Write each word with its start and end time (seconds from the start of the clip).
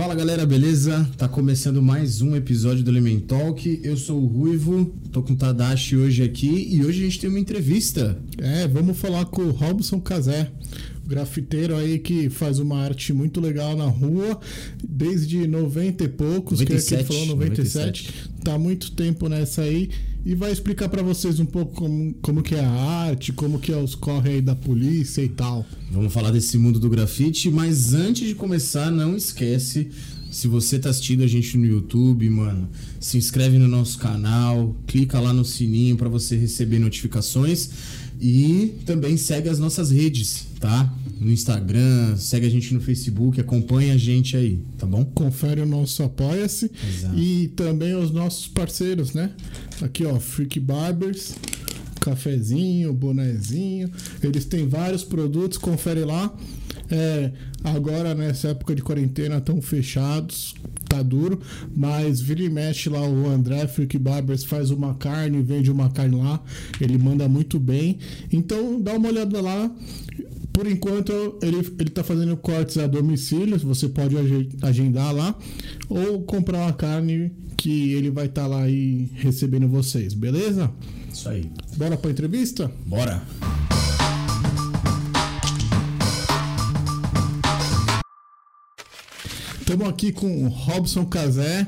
Fala 0.00 0.14
galera, 0.14 0.46
beleza? 0.46 1.06
Tá 1.18 1.28
começando 1.28 1.82
mais 1.82 2.22
um 2.22 2.34
episódio 2.34 2.82
do 2.82 2.90
Element 2.90 3.20
Talk. 3.20 3.82
Eu 3.84 3.98
sou 3.98 4.18
o 4.18 4.26
Ruivo, 4.26 4.86
tô 5.12 5.22
com 5.22 5.34
o 5.34 5.36
Tadashi 5.36 5.94
hoje 5.94 6.22
aqui 6.22 6.68
e 6.74 6.82
hoje 6.82 7.02
a 7.02 7.04
gente 7.04 7.20
tem 7.20 7.28
uma 7.28 7.38
entrevista. 7.38 8.18
É, 8.38 8.66
vamos 8.66 8.96
falar 8.96 9.26
com 9.26 9.42
o 9.42 9.50
Robson 9.50 10.00
Cazé, 10.00 10.50
grafiteiro 11.10 11.76
aí 11.76 11.98
que 11.98 12.30
faz 12.30 12.60
uma 12.60 12.78
arte 12.78 13.12
muito 13.12 13.40
legal 13.40 13.76
na 13.76 13.86
rua 13.86 14.40
desde 14.82 15.44
90 15.44 16.04
e 16.04 16.08
poucos, 16.08 16.60
97, 16.60 16.66
que 16.66 16.72
é 16.72 16.78
que 16.78 16.94
ele 16.94 17.04
falou 17.04 17.36
97, 17.36 18.06
97. 18.06 18.30
tá 18.44 18.56
muito 18.56 18.92
tempo 18.92 19.28
nessa 19.28 19.62
aí 19.62 19.90
e 20.24 20.34
vai 20.34 20.52
explicar 20.52 20.88
pra 20.88 21.02
vocês 21.02 21.40
um 21.40 21.46
pouco 21.46 21.74
como, 21.74 22.14
como 22.22 22.42
que 22.42 22.54
é 22.54 22.60
a 22.60 22.70
arte, 22.70 23.32
como 23.32 23.58
que 23.58 23.72
é 23.72 23.76
os 23.76 23.94
corre 23.94 24.30
aí 24.30 24.40
da 24.40 24.54
polícia 24.54 25.22
e 25.22 25.28
tal. 25.28 25.66
Vamos 25.90 26.12
falar 26.12 26.30
desse 26.30 26.56
mundo 26.56 26.78
do 26.78 26.88
grafite, 26.88 27.50
mas 27.50 27.92
antes 27.92 28.28
de 28.28 28.34
começar, 28.34 28.90
não 28.90 29.16
esquece, 29.16 29.90
se 30.30 30.46
você 30.46 30.78
tá 30.78 30.90
assistindo 30.90 31.24
a 31.24 31.26
gente 31.26 31.56
no 31.56 31.66
YouTube, 31.66 32.28
mano, 32.30 32.68
se 33.00 33.16
inscreve 33.16 33.58
no 33.58 33.66
nosso 33.66 33.98
canal, 33.98 34.76
clica 34.86 35.18
lá 35.18 35.32
no 35.32 35.44
sininho 35.44 35.96
pra 35.96 36.08
você 36.08 36.36
receber 36.36 36.78
notificações 36.78 37.70
e 38.20 38.74
também 38.84 39.16
segue 39.16 39.48
as 39.48 39.58
nossas 39.58 39.90
redes, 39.90 40.46
tá? 40.60 40.92
No 41.18 41.30
Instagram, 41.30 42.16
segue 42.16 42.46
a 42.46 42.50
gente 42.50 42.72
no 42.74 42.80
Facebook, 42.80 43.40
acompanha 43.40 43.94
a 43.94 43.96
gente 43.96 44.36
aí, 44.36 44.58
tá 44.78 44.86
bom? 44.86 45.04
Confere 45.04 45.60
o 45.60 45.66
nosso 45.66 46.02
Apoia-se 46.02 46.70
e 47.14 47.48
também 47.56 47.94
os 47.94 48.10
nossos 48.10 48.46
parceiros, 48.46 49.12
né? 49.12 49.30
Aqui, 49.82 50.04
ó, 50.04 50.18
Freak 50.18 50.60
Barbers, 50.60 51.34
cafezinho, 52.00 52.92
bonezinho. 52.92 53.90
Eles 54.22 54.44
têm 54.44 54.66
vários 54.66 55.04
produtos, 55.04 55.58
confere 55.58 56.04
lá. 56.04 56.34
É, 56.90 57.30
agora, 57.62 58.14
nessa 58.14 58.48
época 58.48 58.74
de 58.74 58.82
quarentena, 58.82 59.38
estão 59.38 59.62
fechados, 59.62 60.54
tá 60.90 61.02
duro, 61.02 61.40
mas 61.74 62.20
vira 62.20 62.42
e 62.42 62.48
mexe 62.50 62.88
lá 62.90 63.00
o 63.00 63.28
André 63.28 63.66
Freak 63.68 63.96
Barbers 63.96 64.44
faz 64.44 64.70
uma 64.70 64.94
carne, 64.94 65.40
vende 65.40 65.70
uma 65.70 65.88
carne 65.88 66.16
lá, 66.16 66.42
ele 66.80 66.98
manda 66.98 67.28
muito 67.28 67.58
bem. 67.60 67.98
Então, 68.32 68.80
dá 68.80 68.94
uma 68.94 69.08
olhada 69.08 69.40
lá. 69.40 69.70
Por 70.52 70.66
enquanto, 70.66 71.12
ele, 71.42 71.58
ele 71.78 71.90
tá 71.90 72.02
fazendo 72.02 72.36
cortes 72.36 72.76
a 72.76 72.86
domicílio, 72.88 73.56
você 73.60 73.88
pode 73.88 74.16
age- 74.18 74.48
agendar 74.62 75.14
lá, 75.14 75.34
ou 75.88 76.22
comprar 76.22 76.58
uma 76.58 76.72
carne 76.72 77.30
que 77.56 77.92
ele 77.92 78.10
vai 78.10 78.26
estar 78.26 78.46
lá 78.48 78.62
aí 78.64 79.08
recebendo 79.14 79.68
vocês, 79.68 80.12
beleza? 80.12 80.70
Isso 81.12 81.28
aí. 81.28 81.50
Bora 81.76 81.96
pra 81.96 82.10
entrevista? 82.10 82.70
Bora! 82.86 83.22
Estamos 89.70 89.88
aqui 89.88 90.10
com 90.10 90.46
o 90.46 90.48
Robson 90.48 91.04
Cazé, 91.04 91.64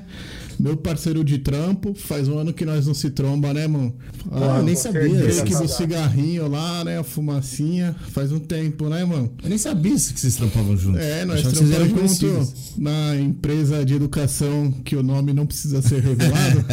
meu 0.59 0.77
parceiro 0.77 1.23
de 1.23 1.39
trampo. 1.39 1.95
Faz 1.95 2.27
um 2.27 2.37
ano 2.37 2.53
que 2.53 2.65
nós 2.65 2.85
não 2.85 2.95
se 2.95 3.11
tromba, 3.11 3.55
né, 3.55 3.69
mano? 3.69 3.95
Ah, 4.29 4.57
eu 4.57 4.65
nem 4.65 4.75
sabia. 4.75 5.03
certeza. 5.03 5.45
Break 5.45 5.63
do 5.63 5.69
cigarrinho 5.69 6.49
lá, 6.49 6.83
né? 6.83 6.99
A 6.99 7.05
fumacinha. 7.05 7.95
Faz 8.11 8.33
um 8.33 8.41
tempo, 8.41 8.89
né, 8.89 9.05
mano? 9.05 9.33
Eu 9.41 9.49
nem 9.49 9.57
sabia 9.57 9.95
que 9.95 10.01
vocês 10.01 10.35
trampavam 10.35 10.77
juntos. 10.77 11.01
É, 11.01 11.25
nós 11.25 11.47
Achava 11.47 11.55
que 11.55 11.71
trampamos 11.71 12.19
junto 12.19 12.53
na 12.77 13.15
empresa 13.21 13.85
de 13.85 13.95
educação 13.95 14.73
que 14.85 14.97
o 14.97 15.03
nome 15.05 15.33
não 15.33 15.47
precisa 15.47 15.81
ser 15.81 16.03
revelado. 16.03 16.65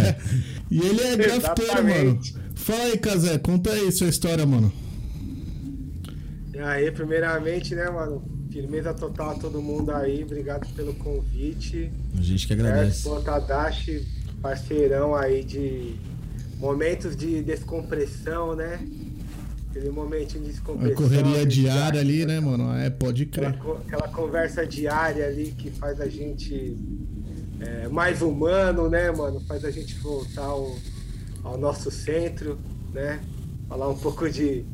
e 0.70 0.78
ele 0.78 1.02
é 1.02 1.14
grafiteiro, 1.14 1.84
mano. 1.84 2.20
Fala 2.54 2.84
aí, 2.84 2.96
Cazé, 2.96 3.36
conta 3.36 3.70
aí 3.70 3.92
sua 3.92 4.08
história, 4.08 4.46
mano. 4.46 4.72
E 6.54 6.58
aí, 6.58 6.90
primeiramente, 6.90 7.74
né, 7.74 7.90
mano? 7.90 8.39
Firmeza 8.50 8.92
total 8.92 9.30
a 9.30 9.34
todo 9.34 9.62
mundo 9.62 9.92
aí. 9.92 10.24
Obrigado 10.24 10.66
pelo 10.74 10.92
convite. 10.94 11.90
A 12.18 12.20
gente 12.22 12.46
que 12.46 12.52
agradece. 12.52 13.04
Pô, 13.08 13.20
Tadashi, 13.20 14.06
parceirão 14.42 15.14
aí 15.14 15.44
de 15.44 15.94
momentos 16.58 17.16
de 17.16 17.42
descompressão, 17.42 18.56
né? 18.56 18.80
Aquele 19.70 19.90
momentinho 19.90 20.42
de 20.42 20.50
A 20.50 20.52
descompressão. 20.52 20.96
correria 20.96 21.30
aquele 21.36 21.46
diária 21.46 22.00
ali, 22.00 22.26
né, 22.26 22.40
mano? 22.40 22.72
É, 22.74 22.90
pode 22.90 23.22
Aquela, 23.22 23.52
crer. 23.52 23.62
co- 23.62 23.78
aquela 23.86 24.08
conversa 24.08 24.66
diária 24.66 25.26
ali 25.26 25.52
que 25.56 25.70
faz 25.70 26.00
a 26.00 26.08
gente 26.08 26.76
é, 27.60 27.86
mais 27.88 28.20
humano, 28.20 28.88
né, 28.90 29.12
mano? 29.12 29.40
Faz 29.46 29.64
a 29.64 29.70
gente 29.70 29.94
voltar 30.00 30.42
ao, 30.46 30.74
ao 31.44 31.56
nosso 31.56 31.88
centro, 31.88 32.58
né? 32.92 33.20
Falar 33.68 33.88
um 33.88 33.96
pouco 33.96 34.28
de 34.28 34.64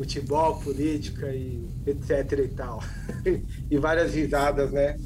futebol, 0.00 0.58
política 0.60 1.28
e 1.28 1.68
etc 1.86 2.32
e 2.38 2.48
tal. 2.48 2.82
e 3.70 3.76
várias 3.76 4.14
risadas, 4.14 4.72
né? 4.72 4.96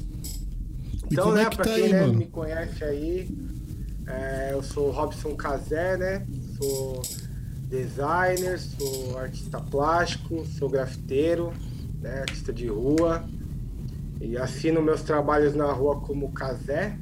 Então, 1.11 1.25
como 1.25 1.37
é 1.37 1.43
né, 1.43 1.49
que 1.49 1.55
pra 1.57 1.65
tá 1.65 1.73
quem 1.73 1.83
aí, 1.83 1.91
né, 1.91 2.07
me 2.07 2.25
conhece 2.27 2.81
aí, 2.81 3.29
é, 4.07 4.51
eu 4.53 4.63
sou 4.63 4.91
Robson 4.91 5.35
Cazé, 5.35 5.97
né? 5.97 6.25
Sou 6.57 7.01
designer, 7.67 8.57
sou 8.57 9.17
artista 9.17 9.59
plástico, 9.59 10.45
sou 10.45 10.69
grafiteiro, 10.69 11.51
né? 12.01 12.21
Artista 12.21 12.53
de 12.53 12.67
rua. 12.67 13.27
E 14.21 14.37
assino 14.37 14.81
meus 14.81 15.03
trabalhos 15.03 15.53
na 15.53 15.69
rua 15.73 15.99
como 15.99 16.31
Cazé. 16.31 16.97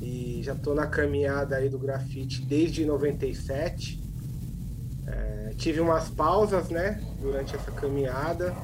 E 0.00 0.40
já 0.42 0.54
tô 0.54 0.74
na 0.74 0.86
caminhada 0.86 1.56
aí 1.56 1.68
do 1.68 1.78
grafite 1.78 2.40
desde 2.40 2.86
97. 2.86 4.01
Tive 5.56 5.80
umas 5.80 6.08
pausas, 6.08 6.68
né? 6.68 7.02
Durante 7.20 7.54
essa 7.54 7.70
caminhada 7.70 8.54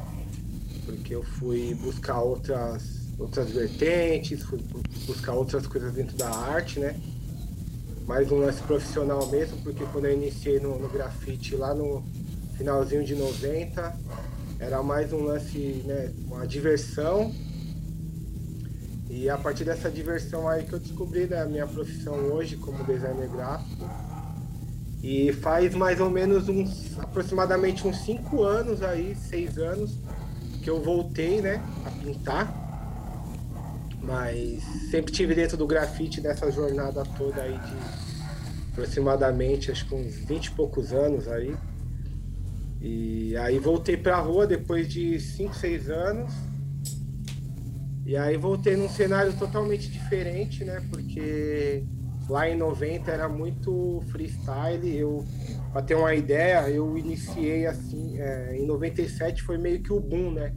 porque 0.89 1.15
eu 1.15 1.23
fui 1.23 1.75
buscar 1.75 2.23
outras 2.23 2.97
outras 3.19 3.51
vertentes, 3.51 4.43
fui 4.43 4.59
bu- 4.59 4.83
buscar 5.07 5.35
outras 5.35 5.67
coisas 5.67 5.93
dentro 5.93 6.17
da 6.17 6.31
arte, 6.31 6.81
né? 6.81 6.99
Mais 8.07 8.31
um 8.33 8.39
lance 8.39 8.63
profissional 8.63 9.27
mesmo, 9.27 9.59
porque 9.63 9.85
quando 9.93 10.07
eu 10.07 10.15
iniciei 10.15 10.59
no, 10.61 10.79
no 10.79 10.89
grafite 10.89 11.55
lá 11.57 11.75
no 11.75 12.03
finalzinho 12.57 13.05
de 13.05 13.15
90, 13.15 13.95
era 14.59 14.83
mais 14.83 15.13
um 15.13 15.25
lance, 15.25 15.83
né, 15.85 16.11
uma 16.27 16.47
diversão. 16.47 17.31
E 19.11 19.29
a 19.29 19.37
partir 19.37 19.65
dessa 19.65 19.91
diversão 19.91 20.49
aí 20.49 20.65
que 20.65 20.73
eu 20.73 20.79
descobri 20.79 21.27
né, 21.27 21.43
a 21.43 21.47
minha 21.47 21.67
profissão 21.67 22.15
hoje 22.33 22.57
como 22.57 22.83
designer 22.85 23.29
gráfico. 23.29 23.85
E 25.03 25.33
faz 25.33 25.75
mais 25.75 26.01
ou 26.01 26.11
menos 26.11 26.49
uns 26.49 26.99
aproximadamente 26.99 27.87
uns 27.87 27.99
5 27.99 28.43
anos 28.43 28.83
aí, 28.83 29.15
6 29.15 29.59
anos, 29.59 29.99
que 30.63 30.69
eu 30.69 30.83
voltei, 30.83 31.41
né, 31.41 31.63
a 31.85 31.91
pintar. 31.91 32.67
Mas 34.03 34.63
sempre 34.91 35.13
tive 35.13 35.35
dentro 35.35 35.57
do 35.57 35.67
grafite 35.67 36.21
nessa 36.21 36.51
jornada 36.51 37.05
toda 37.17 37.43
aí 37.43 37.53
de 37.53 38.09
aproximadamente, 38.73 39.71
acho 39.71 39.87
que 39.87 39.95
uns 39.95 40.15
20 40.15 40.47
e 40.47 40.51
poucos 40.53 40.93
anos 40.93 41.29
aí. 41.29 41.55
E 42.81 43.37
aí 43.37 43.59
voltei 43.59 43.97
pra 43.97 44.19
rua 44.21 44.47
depois 44.47 44.89
de 44.89 45.19
5, 45.19 45.55
6 45.55 45.91
anos. 45.91 46.33
E 48.07 48.17
aí 48.17 48.37
voltei 48.37 48.77
num 48.77 48.89
cenário 48.89 49.33
totalmente 49.35 49.91
diferente, 49.91 50.65
né? 50.65 50.83
Porque 50.91 51.85
lá 52.29 52.49
em 52.49 52.57
90 52.57 53.11
era 53.11 53.29
muito 53.29 54.03
freestyle. 54.11 54.97
Eu, 54.97 55.25
pra 55.73 55.83
ter 55.83 55.95
uma 55.95 56.15
ideia, 56.15 56.69
eu 56.69 56.97
iniciei 56.99 57.67
assim, 57.67 58.21
é, 58.21 58.57
em 58.57 58.67
97 58.67 59.43
foi 59.43 59.57
meio 59.57 59.83
que 59.83 59.93
o 59.93 60.01
boom, 60.01 60.33
né? 60.33 60.55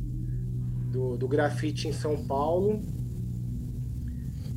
Do, 0.92 1.18
do 1.18 1.28
grafite 1.28 1.88
em 1.88 1.94
São 1.94 2.26
Paulo. 2.26 2.82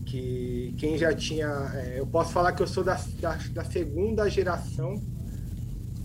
Que 0.04 0.75
quem 0.78 0.98
já 0.98 1.14
tinha. 1.14 1.48
é, 1.75 2.00
eu 2.00 2.06
posso 2.06 2.32
falar 2.32 2.52
que 2.52 2.62
eu 2.62 2.66
sou 2.66 2.82
da, 2.82 3.00
da, 3.20 3.38
da 3.52 3.64
segunda 3.64 4.28
geração 4.28 5.00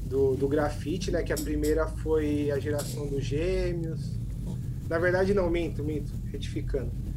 do, 0.05 0.35
do 0.35 0.47
grafite, 0.47 1.11
né? 1.11 1.23
Que 1.23 1.33
a 1.33 1.37
primeira 1.37 1.87
foi 1.87 2.51
a 2.51 2.59
geração 2.59 3.07
dos 3.07 3.23
gêmeos. 3.23 4.19
Na 4.87 4.97
verdade, 4.97 5.33
não, 5.33 5.49
minto, 5.49 5.83
minto, 5.83 6.11
retificando. 6.31 7.08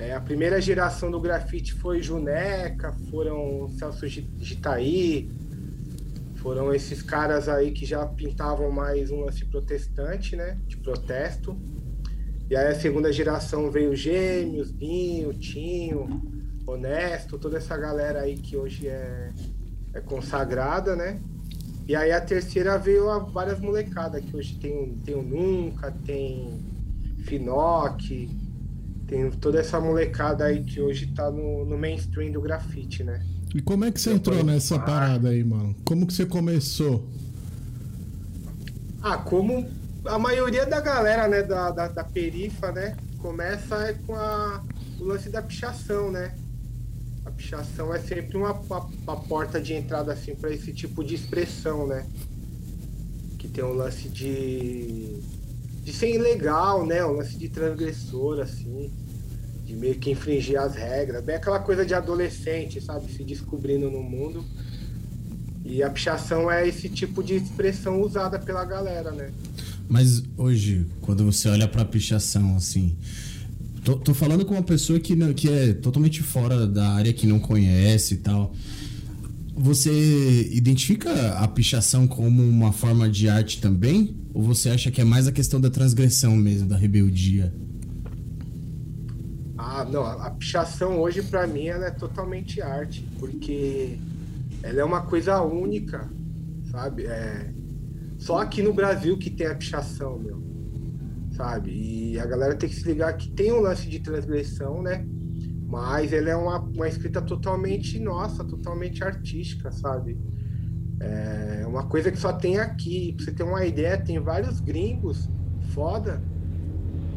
É, 0.00 0.14
a 0.14 0.20
primeira 0.20 0.58
geração 0.62 1.10
do 1.10 1.20
grafite 1.20 1.74
foi 1.74 2.00
Juneca, 2.02 2.90
foram 3.10 3.68
Celso 3.78 4.08
Gi- 4.08 4.30
Gitaí, 4.38 5.30
foram 6.36 6.72
esses 6.72 7.02
caras 7.02 7.50
aí 7.50 7.70
que 7.70 7.84
já 7.84 8.06
pintavam 8.06 8.70
mais 8.72 9.10
um 9.10 9.20
lance 9.20 9.44
protestante, 9.44 10.34
né? 10.34 10.58
De 10.66 10.78
protesto. 10.78 11.54
E 12.48 12.56
aí 12.56 12.68
a 12.68 12.74
segunda 12.74 13.12
geração 13.12 13.70
veio 13.70 13.94
Gêmeos, 13.94 14.70
Binho, 14.72 15.34
Tinho, 15.34 16.08
Honesto, 16.66 17.38
toda 17.38 17.58
essa 17.58 17.76
galera 17.76 18.22
aí 18.22 18.38
que 18.38 18.56
hoje 18.56 18.88
é, 18.88 19.30
é 19.92 20.00
consagrada, 20.00 20.96
né? 20.96 21.20
E 21.86 21.94
aí 21.94 22.10
a 22.10 22.22
terceira 22.22 22.78
veio 22.78 23.10
a 23.10 23.18
várias 23.18 23.60
molecadas, 23.60 24.24
que 24.24 24.34
hoje 24.34 24.58
tem, 24.58 24.94
tem 25.04 25.14
o 25.14 25.22
Nunca, 25.22 25.92
tem 26.06 26.58
Finoc, 27.18 28.00
tem 29.10 29.28
toda 29.28 29.58
essa 29.58 29.80
molecada 29.80 30.44
aí 30.44 30.62
que 30.62 30.80
hoje 30.80 31.08
tá 31.08 31.28
no, 31.32 31.64
no 31.64 31.76
mainstream 31.76 32.30
do 32.30 32.40
grafite, 32.40 33.02
né? 33.02 33.20
E 33.52 33.60
como 33.60 33.84
é 33.84 33.90
que 33.90 34.00
você 34.00 34.12
entrou 34.12 34.44
nessa 34.44 34.76
ah. 34.76 34.78
parada 34.78 35.30
aí, 35.30 35.42
mano? 35.42 35.74
Como 35.84 36.06
que 36.06 36.14
você 36.14 36.24
começou? 36.24 37.04
Ah, 39.02 39.18
como 39.18 39.68
a 40.04 40.16
maioria 40.16 40.64
da 40.64 40.80
galera, 40.80 41.26
né, 41.26 41.42
da, 41.42 41.72
da, 41.72 41.88
da 41.88 42.04
perifa, 42.04 42.70
né, 42.70 42.96
começa 43.18 43.74
é 43.88 43.94
com 43.94 44.14
a, 44.14 44.62
o 45.00 45.04
lance 45.04 45.28
da 45.28 45.42
pichação, 45.42 46.12
né? 46.12 46.32
A 47.24 47.32
pichação 47.32 47.92
é 47.92 47.98
sempre 47.98 48.36
uma, 48.36 48.52
uma, 48.52 48.78
uma 48.78 49.16
porta 49.16 49.60
de 49.60 49.74
entrada 49.74 50.12
assim 50.12 50.36
para 50.36 50.52
esse 50.52 50.72
tipo 50.72 51.02
de 51.02 51.16
expressão, 51.16 51.84
né? 51.84 52.06
Que 53.40 53.48
tem 53.48 53.64
um 53.64 53.72
lance 53.72 54.08
de 54.08 55.20
de 55.82 55.92
ser 55.92 56.14
ilegal, 56.14 56.86
né? 56.86 57.04
Um 57.04 57.12
lance 57.12 57.36
de 57.36 57.48
transgressor 57.48 58.40
assim, 58.40 58.92
de 59.70 59.76
meio 59.76 59.94
que 59.94 60.10
infringir 60.10 60.60
as 60.60 60.74
regras, 60.74 61.22
bem 61.22 61.36
aquela 61.36 61.60
coisa 61.60 61.86
de 61.86 61.94
adolescente, 61.94 62.80
sabe, 62.80 63.10
se 63.12 63.22
descobrindo 63.22 63.88
no 63.88 64.02
mundo. 64.02 64.44
E 65.64 65.80
a 65.80 65.88
pichação 65.88 66.50
é 66.50 66.66
esse 66.66 66.88
tipo 66.88 67.22
de 67.22 67.34
expressão 67.34 68.02
usada 68.02 68.36
pela 68.36 68.64
galera, 68.64 69.12
né? 69.12 69.30
Mas 69.88 70.24
hoje, 70.36 70.86
quando 71.00 71.24
você 71.24 71.48
olha 71.48 71.68
pra 71.68 71.84
pichação, 71.84 72.56
assim. 72.56 72.96
Tô, 73.84 73.96
tô 73.96 74.12
falando 74.12 74.44
com 74.44 74.54
uma 74.54 74.62
pessoa 74.62 74.98
que, 74.98 75.14
não, 75.14 75.32
que 75.32 75.48
é 75.48 75.72
totalmente 75.72 76.20
fora 76.20 76.66
da 76.66 76.90
área, 76.90 77.12
que 77.12 77.26
não 77.26 77.38
conhece 77.38 78.14
e 78.14 78.16
tal. 78.18 78.52
Você 79.56 80.48
identifica 80.52 81.34
a 81.34 81.46
pichação 81.46 82.08
como 82.08 82.42
uma 82.42 82.72
forma 82.72 83.08
de 83.08 83.28
arte 83.28 83.60
também? 83.60 84.16
Ou 84.34 84.42
você 84.42 84.70
acha 84.70 84.90
que 84.90 85.00
é 85.00 85.04
mais 85.04 85.28
a 85.28 85.32
questão 85.32 85.60
da 85.60 85.70
transgressão 85.70 86.34
mesmo, 86.34 86.68
da 86.68 86.76
rebeldia? 86.76 87.54
Ah, 89.80 89.84
não, 89.84 90.04
a 90.04 90.30
pichação 90.30 91.00
hoje 91.00 91.22
para 91.22 91.46
mim 91.46 91.68
ela 91.68 91.86
é 91.86 91.90
totalmente 91.90 92.60
arte, 92.60 93.08
porque 93.18 93.98
ela 94.62 94.80
é 94.80 94.84
uma 94.84 95.06
coisa 95.06 95.40
única, 95.40 96.06
sabe? 96.70 97.06
É 97.06 97.50
só 98.18 98.40
aqui 98.40 98.62
no 98.62 98.74
Brasil 98.74 99.16
que 99.16 99.30
tem 99.30 99.46
a 99.46 99.54
pichação, 99.54 100.18
meu. 100.18 100.38
Sabe? 101.32 101.70
E 101.70 102.20
a 102.20 102.26
galera 102.26 102.54
tem 102.54 102.68
que 102.68 102.74
se 102.74 102.84
ligar 102.84 103.16
que 103.16 103.30
tem 103.30 103.52
um 103.52 103.60
lance 103.60 103.88
de 103.88 104.00
transgressão, 104.00 104.82
né? 104.82 105.06
Mas 105.66 106.12
ele 106.12 106.28
é 106.28 106.36
uma, 106.36 106.58
uma 106.58 106.86
escrita 106.86 107.22
totalmente 107.22 107.98
nossa, 107.98 108.44
totalmente 108.44 109.02
artística, 109.02 109.72
sabe? 109.72 110.20
É 111.00 111.64
uma 111.66 111.86
coisa 111.86 112.12
que 112.12 112.18
só 112.18 112.34
tem 112.34 112.58
aqui. 112.58 113.14
Pra 113.16 113.24
você 113.24 113.32
ter 113.32 113.44
uma 113.44 113.64
ideia, 113.64 113.96
tem 113.96 114.18
vários 114.18 114.60
gringos 114.60 115.26
foda 115.72 116.20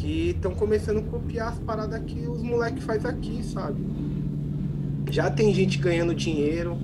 que 0.03 0.31
estão 0.31 0.53
começando 0.53 0.97
a 0.97 1.03
copiar 1.03 1.47
as 1.47 1.59
paradas 1.59 2.03
que 2.03 2.27
os 2.27 2.43
moleques 2.43 2.83
faz 2.83 3.05
aqui, 3.05 3.41
sabe? 3.41 3.81
Já 5.09 5.31
tem 5.31 5.53
gente 5.53 5.77
ganhando 5.77 6.13
dinheiro, 6.13 6.77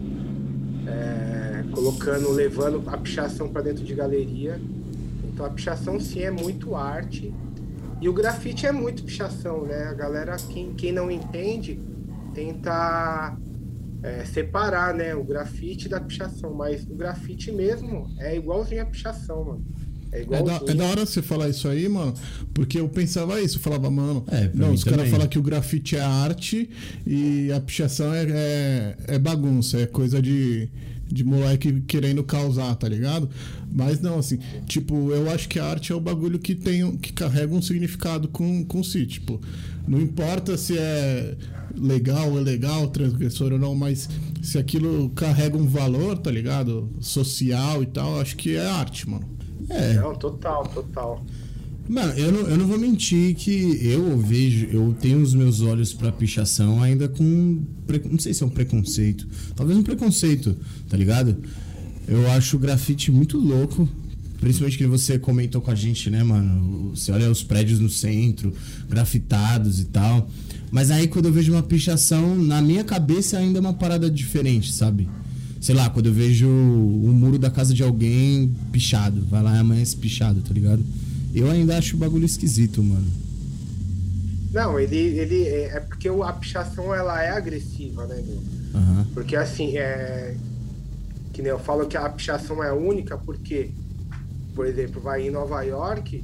é, 0.88 1.66
colocando, 1.74 2.31
levando 2.31 2.81
a 2.88 2.98
pichação 2.98 3.50
para 3.50 3.63
dentro 3.63 3.83
de 3.83 3.94
galeria. 3.94 4.57
Então 5.25 5.45
a 5.45 5.50
pichação 5.50 6.00
sim 6.00 6.21
é 6.21 6.31
muito 6.31 6.77
arte. 6.77 7.33
E 8.00 8.07
o 8.07 8.13
grafite 8.13 8.66
é 8.66 8.71
muito 8.71 9.04
pichação, 9.04 9.66
né? 9.66 9.83
A 9.89 9.94
galera, 9.94 10.38
quem, 10.38 10.74
quem 10.74 10.94
não 10.94 11.12
entende, 11.12 11.77
tenta 12.33 13.38
é, 14.01 14.24
separar, 14.24 14.94
né? 14.94 15.13
O 15.13 15.25
grafite 15.25 15.89
da 15.89 16.00
pichação. 16.00 16.54
Mas 16.54 16.86
o 16.86 16.95
grafite 16.95 17.51
mesmo 17.51 18.07
é 18.18 18.38
igualzinho 18.38 18.81
a 18.81 18.86
pichação, 18.86 19.44
mano. 19.44 19.66
É, 20.11 20.21
É 20.21 20.25
da, 20.25 20.39
igualzinho. 20.39 20.71
é 20.71 20.73
da 20.73 20.85
hora 20.85 21.06
você 21.06 21.21
falar 21.21 21.50
isso 21.50 21.67
aí, 21.67 21.88
mano, 21.88 22.13
porque 22.53 22.79
eu 22.79 22.89
pensava 22.89 23.39
isso, 23.41 23.57
eu 23.57 23.61
falava, 23.61 23.89
mano, 23.89 24.23
É, 24.31 24.50
não, 24.53 24.73
os 24.73 24.83
caras 24.83 25.09
falam 25.09 25.27
que 25.27 25.38
o 25.39 25.44
grafite 25.44 25.95
é 25.95 26.01
arte 26.01 26.69
e 27.06 27.51
a 27.51 27.59
pichação 27.59 28.13
é, 28.13 28.25
é, 28.29 28.97
é 29.15 29.19
bagunça, 29.19 29.79
é 29.79 29.85
coisa 29.85 30.21
de, 30.21 30.67
de 31.07 31.23
moleque 31.23 31.81
querendo 31.81 32.23
causar, 32.23 32.75
tá 32.75 32.88
ligado? 32.88 33.29
Mas 33.71 34.01
não, 34.01 34.17
assim, 34.19 34.39
tipo, 34.65 35.11
eu 35.11 35.29
acho 35.29 35.47
que 35.47 35.59
a 35.59 35.65
arte 35.65 35.91
é 35.91 35.95
o 35.95 36.00
bagulho 36.00 36.39
que 36.39 36.56
tem, 36.56 36.97
que 36.97 37.13
carrega 37.13 37.53
um 37.53 37.61
significado 37.61 38.27
com, 38.27 38.63
com 38.65 38.83
si, 38.83 39.06
tipo, 39.06 39.39
não 39.88 40.01
importa 40.01 40.57
se 40.57 40.77
é 40.77 41.35
legal 41.77 42.31
ou 42.31 42.41
ilegal, 42.41 42.88
transgressor 42.88 43.53
ou 43.53 43.59
não, 43.59 43.75
mas 43.75 44.09
se 44.41 44.57
aquilo 44.57 45.09
carrega 45.11 45.56
um 45.56 45.67
valor, 45.67 46.17
tá 46.17 46.31
ligado? 46.31 46.89
Social 47.00 47.83
e 47.83 47.85
tal, 47.85 48.19
acho 48.19 48.35
que 48.35 48.56
é 48.56 48.65
arte, 48.65 49.07
mano. 49.07 49.38
É, 49.69 49.94
Não, 49.95 50.16
total, 50.16 50.68
total. 50.68 51.24
Mano, 51.88 52.13
eu 52.13 52.31
não, 52.31 52.42
eu 52.42 52.56
não 52.56 52.68
vou 52.68 52.77
mentir 52.77 53.33
que 53.33 53.80
eu 53.81 54.16
vejo, 54.19 54.68
eu 54.71 54.95
tenho 55.01 55.19
os 55.21 55.33
meus 55.33 55.62
olhos 55.62 55.92
pra 55.92 56.12
pichação 56.12 56.83
ainda 56.83 57.07
com. 57.07 57.63
Não 58.06 58.19
sei 58.19 58.31
se 58.31 58.44
é 58.44 58.45
um 58.45 58.50
preconceito. 58.50 59.27
Talvez 59.56 59.77
um 59.77 59.81
preconceito, 59.81 60.56
tá 60.88 60.95
ligado? 60.95 61.38
Eu 62.07 62.30
acho 62.31 62.57
o 62.57 62.60
grafite 62.60 63.12
muito 63.12 63.39
louco. 63.39 63.89
Principalmente 64.39 64.77
que 64.77 64.86
você 64.86 65.18
comentou 65.18 65.62
com 65.62 65.71
a 65.71 65.75
gente, 65.75 66.12
né, 66.12 66.24
mano? 66.24 66.92
Você 66.95 67.12
olha 67.12 67.30
os 67.30 67.44
prédios 67.44 67.80
no 67.80 67.89
centro, 67.89 68.54
grafitados 68.88 69.80
e 69.80 69.86
tal. 69.86 70.30
Mas 70.71 70.92
aí 70.92 71.07
quando 71.07 71.25
eu 71.25 71.33
vejo 71.33 71.51
uma 71.51 71.63
pichação, 71.63 72.36
na 72.36 72.62
minha 72.62 72.83
cabeça 72.83 73.39
ainda 73.39 73.57
é 73.57 73.62
uma 73.62 73.74
parada 73.74 74.10
diferente, 74.12 74.71
sabe? 74.71 75.10
Sei 75.59 75.75
lá, 75.75 75.89
quando 75.89 76.06
eu 76.06 76.13
vejo 76.13 76.47
o 76.47 77.11
muro 77.13 77.38
da 77.38 77.51
casa 77.51 77.73
de 77.73 77.83
alguém 77.83 78.56
pichado, 78.71 79.25
vai 79.25 79.44
lá 79.44 79.56
e 79.56 79.59
amanhece 79.59 79.95
pichado, 79.97 80.41
tá 80.41 80.53
ligado? 80.53 80.83
Eu 81.33 81.50
ainda 81.51 81.77
acho 81.77 81.95
o 81.95 82.00
bagulho 82.00 82.25
esquisito, 82.25 82.81
mano. 82.81 83.06
Não, 84.51 84.79
ele, 84.79 84.97
ele 84.97 85.44
é 85.44 85.75
é 85.75 85.79
porque 85.79 86.07
a 86.07 86.33
pichação 86.33 86.94
ela 86.94 87.21
é 87.21 87.29
agressiva, 87.29 88.07
né, 88.07 88.23
meu? 88.25 88.41
Aham. 88.73 89.07
Porque 89.13 89.35
assim, 89.35 89.77
é. 89.77 90.35
Que 91.33 91.41
nem 91.41 91.51
eu 91.51 91.59
falo 91.59 91.88
que 91.88 91.95
a 91.95 92.09
pichação 92.09 92.63
é 92.63 92.73
única 92.73 93.17
porque, 93.17 93.69
por 94.56 94.65
exemplo, 94.65 95.01
vai 95.01 95.27
em 95.27 95.31
Nova 95.31 95.61
York, 95.61 96.23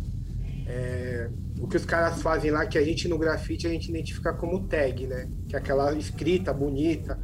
é, 0.67 1.29
o 1.59 1.67
que 1.67 1.77
os 1.77 1.85
caras 1.85 2.21
fazem 2.21 2.51
lá, 2.51 2.65
que 2.65 2.77
a 2.77 2.83
gente 2.83 3.07
no 3.07 3.17
grafite 3.17 3.67
a 3.67 3.69
gente 3.69 3.89
identifica 3.89 4.33
como 4.33 4.67
tag, 4.67 5.05
né? 5.07 5.27
Que 5.47 5.55
é 5.55 5.59
aquela 5.59 5.93
escrita 5.93 6.51
bonita, 6.51 7.19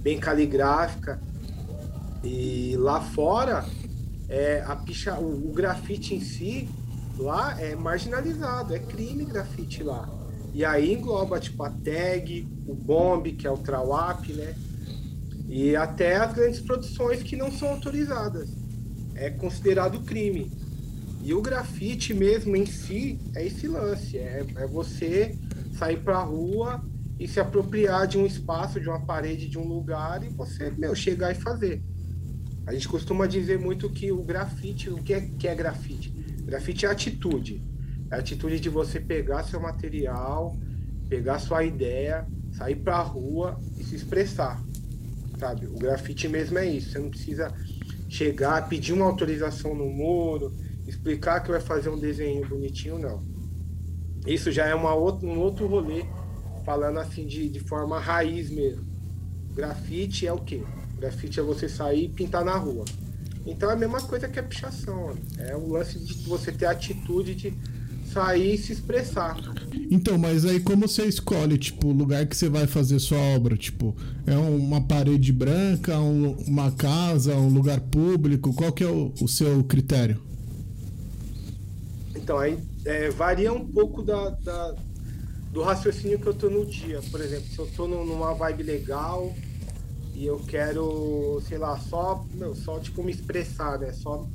bem 0.00 0.18
caligráfica. 0.18 1.20
E 2.24 2.74
lá 2.78 3.00
fora, 3.00 3.64
é, 4.28 4.64
a 4.66 4.74
picha, 4.74 5.18
o, 5.18 5.50
o 5.50 5.52
grafite 5.52 6.14
em 6.14 6.20
si, 6.20 6.68
lá 7.18 7.60
é 7.60 7.76
marginalizado, 7.76 8.74
é 8.74 8.78
crime 8.78 9.24
grafite 9.24 9.82
lá. 9.82 10.08
E 10.54 10.64
aí 10.64 10.94
engloba 10.94 11.38
tipo 11.38 11.62
a 11.62 11.70
tag, 11.70 12.48
o 12.66 12.74
bomb, 12.74 13.30
que 13.32 13.46
é 13.46 13.50
o 13.50 13.58
trawap, 13.58 14.32
né? 14.32 14.54
E 15.48 15.76
até 15.76 16.16
as 16.16 16.32
grandes 16.32 16.60
produções 16.60 17.22
que 17.22 17.36
não 17.36 17.50
são 17.52 17.68
autorizadas. 17.68 18.48
É 19.14 19.30
considerado 19.30 20.00
crime. 20.00 20.50
E 21.22 21.34
o 21.34 21.42
grafite 21.42 22.14
mesmo 22.14 22.56
em 22.56 22.66
si 22.66 23.18
é 23.34 23.46
esse 23.46 23.66
lance, 23.66 24.16
é, 24.16 24.46
é 24.56 24.66
você 24.66 25.36
sair 25.76 25.98
pra 26.02 26.22
rua 26.22 26.84
e 27.18 27.26
se 27.26 27.40
apropriar 27.40 28.06
de 28.06 28.18
um 28.18 28.26
espaço, 28.26 28.80
de 28.80 28.88
uma 28.88 29.00
parede, 29.00 29.48
de 29.48 29.58
um 29.58 29.66
lugar 29.66 30.22
e 30.24 30.28
você, 30.30 30.70
meu, 30.70 30.94
chegar 30.94 31.32
e 31.32 31.34
fazer. 31.34 31.82
A 32.66 32.72
gente 32.72 32.88
costuma 32.88 33.26
dizer 33.26 33.58
muito 33.58 33.90
que 33.90 34.10
o 34.10 34.22
grafite, 34.22 34.88
o 34.88 34.96
que 34.96 35.12
é, 35.12 35.20
que 35.20 35.46
é 35.46 35.54
grafite? 35.54 36.10
Grafite 36.44 36.86
é 36.86 36.88
atitude. 36.88 37.62
É 38.10 38.16
a 38.16 38.18
atitude 38.18 38.58
de 38.58 38.68
você 38.68 38.98
pegar 39.00 39.44
seu 39.44 39.60
material, 39.60 40.56
pegar 41.08 41.38
sua 41.38 41.64
ideia, 41.64 42.26
sair 42.52 42.76
pra 42.76 43.00
rua 43.02 43.60
e 43.78 43.84
se 43.84 43.96
expressar. 43.96 44.62
Sabe? 45.38 45.66
O 45.66 45.74
grafite 45.74 46.28
mesmo 46.28 46.58
é 46.58 46.66
isso. 46.66 46.90
Você 46.90 46.98
não 46.98 47.10
precisa 47.10 47.52
chegar, 48.08 48.68
pedir 48.68 48.92
uma 48.92 49.06
autorização 49.06 49.74
no 49.74 49.88
muro, 49.90 50.54
explicar 50.86 51.40
que 51.40 51.50
vai 51.50 51.60
fazer 51.60 51.90
um 51.90 51.98
desenho 51.98 52.46
bonitinho, 52.48 52.98
não. 52.98 53.22
Isso 54.26 54.50
já 54.50 54.66
é 54.66 54.74
uma 54.74 54.94
um 54.94 55.38
outro 55.38 55.66
rolê, 55.66 56.04
falando 56.64 56.98
assim 56.98 57.26
de, 57.26 57.48
de 57.48 57.60
forma 57.60 57.98
raiz 57.98 58.50
mesmo. 58.50 58.84
Grafite 59.54 60.26
é 60.26 60.32
o 60.32 60.38
quê? 60.38 60.62
Grafite 61.04 61.38
é 61.38 61.42
você 61.42 61.68
sair 61.68 62.06
e 62.06 62.08
pintar 62.08 62.42
na 62.44 62.56
rua. 62.56 62.84
Então 63.46 63.68
é 63.68 63.74
a 63.74 63.76
mesma 63.76 64.00
coisa 64.00 64.26
que 64.26 64.38
a 64.38 64.42
pichação. 64.42 65.14
É 65.38 65.54
o 65.54 65.68
lance 65.72 65.98
de 65.98 66.14
você 66.26 66.50
ter 66.50 66.64
a 66.64 66.70
atitude 66.70 67.34
de 67.34 67.52
sair 68.10 68.54
e 68.54 68.58
se 68.58 68.72
expressar. 68.72 69.36
Então, 69.90 70.16
mas 70.16 70.46
aí 70.46 70.60
como 70.60 70.88
você 70.88 71.04
escolhe, 71.04 71.58
tipo, 71.58 71.88
o 71.88 71.92
lugar 71.92 72.24
que 72.26 72.34
você 72.34 72.48
vai 72.48 72.66
fazer 72.66 72.98
sua 73.00 73.18
obra? 73.18 73.54
Tipo, 73.54 73.94
é 74.26 74.34
uma 74.34 74.80
parede 74.80 75.30
branca, 75.30 75.98
um- 76.00 76.32
uma 76.46 76.70
casa, 76.72 77.34
um 77.36 77.48
lugar 77.52 77.80
público? 77.80 78.54
Qual 78.54 78.72
que 78.72 78.82
é 78.82 78.88
o, 78.88 79.12
o 79.20 79.28
seu 79.28 79.62
critério? 79.64 80.22
Então, 82.16 82.38
aí 82.38 82.58
é, 82.86 83.10
varia 83.10 83.52
um 83.52 83.66
pouco 83.66 84.02
da, 84.02 84.30
da- 84.30 84.74
do 85.52 85.60
raciocínio 85.62 86.18
que 86.18 86.26
eu 86.26 86.34
tô 86.34 86.48
no 86.48 86.64
dia. 86.64 87.00
Por 87.10 87.20
exemplo, 87.20 87.46
se 87.52 87.58
eu 87.58 87.66
tô 87.76 87.86
num- 87.86 88.06
numa 88.06 88.32
vibe 88.32 88.62
legal 88.62 89.34
e 90.14 90.26
eu 90.26 90.38
quero, 90.38 91.40
sei 91.46 91.58
lá, 91.58 91.76
só, 91.76 92.24
meu, 92.34 92.54
só 92.54 92.78
tipo 92.78 93.02
me 93.02 93.10
expressar, 93.10 93.78
né? 93.78 93.92
Só 93.92 94.28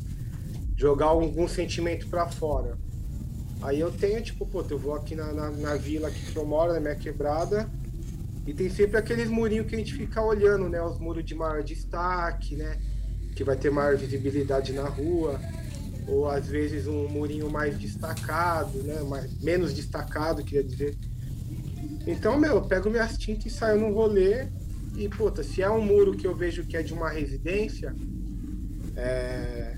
jogar 0.75 1.07
algum 1.07 1.48
sentimento 1.48 2.07
pra 2.07 2.27
fora. 2.27 2.77
Aí 3.62 3.79
eu 3.79 3.91
tenho, 3.91 4.21
tipo, 4.21 4.45
pô, 4.45 4.63
eu 4.69 4.77
vou 4.77 4.93
aqui 4.93 5.15
na, 5.15 5.33
na, 5.33 5.50
na 5.50 5.75
vila 5.75 6.09
aqui 6.09 6.31
que 6.31 6.38
eu 6.38 6.45
moro, 6.45 6.74
na 6.74 6.79
minha 6.79 6.95
quebrada, 6.95 7.69
e 8.45 8.53
tem 8.53 8.69
sempre 8.69 8.98
aqueles 8.98 9.29
murinhos 9.29 9.67
que 9.67 9.75
a 9.75 9.77
gente 9.77 9.93
fica 9.93 10.21
olhando, 10.21 10.67
né? 10.69 10.81
Os 10.81 11.00
muros 11.00 11.24
de 11.24 11.36
maior 11.36 11.63
destaque, 11.63 12.55
né? 12.55 12.77
Que 13.36 13.43
vai 13.43 13.55
ter 13.55 13.69
maior 13.69 13.95
visibilidade 13.98 14.74
na 14.74 14.88
rua. 14.88 15.39
ou 16.07 16.27
às 16.27 16.48
vezes 16.48 16.88
um 16.88 17.07
murinho 17.07 17.50
mais 17.50 17.77
destacado, 17.77 18.81
né? 18.83 19.01
Mais, 19.03 19.39
menos 19.41 19.74
destacado, 19.74 20.43
queria 20.43 20.63
dizer. 20.63 20.98
Então, 22.07 22.39
meu, 22.39 22.55
eu 22.55 22.62
pego 22.63 22.89
minhas 22.89 23.17
tintas 23.17 23.45
e 23.45 23.50
saio 23.50 23.79
num 23.79 23.93
rolê. 23.93 24.48
E, 24.96 25.08
puta, 25.10 25.43
se 25.43 25.62
é 25.62 25.69
um 25.69 25.81
muro 25.81 26.15
que 26.15 26.27
eu 26.27 26.36
vejo 26.36 26.65
que 26.65 26.75
é 26.75 26.84
de 26.84 26.93
uma 26.93 27.10
residência, 27.10 27.96
é, 28.96 29.77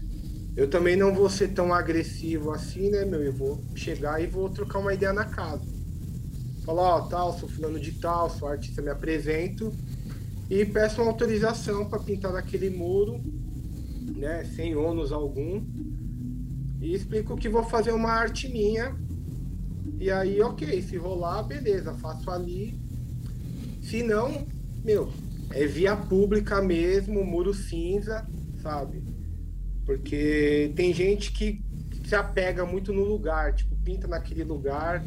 eu 0.55 0.69
também 0.69 0.95
não 0.95 1.13
vou 1.13 1.29
ser 1.29 1.49
tão 1.49 1.73
agressivo 1.73 2.51
assim, 2.51 2.89
né, 2.89 3.05
meu? 3.05 3.21
Eu 3.21 3.33
vou 3.33 3.63
chegar 3.75 4.21
e 4.21 4.27
vou 4.27 4.49
trocar 4.49 4.79
uma 4.79 4.93
ideia 4.93 5.13
na 5.13 5.25
casa. 5.25 5.63
Falar, 6.65 6.81
ó, 6.81 6.97
oh, 6.97 7.01
tal, 7.07 7.37
sou 7.37 7.47
fulano 7.47 7.79
de 7.79 7.93
tal, 7.93 8.29
sou 8.29 8.47
artista, 8.47 8.81
me 8.81 8.89
apresento. 8.89 9.71
E 10.49 10.65
peço 10.65 11.01
uma 11.01 11.11
autorização 11.11 11.87
para 11.87 11.99
pintar 11.99 12.33
naquele 12.33 12.69
muro, 12.69 13.21
né, 14.15 14.43
sem 14.55 14.75
ônus 14.75 15.11
algum. 15.11 15.63
E 16.81 16.93
explico 16.93 17.37
que 17.37 17.47
vou 17.47 17.63
fazer 17.63 17.93
uma 17.93 18.11
arte 18.11 18.49
minha. 18.49 18.95
E 19.99 20.11
aí, 20.11 20.41
ok, 20.41 20.81
se 20.81 20.97
rolar, 20.97 21.43
beleza, 21.43 21.93
faço 21.93 22.29
ali. 22.29 22.77
Se 23.81 24.03
não, 24.03 24.45
meu, 24.83 25.11
é 25.51 25.65
via 25.65 25.95
pública 25.95 26.61
mesmo, 26.61 27.23
muro 27.23 27.53
cinza, 27.53 28.25
sabe? 28.61 29.03
Porque 29.85 30.71
tem 30.75 30.93
gente 30.93 31.31
que 31.31 31.61
se 32.05 32.15
apega 32.15 32.65
muito 32.65 32.91
no 32.91 33.03
lugar, 33.03 33.53
tipo, 33.53 33.75
pinta 33.83 34.07
naquele 34.07 34.43
lugar 34.43 35.03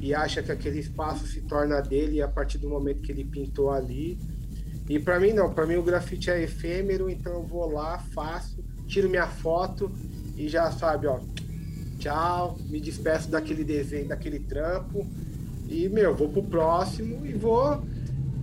e 0.00 0.14
acha 0.14 0.42
que 0.42 0.52
aquele 0.52 0.78
espaço 0.78 1.26
se 1.26 1.40
torna 1.42 1.80
dele 1.80 2.20
a 2.22 2.28
partir 2.28 2.58
do 2.58 2.68
momento 2.68 3.02
que 3.02 3.12
ele 3.12 3.24
pintou 3.24 3.70
ali. 3.70 4.18
E 4.88 4.98
para 4.98 5.18
mim 5.18 5.32
não, 5.32 5.52
para 5.52 5.66
mim 5.66 5.76
o 5.76 5.82
grafite 5.82 6.30
é 6.30 6.42
efêmero, 6.42 7.10
então 7.10 7.32
eu 7.32 7.42
vou 7.42 7.70
lá, 7.70 7.98
faço, 7.98 8.62
tiro 8.86 9.08
minha 9.08 9.26
foto 9.26 9.90
e 10.36 10.48
já 10.48 10.70
sabe, 10.70 11.06
ó, 11.06 11.18
tchau, 11.98 12.56
me 12.68 12.80
despeço 12.80 13.30
daquele 13.30 13.64
desenho, 13.64 14.08
daquele 14.08 14.38
trampo 14.40 15.06
e 15.68 15.88
meu, 15.88 16.14
vou 16.14 16.28
pro 16.28 16.42
próximo 16.44 17.26
e 17.26 17.32
vou 17.32 17.82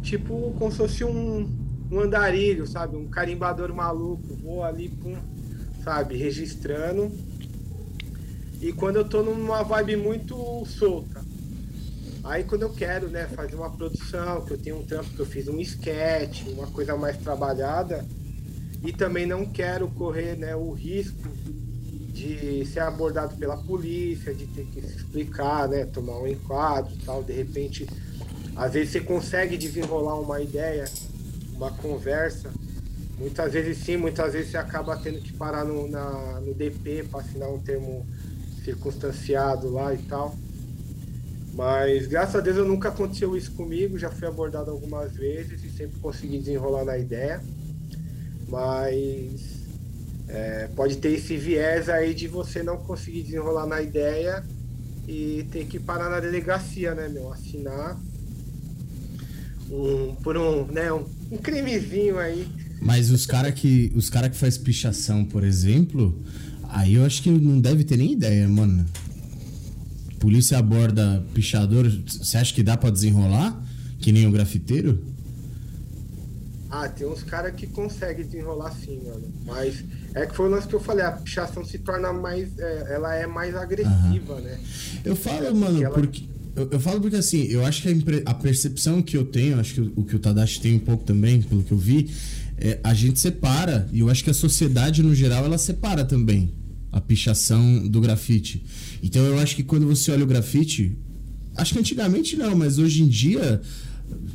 tipo 0.03 0.53
como 0.59 0.71
se 0.71 0.77
fosse 0.77 1.03
um, 1.03 1.49
um 1.89 1.99
andarilho, 1.99 2.67
sabe, 2.67 2.95
um 2.95 3.07
carimbador 3.07 3.73
maluco, 3.73 4.35
vou 4.35 4.63
ali 4.63 4.89
pum, 4.89 5.15
sabe, 5.83 6.15
registrando. 6.17 7.11
E 8.61 8.71
quando 8.71 8.97
eu 8.97 9.05
tô 9.05 9.23
numa 9.23 9.63
vibe 9.63 9.95
muito 9.95 10.63
solta, 10.65 11.21
aí 12.23 12.43
quando 12.43 12.63
eu 12.63 12.69
quero, 12.69 13.07
né, 13.07 13.27
fazer 13.27 13.55
uma 13.55 13.69
produção, 13.69 14.45
que 14.45 14.51
eu 14.51 14.57
tenho 14.57 14.79
um 14.79 14.85
trampo 14.85 15.09
que 15.09 15.19
eu 15.19 15.25
fiz 15.25 15.47
um 15.47 15.59
sketch, 15.59 16.43
uma 16.47 16.67
coisa 16.67 16.95
mais 16.95 17.17
trabalhada, 17.17 18.05
e 18.83 18.91
também 18.91 19.25
não 19.25 19.45
quero 19.45 19.87
correr, 19.89 20.37
né, 20.37 20.55
o 20.55 20.71
risco 20.71 21.29
de 22.13 22.65
ser 22.65 22.81
abordado 22.81 23.35
pela 23.37 23.57
polícia, 23.57 24.33
de 24.33 24.45
ter 24.47 24.65
que 24.65 24.81
se 24.81 24.97
explicar, 24.97 25.67
né, 25.67 25.85
tomar 25.85 26.19
um 26.19 26.27
enquadro, 26.27 26.93
tal, 27.05 27.23
de 27.23 27.33
repente, 27.33 27.87
às 28.55 28.73
vezes 28.73 28.91
você 28.91 28.99
consegue 28.99 29.57
desenrolar 29.57 30.19
uma 30.19 30.41
ideia, 30.41 30.85
uma 31.55 31.71
conversa, 31.71 32.51
Muitas 33.17 33.53
vezes 33.53 33.77
sim, 33.77 33.95
muitas 33.95 34.33
vezes 34.33 34.51
você 34.51 34.57
acaba 34.57 34.97
tendo 34.97 35.19
que 35.19 35.31
parar 35.33 35.63
no, 35.63 35.87
na, 35.87 36.41
no 36.41 36.53
DP 36.53 37.05
para 37.09 37.21
assinar 37.21 37.49
um 37.49 37.59
termo 37.59 38.05
circunstanciado 38.63 39.69
lá 39.69 39.93
e 39.93 39.99
tal. 39.99 40.35
Mas 41.53 42.07
graças 42.07 42.35
a 42.35 42.41
Deus 42.41 42.57
eu 42.57 42.65
nunca 42.65 42.89
aconteceu 42.89 43.37
isso 43.37 43.51
comigo, 43.51 43.99
já 43.99 44.09
fui 44.09 44.27
abordado 44.27 44.71
algumas 44.71 45.13
vezes 45.13 45.63
e 45.63 45.69
sempre 45.69 45.99
consegui 45.99 46.39
desenrolar 46.39 46.83
na 46.83 46.97
ideia. 46.97 47.41
Mas 48.49 49.63
é, 50.27 50.67
pode 50.75 50.97
ter 50.97 51.11
esse 51.11 51.37
viés 51.37 51.89
aí 51.89 52.15
de 52.15 52.27
você 52.27 52.63
não 52.63 52.77
conseguir 52.77 53.21
desenrolar 53.21 53.67
na 53.67 53.79
ideia 53.81 54.43
e 55.07 55.47
ter 55.51 55.65
que 55.65 55.79
parar 55.79 56.09
na 56.09 56.19
delegacia, 56.19 56.95
né, 56.95 57.07
meu? 57.07 57.31
Assinar 57.31 57.95
um, 59.73 60.15
por 60.15 60.37
um, 60.37 60.65
né, 60.67 60.91
um, 60.91 61.05
um 61.31 61.37
crimezinho 61.37 62.19
aí 62.19 62.47
mas 62.83 63.11
os 63.11 63.25
caras 63.25 63.53
que, 63.53 63.91
os 63.95 64.09
cara 64.09 64.29
que 64.29 64.35
faz 64.35 64.57
pichação, 64.57 65.23
por 65.23 65.43
exemplo, 65.43 66.21
aí 66.67 66.95
eu 66.95 67.05
acho 67.05 67.23
que 67.23 67.31
não 67.31 67.59
deve 67.61 67.85
ter 67.85 67.95
nem 67.95 68.11
ideia, 68.11 68.47
mano. 68.47 68.85
Polícia 70.19 70.57
aborda 70.57 71.23
pichador, 71.33 71.89
você 72.05 72.37
acha 72.37 72.53
que 72.53 72.61
dá 72.61 72.75
para 72.75 72.89
desenrolar? 72.89 73.57
Que 73.99 74.11
nem 74.11 74.27
o 74.27 74.31
grafiteiro? 74.31 75.01
Ah, 76.69 76.89
tem 76.89 77.07
uns 77.07 77.23
caras 77.23 77.55
que 77.55 77.67
conseguem 77.67 78.25
desenrolar 78.25 78.71
sim, 78.71 79.01
mano. 79.05 79.31
Mas 79.45 79.81
é 80.13 80.25
que 80.25 80.35
foi 80.35 80.47
o 80.47 80.49
lance 80.49 80.67
que 80.67 80.73
eu 80.73 80.79
falei, 80.81 81.05
a 81.05 81.11
pichação 81.11 81.63
se 81.63 81.77
torna 81.79 82.11
mais. 82.11 82.57
É, 82.59 82.95
ela 82.95 83.15
é 83.15 83.25
mais 83.25 83.55
agressiva, 83.55 84.41
né? 84.41 84.59
Eu 85.05 85.15
falo, 85.15 85.45
é, 85.45 85.53
mano, 85.53 85.81
ela... 85.81 85.93
porque. 85.93 86.32
Eu, 86.55 86.69
eu, 86.71 86.79
falo 86.79 87.01
porque 87.01 87.15
assim, 87.15 87.43
eu 87.45 87.65
acho 87.65 87.81
que 87.81 87.87
a, 87.87 87.91
impre... 87.91 88.21
a, 88.25 88.33
percepção 88.33 89.01
que 89.01 89.17
eu 89.17 89.25
tenho, 89.25 89.59
acho 89.59 89.73
que 89.73 89.81
o, 89.81 89.93
o 89.95 90.03
que 90.03 90.15
o 90.15 90.19
Tadashi 90.19 90.61
tem 90.61 90.75
um 90.75 90.79
pouco 90.79 91.03
também, 91.03 91.41
pelo 91.41 91.63
que 91.63 91.71
eu 91.71 91.77
vi, 91.77 92.09
é, 92.57 92.79
a 92.83 92.93
gente 92.93 93.19
separa, 93.19 93.89
e 93.91 93.99
eu 93.99 94.09
acho 94.09 94.23
que 94.23 94.29
a 94.29 94.33
sociedade 94.33 95.01
no 95.01 95.15
geral 95.15 95.45
ela 95.45 95.57
separa 95.57 96.05
também 96.05 96.53
a 96.91 97.01
pichação 97.01 97.87
do 97.87 97.99
grafite. 97.99 98.63
Então 99.01 99.25
eu 99.25 99.39
acho 99.39 99.55
que 99.55 99.63
quando 99.63 99.87
você 99.87 100.11
olha 100.11 100.23
o 100.23 100.27
grafite, 100.27 100.95
acho 101.55 101.73
que 101.73 101.79
antigamente 101.79 102.35
não, 102.37 102.55
mas 102.55 102.77
hoje 102.77 103.01
em 103.01 103.07
dia 103.07 103.59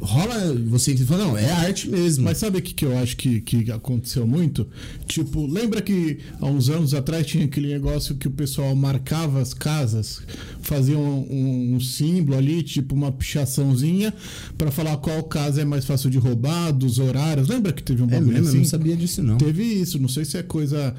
rola 0.00 0.54
você 0.66 0.96
fala, 0.96 1.26
não, 1.26 1.38
é 1.38 1.50
arte 1.50 1.88
mesmo. 1.88 2.24
Mas 2.24 2.38
sabe 2.38 2.58
o 2.58 2.62
que, 2.62 2.72
que 2.72 2.84
eu 2.84 2.96
acho 2.96 3.16
que, 3.16 3.40
que 3.40 3.70
aconteceu 3.70 4.26
muito? 4.26 4.66
Tipo, 5.06 5.46
lembra 5.46 5.82
que 5.82 6.18
há 6.40 6.46
uns 6.46 6.68
anos 6.68 6.94
atrás 6.94 7.26
tinha 7.26 7.44
aquele 7.44 7.68
negócio 7.68 8.14
que 8.16 8.28
o 8.28 8.30
pessoal 8.30 8.74
marcava 8.74 9.40
as 9.40 9.52
casas, 9.52 10.20
fazia 10.62 10.98
um, 10.98 11.26
um, 11.30 11.74
um 11.76 11.80
símbolo 11.80 12.38
ali, 12.38 12.62
tipo 12.62 12.94
uma 12.94 13.12
pichaçãozinha, 13.12 14.14
para 14.56 14.70
falar 14.70 14.96
qual 14.98 15.22
casa 15.24 15.62
é 15.62 15.64
mais 15.64 15.84
fácil 15.84 16.10
de 16.10 16.18
roubar, 16.18 16.72
dos 16.72 16.98
horários. 16.98 17.48
Lembra 17.48 17.72
que 17.72 17.82
teve 17.82 18.02
um 18.02 18.06
é 18.06 18.10
bagulho 18.10 18.30
é 18.30 18.40
mesmo? 18.40 18.48
assim? 18.48 18.56
Eu 18.56 18.62
não 18.62 18.68
sabia 18.68 18.96
disso, 18.96 19.22
não. 19.22 19.38
Teve 19.38 19.62
isso, 19.62 19.98
não 19.98 20.08
sei 20.08 20.24
se 20.24 20.36
é 20.36 20.42
coisa 20.42 20.94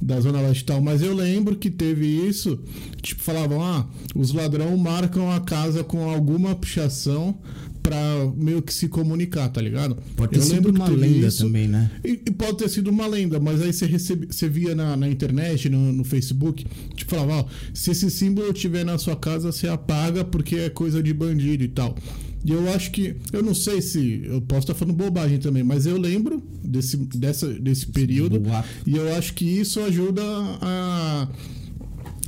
da 0.00 0.20
Zona 0.20 0.40
Leste 0.40 0.62
e 0.62 0.64
tal, 0.64 0.80
mas 0.82 1.00
eu 1.00 1.14
lembro 1.14 1.56
que 1.56 1.70
teve 1.70 2.06
isso, 2.06 2.58
tipo, 3.00 3.22
falavam, 3.22 3.62
ah, 3.62 3.86
os 4.14 4.32
ladrão 4.32 4.76
marcam 4.76 5.30
a 5.32 5.40
casa 5.40 5.82
com 5.82 6.10
alguma 6.10 6.54
pichação 6.54 7.38
pra 7.84 8.32
meio 8.34 8.62
que 8.62 8.72
se 8.72 8.88
comunicar, 8.88 9.46
tá 9.50 9.60
ligado? 9.60 9.98
Pode 10.16 10.32
ter 10.32 10.38
eu 10.38 10.42
sido 10.42 10.70
uma 10.70 10.88
lenda 10.88 11.26
isso, 11.26 11.44
também, 11.44 11.68
né? 11.68 11.90
E, 12.02 12.12
e, 12.12 12.30
pode 12.30 12.56
ter 12.56 12.68
sido 12.70 12.88
uma 12.88 13.06
lenda, 13.06 13.38
mas 13.38 13.60
aí 13.60 13.74
você, 13.74 13.84
recebe, 13.84 14.26
você 14.30 14.48
via 14.48 14.74
na, 14.74 14.96
na 14.96 15.06
internet, 15.06 15.68
no, 15.68 15.92
no, 15.92 16.02
Facebook, 16.02 16.64
tipo, 16.96 17.10
falava, 17.10 17.42
ó, 17.42 17.46
se 17.74 17.90
esse 17.90 18.10
símbolo 18.10 18.54
tiver 18.54 18.84
na 18.84 18.96
sua 18.96 19.14
casa, 19.14 19.52
você 19.52 19.68
apaga 19.68 20.24
porque 20.24 20.56
é 20.56 20.70
coisa 20.70 21.02
de 21.02 21.12
bandido 21.12 21.62
e 21.62 21.68
tal. 21.68 21.94
E 22.42 22.52
eu 22.52 22.72
acho 22.72 22.90
que, 22.90 23.16
eu 23.32 23.42
não 23.42 23.54
sei 23.54 23.82
se, 23.82 24.22
eu 24.24 24.40
posso 24.40 24.62
estar 24.62 24.74
falando 24.74 24.96
bobagem 24.96 25.38
também, 25.38 25.62
mas 25.62 25.84
eu 25.84 25.98
lembro 25.98 26.42
desse, 26.62 26.96
dessa, 26.96 27.52
desse 27.52 27.86
período 27.86 28.40
e 28.86 28.96
eu 28.96 29.14
acho 29.14 29.34
que 29.34 29.44
isso 29.44 29.78
ajuda 29.80 30.22
a 30.62 31.28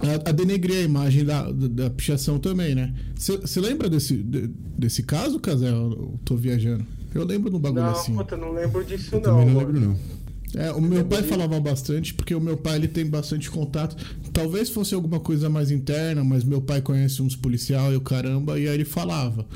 a, 0.01 0.31
a 0.31 0.33
denegrir 0.33 0.79
a 0.79 0.83
imagem 0.83 1.25
da, 1.25 1.51
da, 1.51 1.69
da 1.69 1.91
pichação 1.91 2.39
também, 2.39 2.75
né? 2.75 2.95
Você 3.15 3.61
lembra 3.61 3.89
desse, 3.89 4.17
de, 4.17 4.49
desse 4.49 5.03
caso, 5.03 5.39
Casé? 5.39 5.71
Eu 5.71 6.19
tô 6.25 6.37
viajando. 6.37 6.85
Eu 7.15 7.25
lembro 7.25 7.51
do 7.51 7.59
bagulho 7.59 7.85
não, 7.85 7.93
assim. 7.93 8.13
Não, 8.13 8.19
puta, 8.19 8.37
não 8.37 8.53
lembro 8.53 8.85
disso 8.85 9.15
eu 9.15 9.21
não. 9.21 9.39
Também 9.39 9.47
não 9.47 9.59
lembro, 9.61 9.81
não. 9.81 9.97
É, 10.55 10.71
o 10.73 10.81
meu 10.81 11.05
pai 11.05 11.23
falava 11.23 11.59
bastante, 11.61 12.15
porque 12.15 12.35
o 12.35 12.41
meu 12.41 12.57
pai 12.57 12.77
ele 12.77 12.89
tem 12.89 13.07
bastante 13.07 13.51
contato. 13.51 13.97
Talvez 14.33 14.71
fosse 14.71 14.95
alguma 14.95 15.19
coisa 15.21 15.51
mais 15.51 15.71
interna, 15.71 16.23
mas 16.23 16.45
meu 16.45 16.61
pai 16.61 16.81
conhece 16.81 17.21
uns 17.21 17.35
policial 17.35 17.93
e 17.93 17.97
o 17.97 18.01
caramba, 18.01 18.59
e 18.59 18.69
aí 18.69 18.75
ele 18.75 18.85
falava. 18.85 19.47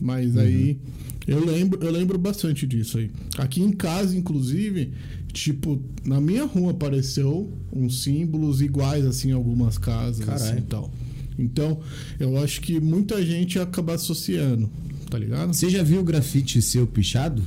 Mas 0.00 0.34
uhum. 0.34 0.40
aí 0.42 0.78
eu 1.26 1.44
lembro, 1.44 1.82
eu 1.82 1.90
lembro 1.90 2.16
bastante 2.16 2.66
disso 2.66 2.98
aí. 2.98 3.10
Aqui 3.36 3.60
em 3.60 3.72
casa, 3.72 4.16
inclusive, 4.16 4.92
tipo, 5.36 5.78
na 6.02 6.18
minha 6.18 6.46
rua 6.46 6.70
apareceu 6.70 7.52
uns 7.70 8.02
símbolos 8.02 8.62
iguais 8.62 9.04
assim 9.04 9.28
em 9.28 9.32
algumas 9.32 9.76
casas 9.76 10.26
assim, 10.26 10.58
e 10.58 10.62
tal. 10.62 10.90
Então, 11.38 11.80
eu 12.18 12.42
acho 12.42 12.62
que 12.62 12.80
muita 12.80 13.22
gente 13.22 13.58
acaba 13.58 13.94
associando, 13.94 14.70
tá 15.10 15.18
ligado? 15.18 15.52
Você 15.52 15.68
já 15.68 15.82
viu 15.82 16.00
o 16.00 16.04
grafite 16.04 16.62
seu 16.62 16.86
pichado? 16.86 17.42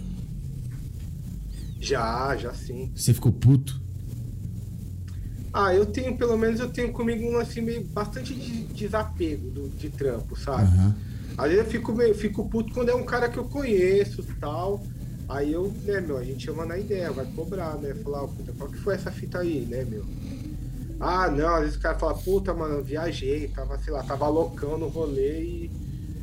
Já, 1.82 2.38
já 2.38 2.54
sim. 2.54 2.92
Você 2.94 3.12
ficou 3.12 3.32
puto? 3.32 3.82
Ah, 5.52 5.74
eu 5.74 5.88
tenho, 5.88 6.16
pelo 6.16 6.38
menos 6.38 6.60
eu 6.60 6.70
tenho 6.70 6.92
comigo 6.92 7.28
um 7.28 7.40
assim 7.40 7.62
meio 7.62 7.84
bastante 7.86 8.36
de 8.36 8.66
desapego 8.66 9.50
do, 9.50 9.70
de 9.70 9.90
trampo, 9.90 10.40
sabe? 10.40 10.78
Uhum. 10.78 10.94
Às 11.36 11.50
vezes 11.50 11.66
eu 11.66 11.72
fico, 11.72 11.92
meio, 11.92 12.14
fico 12.14 12.48
puto 12.48 12.72
quando 12.72 12.90
é 12.90 12.96
um 12.96 13.04
cara 13.04 13.28
que 13.30 13.40
eu 13.40 13.46
conheço 13.46 14.24
tal. 14.40 14.86
Aí 15.30 15.54
eu, 15.54 15.72
né, 15.84 16.02
meu, 16.02 16.18
a 16.18 16.24
gente 16.24 16.44
chama 16.44 16.66
na 16.66 16.76
ideia, 16.76 17.12
vai 17.12 17.26
cobrar, 17.28 17.76
né? 17.76 17.94
Falar, 18.04 18.28
puta, 18.28 18.52
qual 18.58 18.70
que 18.70 18.80
foi 18.80 18.96
essa 18.96 19.12
fita 19.12 19.38
aí, 19.38 19.64
né, 19.70 19.86
meu? 19.86 20.04
Ah, 21.00 21.30
não, 21.30 21.56
às 21.56 21.62
vezes 21.62 21.76
o 21.78 21.80
cara 21.80 21.98
fala, 22.00 22.16
puta, 22.16 22.52
mano, 22.54 22.84
viajei, 22.84 23.48
tava, 23.50 23.78
sei 23.78 23.94
lá, 23.94 24.02
tava 24.02 24.28
loucão 24.28 24.78
no 24.78 24.88
rolê 24.88 25.42
e 25.42 25.72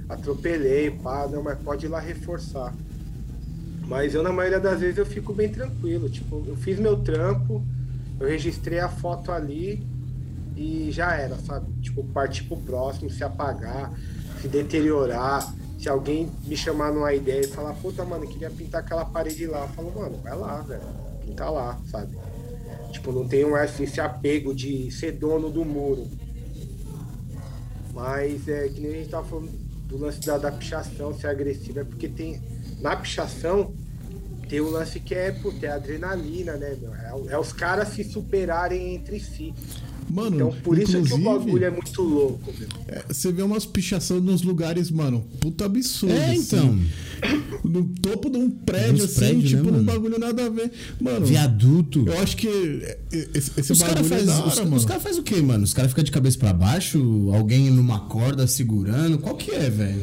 atropelei, 0.09 0.91
pá, 0.91 1.29
não, 1.29 1.43
mas 1.43 1.57
pode 1.61 1.87
ir 1.87 1.89
lá 1.89 2.01
reforçar. 2.01 2.75
Mas 3.87 4.13
eu, 4.13 4.23
na 4.25 4.33
maioria 4.33 4.59
das 4.59 4.81
vezes, 4.81 4.99
eu 4.99 5.07
fico 5.07 5.33
bem 5.33 5.49
tranquilo. 5.49 6.11
Tipo, 6.11 6.45
eu 6.47 6.57
fiz 6.57 6.79
meu 6.79 6.97
trampo, 6.97 7.63
eu 8.19 8.27
registrei 8.29 8.81
a 8.81 8.89
foto 8.89 9.31
ali 9.31 9.87
e 10.57 10.91
já 10.91 11.15
era, 11.15 11.37
sabe? 11.37 11.73
Tipo, 11.81 12.03
partir 12.05 12.43
pro 12.45 12.57
próximo, 12.57 13.09
se 13.09 13.23
apagar, 13.23 13.93
se 14.43 14.49
deteriorar. 14.49 15.55
Se 15.79 15.89
alguém 15.89 16.31
me 16.45 16.57
chamar 16.57 16.93
numa 16.93 17.13
ideia 17.13 17.41
e 17.41 17.49
falar, 17.49 17.75
puta, 17.75 18.05
mano, 18.05 18.27
queria 18.27 18.51
pintar 18.51 18.81
aquela 18.81 19.05
parede 19.05 19.47
lá, 19.47 19.63
eu 19.63 19.69
falo, 19.69 19.93
mano, 19.95 20.17
vai 20.23 20.37
lá, 20.37 20.61
velho. 20.63 20.83
Pinta 21.25 21.51
lá, 21.51 21.79
sabe? 21.91 22.17
Tipo, 22.93 23.13
não 23.13 23.23
um, 23.23 23.57
esse 23.57 24.01
apego 24.01 24.55
de 24.55 24.91
ser 24.91 25.13
dono 25.13 25.51
do 25.51 25.65
muro. 25.65 26.09
Mas 27.93 28.49
é 28.49 28.69
que 28.69 28.81
nem 28.81 28.93
a 28.93 28.95
gente 28.97 29.11
tava 29.11 29.27
falando 29.27 29.51
do 29.87 29.99
lance 29.99 30.21
da, 30.21 30.37
da 30.37 30.51
pichação 30.51 31.15
ser 31.15 31.29
agressiva, 31.29 31.81
é 31.81 31.85
porque 31.85 32.09
tem. 32.09 32.41
Na 32.81 32.97
pichação 32.97 33.73
tem 34.49 34.61
o 34.61 34.71
lance 34.71 35.01
que 35.01 35.15
é, 35.15 35.33
puta, 35.33 35.67
é 35.67 35.71
adrenalina, 35.71 36.57
né, 36.57 36.77
meu? 36.81 36.95
É, 36.95 37.35
é 37.35 37.39
os 37.39 37.53
caras 37.53 37.89
se 37.89 38.05
superarem 38.05 38.95
entre 38.95 39.19
si. 39.19 39.55
Mano, 40.09 40.37
Então 40.37 40.55
por 40.63 40.79
isso 40.79 41.03
que 41.03 41.13
o 41.15 41.19
bagulho 41.19 41.65
é 41.65 41.71
muito 41.71 42.01
louco, 42.03 42.53
meu. 42.59 42.69
é, 42.89 43.05
Você 43.09 43.33
vê 43.33 43.43
umas 43.43 43.67
pichações 43.67 44.23
nos 44.23 44.43
lugares, 44.43 44.91
mano, 44.91 45.25
puta 45.41 45.65
absurdo. 45.65 46.15
É, 46.15 46.31
assim. 46.33 46.41
então. 46.41 46.79
No 47.65 47.85
topo 48.01 48.31
de 48.31 48.37
um 48.39 48.51
prédio, 48.51 49.05
assim, 49.05 49.15
prédios, 49.19 49.53
né, 49.53 49.59
tipo, 49.59 49.65
num 49.65 49.73
mano? 49.79 49.85
bagulho 49.85 50.19
nada 50.19 50.47
a 50.47 50.49
ver. 50.49 50.71
Mano, 51.01 51.27
Viaduto. 51.27 52.05
eu 52.07 52.19
acho 52.21 52.37
que 52.37 52.47
é, 52.49 52.99
esse, 53.35 53.51
esse 53.59 53.73
Os 53.73 53.79
caras 53.81 53.95
bagulho 53.97 54.15
é 54.15 54.19
fazem 54.19 54.27
da 54.27 54.39
hora, 54.39 54.49
os, 54.49 54.59
mano. 54.61 54.77
os 54.77 54.85
cara 54.85 55.01
faz 55.01 55.19
o 55.19 55.23
quê, 55.23 55.37
mano? 55.43 55.65
Os 55.65 55.75
caras 55.75 55.91
ficam 55.91 56.05
de 56.05 56.11
cabeça 56.13 56.39
pra 56.39 56.53
baixo? 56.53 57.31
Alguém 57.35 57.71
numa 57.71 58.01
corda 58.01 58.47
segurando? 58.47 59.19
Qual 59.19 59.35
que 59.37 59.51
é, 59.51 59.69
velho? 59.71 60.03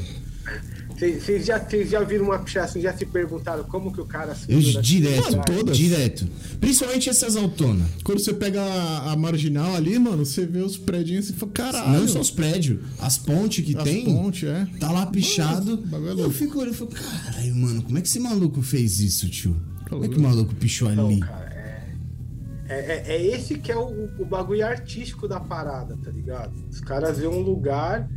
Vocês 1.11 1.45
já, 1.45 1.59
vocês 1.59 1.89
já 1.89 2.01
viram 2.01 2.25
uma 2.25 2.39
pichação, 2.39 2.81
já 2.81 2.95
se 2.95 3.05
perguntaram 3.05 3.63
como 3.63 3.91
que 3.91 3.99
o 4.01 4.05
cara 4.05 4.35
Eu 4.47 4.61
segura 4.61 4.81
direto, 4.81 5.31
Mano, 5.31 5.43
todas. 5.45 5.77
direto. 5.77 6.27
Principalmente 6.59 7.09
essas 7.09 7.35
autonas. 7.35 7.87
Quando 8.03 8.19
você 8.19 8.33
pega 8.33 8.61
a, 8.61 9.11
a 9.11 9.15
marginal 9.15 9.75
ali, 9.75 9.97
mano, 9.99 10.25
você 10.25 10.45
vê 10.45 10.59
os 10.59 10.77
prédios 10.77 11.29
e 11.29 11.33
fala, 11.33 11.51
caralho. 11.51 11.99
Não 11.99 12.07
só 12.07 12.19
os 12.19 12.31
prédios, 12.31 12.79
as 12.99 13.17
pontes 13.17 13.63
que 13.65 13.75
as 13.77 13.83
tem. 13.83 14.05
pontes, 14.05 14.43
é. 14.47 14.67
Tá 14.79 14.91
lá 14.91 15.05
pichado. 15.05 15.71
Mano, 15.71 15.83
o 15.83 15.87
bagulho 15.87 16.19
é 16.21 16.23
eu 16.23 16.31
fico 16.31 16.59
olhando 16.59 16.73
e 16.73 16.77
falo, 16.77 16.91
caralho, 16.91 17.55
mano, 17.55 17.81
como 17.83 17.97
é 17.97 18.01
que 18.01 18.07
esse 18.07 18.19
maluco 18.19 18.61
fez 18.61 18.99
isso, 18.99 19.29
tio? 19.29 19.55
Como 19.89 20.05
é 20.05 20.07
que 20.07 20.17
o 20.17 20.21
maluco 20.21 20.55
pichou 20.55 20.89
Não, 20.95 21.07
ali? 21.07 21.19
cara, 21.19 21.53
é, 21.53 22.73
é, 22.75 22.75
é- 22.75 23.15
é 23.15 23.35
esse 23.35 23.57
que 23.59 23.71
é 23.71 23.77
o, 23.77 24.09
o 24.19 24.25
bagulho 24.25 24.65
artístico 24.65 25.27
da 25.27 25.39
parada, 25.39 25.97
tá 26.03 26.09
ligado? 26.09 26.53
Os 26.71 26.79
caras 26.81 27.17
vêem 27.19 27.29
um 27.29 27.41
lugar 27.41 28.09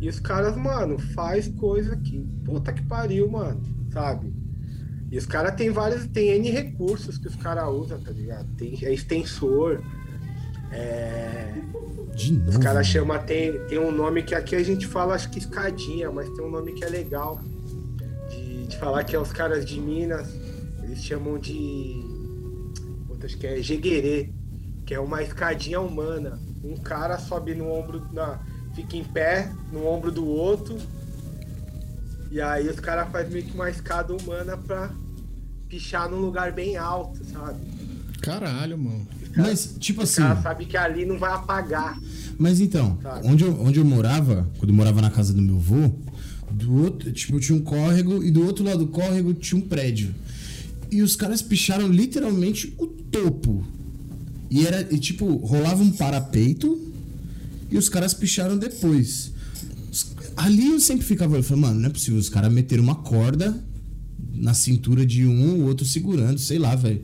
e 0.00 0.08
os 0.08 0.20
caras, 0.20 0.56
mano, 0.56 0.98
faz 0.98 1.48
coisa 1.48 1.96
que 1.96 2.18
puta 2.44 2.72
que 2.72 2.82
pariu, 2.82 3.30
mano, 3.30 3.60
sabe? 3.92 4.32
E 5.10 5.18
os 5.18 5.26
caras 5.26 5.54
tem 5.54 5.70
vários, 5.70 6.06
tem 6.06 6.30
N 6.30 6.50
recursos 6.50 7.18
que 7.18 7.26
os 7.26 7.36
caras 7.36 7.68
usam, 7.68 7.98
tá 8.00 8.10
ligado? 8.12 8.46
Tem 8.56 8.78
é 8.82 8.92
extensor, 8.92 9.82
é, 10.70 11.54
os 12.46 12.56
caras 12.58 12.86
chamam, 12.86 13.18
tem, 13.18 13.58
tem 13.66 13.78
um 13.78 13.90
nome 13.90 14.22
que 14.22 14.34
aqui 14.34 14.54
a 14.54 14.62
gente 14.62 14.86
fala, 14.86 15.14
acho 15.14 15.30
que 15.30 15.38
escadinha, 15.38 16.10
mas 16.10 16.28
tem 16.30 16.44
um 16.44 16.50
nome 16.50 16.72
que 16.72 16.84
é 16.84 16.88
legal 16.88 17.40
de, 18.28 18.66
de 18.66 18.76
falar 18.76 19.04
que 19.04 19.16
é 19.16 19.18
os 19.18 19.32
caras 19.32 19.64
de 19.64 19.80
Minas, 19.80 20.28
eles 20.82 21.02
chamam 21.02 21.38
de. 21.38 22.04
Puta, 23.06 23.26
acho 23.26 23.38
que 23.38 23.46
é 23.46 23.62
jeguerê, 23.62 24.30
que 24.84 24.94
é 24.94 25.00
uma 25.00 25.22
escadinha 25.22 25.80
humana. 25.80 26.38
Um 26.62 26.76
cara 26.76 27.18
sobe 27.18 27.54
no 27.54 27.70
ombro, 27.70 28.02
na, 28.12 28.40
fica 28.78 28.96
em 28.96 29.02
pé 29.02 29.50
no 29.72 29.84
ombro 29.84 30.12
do 30.12 30.24
outro, 30.24 30.76
e 32.30 32.40
aí 32.40 32.68
os 32.68 32.78
caras 32.78 33.10
fazem 33.10 33.32
meio 33.32 33.44
que 33.44 33.54
uma 33.54 33.68
escada 33.68 34.14
humana 34.14 34.56
pra 34.56 34.92
pichar 35.68 36.08
num 36.08 36.20
lugar 36.20 36.52
bem 36.52 36.76
alto, 36.76 37.18
sabe? 37.24 37.58
Caralho, 38.22 38.78
mano. 38.78 39.06
Mas, 39.36 39.74
tipo 39.80 40.00
O 40.00 40.04
assim. 40.04 40.22
cara 40.22 40.40
sabe 40.40 40.64
que 40.64 40.76
ali 40.76 41.04
não 41.04 41.18
vai 41.18 41.32
apagar. 41.32 41.98
Mas 42.38 42.60
então, 42.60 42.98
onde 43.24 43.42
eu, 43.44 43.60
onde 43.60 43.80
eu 43.80 43.84
morava, 43.84 44.48
quando 44.58 44.70
eu 44.70 44.74
morava 44.76 45.02
na 45.02 45.10
casa 45.10 45.32
do 45.32 45.42
meu 45.42 45.56
avô, 45.56 45.90
do 46.50 46.84
outro, 46.84 47.12
tipo, 47.12 47.40
tinha 47.40 47.58
um 47.58 47.62
córrego 47.62 48.22
e 48.22 48.30
do 48.30 48.44
outro 48.46 48.64
lado 48.64 48.78
do 48.78 48.88
córrego 48.88 49.34
tinha 49.34 49.58
um 49.60 49.66
prédio. 49.66 50.14
E 50.90 51.02
os 51.02 51.16
caras 51.16 51.42
picharam 51.42 51.88
literalmente 51.88 52.74
o 52.78 52.86
topo. 52.86 53.66
E 54.50 54.66
era, 54.66 54.82
e, 54.92 54.98
tipo, 54.98 55.36
rolava 55.36 55.82
um 55.82 55.90
parapeito 55.90 56.87
e 57.70 57.76
os 57.78 57.88
caras 57.88 58.14
picharam 58.14 58.56
depois. 58.58 59.32
Ali 60.36 60.66
eu 60.70 60.78
sempre 60.80 61.04
ficava, 61.04 61.36
eu 61.36 61.42
falei, 61.42 61.62
mano, 61.62 61.80
não 61.80 61.86
é 61.88 61.92
possível, 61.92 62.18
os 62.18 62.28
caras 62.28 62.52
meteram 62.52 62.82
uma 62.84 62.94
corda 62.96 63.58
na 64.34 64.54
cintura 64.54 65.04
de 65.04 65.26
um, 65.26 65.62
o 65.62 65.66
outro 65.66 65.84
segurando, 65.84 66.38
sei 66.38 66.58
lá, 66.58 66.74
velho. 66.76 67.02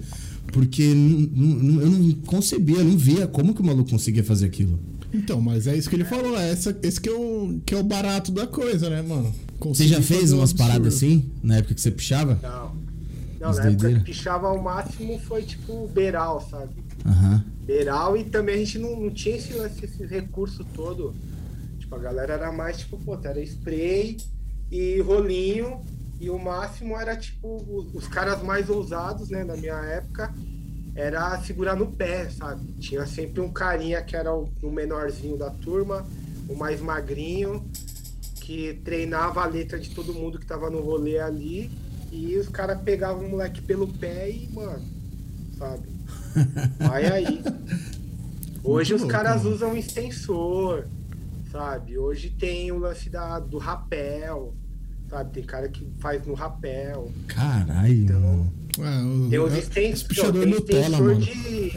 Porque 0.53 0.94
não- 0.94 1.29
não- 1.33 1.57
não- 1.62 1.81
eu 1.83 1.90
não 1.90 2.12
concebia, 2.27 2.77
eu 2.77 2.85
não 2.85 2.96
via 2.96 3.27
como 3.27 3.53
que 3.55 3.61
o 3.61 3.64
maluco 3.64 3.90
conseguia 3.90 4.22
fazer 4.22 4.46
aquilo. 4.46 4.79
Então, 5.12 5.40
mas 5.40 5.66
é 5.66 5.77
isso 5.77 5.88
que 5.90 5.96
ele 5.96 6.05
falou, 6.05 6.37
é 6.38 6.50
essa, 6.50 6.77
esse 6.83 7.00
que 7.00 7.09
é, 7.09 7.12
o, 7.12 7.61
que 7.66 7.74
é 7.74 7.79
o 7.79 7.83
barato 7.83 8.31
da 8.31 8.46
coisa, 8.46 8.88
né, 8.88 9.03
mano? 9.03 9.33
Você 9.61 9.87
já 9.88 10.00
fez 10.03 10.20
fazer 10.22 10.35
um 10.35 10.38
umas 10.38 10.53
paradas 10.53 10.94
assim, 10.94 11.24
na 11.42 11.57
época 11.57 11.74
que 11.74 11.81
você 11.81 11.90
pichava? 11.90 12.38
Não. 12.42 12.72
Não, 13.40 13.48
As 13.50 13.57
na 13.57 13.64
época 13.64 13.77
doideira. 13.79 13.98
que 14.00 14.05
pichava 14.12 14.46
ao 14.48 14.62
máximo 14.62 15.18
foi 15.27 15.42
tipo 15.42 15.88
beiral, 15.88 16.46
sabe? 16.50 16.70
Aham. 17.05 17.44
Beiral 17.64 18.16
e 18.16 18.24
também 18.24 18.57
a 18.57 18.59
gente 18.59 18.79
não, 18.79 19.00
não 19.00 19.11
tinha 19.11 19.37
esse, 19.37 19.57
esse 19.57 20.07
recurso 20.07 20.64
todo. 20.74 21.14
Tipo, 21.79 21.94
a 21.96 21.98
galera 21.98 22.35
era 22.35 22.53
mais 22.53 22.79
tipo, 22.79 22.98
pô, 22.98 23.18
era 23.22 23.40
spray 23.40 24.18
e 24.70 25.00
rolinho. 25.00 25.83
E 26.20 26.31
o 26.31 26.38
máximo 26.38 26.96
era 26.96 27.16
tipo, 27.16 27.57
os, 27.68 27.94
os 27.94 28.09
caras 28.09 28.42
mais 28.42 28.70
ousados, 28.70 29.31
né, 29.31 29.44
na 29.44 29.57
minha 29.57 29.74
época, 29.74 30.33
era 30.94 31.38
segurar 31.42 31.74
no 31.74 31.90
pé, 31.92 32.31
sabe? 32.31 32.72
Tinha 32.74 33.05
sempre 33.07 33.40
um 33.40 33.53
carinha 33.53 34.03
que 34.03 34.14
era 34.14 34.33
o, 34.33 34.48
o 34.62 34.70
menorzinho 34.70 35.37
da 35.37 35.50
turma, 35.50 36.07
o 36.48 36.55
mais 36.55 36.81
magrinho, 36.81 37.68
que 38.40 38.74
treinava 38.85 39.42
a 39.42 39.46
letra 39.46 39.79
de 39.79 39.90
todo 39.90 40.14
mundo 40.14 40.38
que 40.38 40.46
tava 40.46 40.70
no 40.70 40.81
rolê 40.81 41.18
ali. 41.18 41.70
E 42.12 42.37
os 42.37 42.48
caras 42.48 42.81
pegavam 42.83 43.27
o 43.27 43.31
moleque 43.31 43.61
pelo 43.61 43.88
pé 43.88 44.31
e, 44.31 44.48
mano, 44.53 44.85
sabe? 45.59 45.93
Vai 46.79 47.07
aí. 47.07 47.42
Hoje 48.62 48.92
Muito 48.92 48.94
os 48.94 49.01
louco, 49.03 49.09
caras 49.09 49.42
mano. 49.42 49.55
usam 49.55 49.77
extensor, 49.77 50.87
sabe? 51.53 51.99
Hoje 51.99 52.31
tem 52.31 52.73
o 52.73 52.79
lance 52.79 53.11
da, 53.11 53.38
do 53.38 53.59
rapel, 53.59 54.55
sabe? 55.11 55.33
Tem 55.33 55.44
cara 55.44 55.68
que 55.68 55.87
faz 56.01 56.27
no 56.27 56.33
rapel. 56.33 57.12
Caralho, 57.27 57.92
Então, 58.05 58.51
mano. 58.79 59.25
É, 59.25 59.27
o, 59.27 59.31
Tem 59.31 59.38
os 59.38 59.53
é, 59.53 59.59
extensores. 59.59 60.33
tem 60.33 60.47
Nutella, 60.47 60.81
extensor 60.87 61.07
mano. 61.07 61.20
de. 61.20 61.73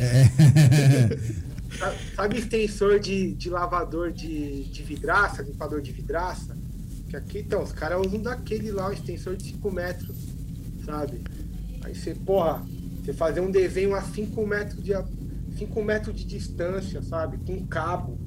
Sabe- 1.77 1.97
Sabe 2.15 2.37
extensor 2.39 2.99
de, 2.99 3.33
de 3.33 3.49
lavador 3.49 4.11
de, 4.11 4.63
de 4.63 4.83
vidraça, 4.83 5.41
limpador 5.43 5.81
de 5.81 5.91
vidraça? 5.91 6.57
Que 7.09 7.15
aqui, 7.17 7.39
então, 7.39 7.61
os 7.61 7.71
caras 7.73 7.99
usam 8.07 8.21
daquele 8.21 8.71
lá, 8.71 8.87
um 8.89 8.93
extensor 8.93 9.35
de 9.35 9.43
5 9.43 9.71
metros, 9.71 10.15
sabe? 10.85 11.21
Aí 11.83 11.93
você, 11.93 12.15
porra, 12.15 12.65
você 13.07 13.13
fazer 13.13 13.39
um 13.39 13.49
desenho 13.49 13.95
a 13.95 14.01
5 14.01 14.45
metros 14.45 14.83
de, 14.83 14.91
5 15.57 15.83
metros 15.83 16.15
de 16.15 16.25
distância, 16.25 17.01
sabe? 17.01 17.37
Com 17.45 17.65
cabo. 17.65 18.17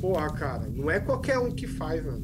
Porra, 0.00 0.30
cara, 0.30 0.68
não 0.74 0.90
é 0.90 1.00
qualquer 1.00 1.38
um 1.38 1.50
que 1.50 1.66
faz, 1.66 2.04
mano. 2.04 2.22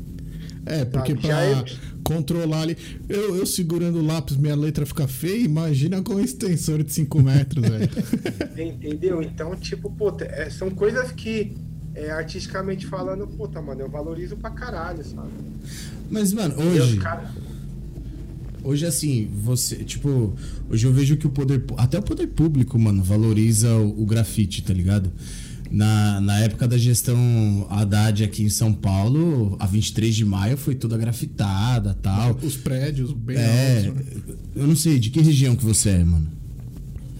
É, 0.66 0.84
porque 0.84 1.16
já 1.20 1.42
é- 1.42 1.64
controlar 2.04 2.62
ali. 2.62 2.76
Eu, 3.08 3.36
eu 3.36 3.46
segurando 3.46 3.98
o 3.98 4.06
lápis, 4.06 4.36
minha 4.36 4.54
letra 4.54 4.84
fica 4.84 5.08
feia, 5.08 5.44
imagina 5.44 6.02
com 6.02 6.14
um 6.14 6.20
extensor 6.20 6.82
de 6.82 6.92
5 6.92 7.22
metros, 7.22 7.66
velho. 7.66 7.90
Entendeu? 8.56 9.22
Então, 9.22 9.56
tipo, 9.56 9.90
pô, 9.90 10.14
é, 10.20 10.48
são 10.50 10.70
coisas 10.70 11.12
que, 11.12 11.56
é, 11.94 12.10
artisticamente 12.10 12.86
falando, 12.86 13.26
puta, 13.26 13.60
mano, 13.60 13.80
eu 13.80 13.90
valorizo 13.90 14.36
pra 14.36 14.50
caralho, 14.50 15.02
sabe? 15.04 15.30
Mas, 16.10 16.32
mano, 16.32 16.54
hoje, 16.62 16.98
cara- 16.98 17.30
hoje 18.64 18.86
assim, 18.86 19.28
você, 19.44 19.76
tipo, 19.76 20.34
hoje 20.68 20.86
eu 20.86 20.92
vejo 20.92 21.16
que 21.16 21.26
o 21.26 21.30
poder, 21.30 21.62
até 21.76 21.98
o 21.98 22.02
poder 22.02 22.26
público, 22.28 22.78
mano, 22.78 23.02
valoriza 23.02 23.72
o, 23.76 24.02
o 24.02 24.06
grafite, 24.06 24.62
tá 24.62 24.72
ligado? 24.72 25.12
Na, 25.70 26.20
na 26.20 26.38
época 26.40 26.68
da 26.68 26.78
gestão 26.78 27.66
Haddad 27.68 28.22
aqui 28.22 28.42
em 28.44 28.48
São 28.48 28.72
Paulo, 28.72 29.56
a 29.58 29.66
23 29.66 30.14
de 30.14 30.24
maio 30.24 30.56
foi 30.56 30.74
toda 30.74 30.96
grafitada 30.96 31.96
tal. 32.00 32.38
Os 32.42 32.56
prédios 32.56 33.12
bem 33.12 33.36
É, 33.36 33.86
altos. 33.88 34.04
né? 34.04 34.34
eu 34.56 34.66
não 34.66 34.76
sei, 34.76 34.98
de 34.98 35.10
que 35.10 35.20
região 35.20 35.56
que 35.56 35.64
você 35.64 35.90
é, 35.90 36.04
mano? 36.04 36.28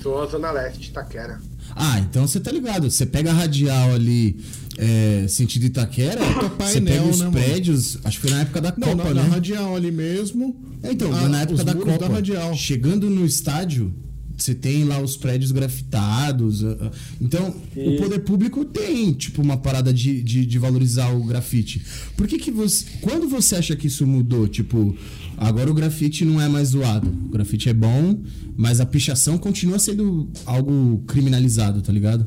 Sou 0.03 0.23
a 0.23 0.27
Zona 0.27 0.51
Leste, 0.53 0.91
Itaquera. 0.91 1.41
Ah, 1.75 1.99
então 1.99 2.27
você 2.29 2.39
tá 2.39 2.53
ligado. 2.53 2.91
Você 2.91 3.07
pega 3.07 3.31
a 3.31 3.35
radial 3.35 3.93
ali, 3.95 4.37
é, 4.79 5.27
sentido 5.29 5.65
Itaquera, 5.65 6.21
você 6.25 6.51
painel, 6.81 6.85
pega 6.85 7.05
os 7.09 7.19
né, 7.21 7.25
mano? 7.27 7.33
prédios, 7.39 7.99
acho 8.05 8.21
que 8.21 8.27
foi 8.27 8.37
na 8.37 8.43
época 8.43 8.61
da 8.61 8.75
Não, 8.77 8.89
Copa, 8.89 9.05
na, 9.05 9.15
né? 9.15 9.23
na 9.23 9.35
radial 9.35 9.77
ali 9.77 9.91
mesmo. 9.91 10.57
É, 10.83 10.93
então, 10.93 11.13
Ah, 11.15 11.29
na 11.29 11.43
época 11.43 11.65
da 11.65 11.75
Copa, 11.75 11.99
da 11.99 12.09
radial. 12.09 12.55
chegando 12.55 13.09
no 13.09 13.25
estádio, 13.25 13.93
você 14.37 14.55
tem 14.55 14.85
lá 14.85 15.01
os 15.01 15.17
prédios 15.17 15.53
grafitados. 15.53 16.65
ah, 16.65 16.77
ah. 16.81 16.91
Então, 17.21 17.55
o 17.77 17.81
Isso. 17.93 18.03
poder 18.03 18.19
público 18.21 18.65
tem, 18.65 19.13
tipo, 19.13 19.41
uma 19.41 19.57
parada 19.57 19.93
de, 19.93 20.23
de, 20.23 20.45
de 20.45 20.59
valorizar 20.59 21.11
o 21.15 21.23
grafite. 21.25 21.83
Por 22.17 22.27
que 22.27 22.39
que 22.39 22.51
você... 22.51 22.85
Quando 23.01 23.29
você 23.29 23.57
acha 23.57 23.77
que 23.77 23.87
isso 23.87 24.05
mudou? 24.07 24.49
Tipo, 24.49 24.97
agora 25.37 25.71
o 25.71 25.75
grafite 25.75 26.25
não 26.25 26.41
é 26.41 26.49
mais 26.49 26.69
zoado. 26.71 27.09
O 27.09 27.29
grafite 27.29 27.69
é 27.69 27.73
bom, 27.73 28.19
mas 28.57 28.81
a 28.81 28.87
pichação 28.87 29.39
continua 29.39 29.79
sendo 29.79 30.29
algo 30.45 31.03
criminalizado, 31.07 31.81
tá 31.81 31.93
ligado? 31.93 32.27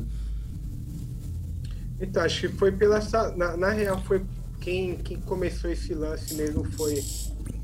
Então, 2.00 2.22
acho 2.22 2.48
que 2.48 2.48
foi 2.48 2.72
pela. 2.72 3.00
Na, 3.36 3.56
na 3.56 3.70
real, 3.70 4.00
foi 4.04 4.22
quem, 4.60 4.96
quem 4.96 5.20
começou 5.20 5.70
esse 5.70 5.94
lance 5.94 6.34
mesmo 6.34 6.64
foi 6.72 7.02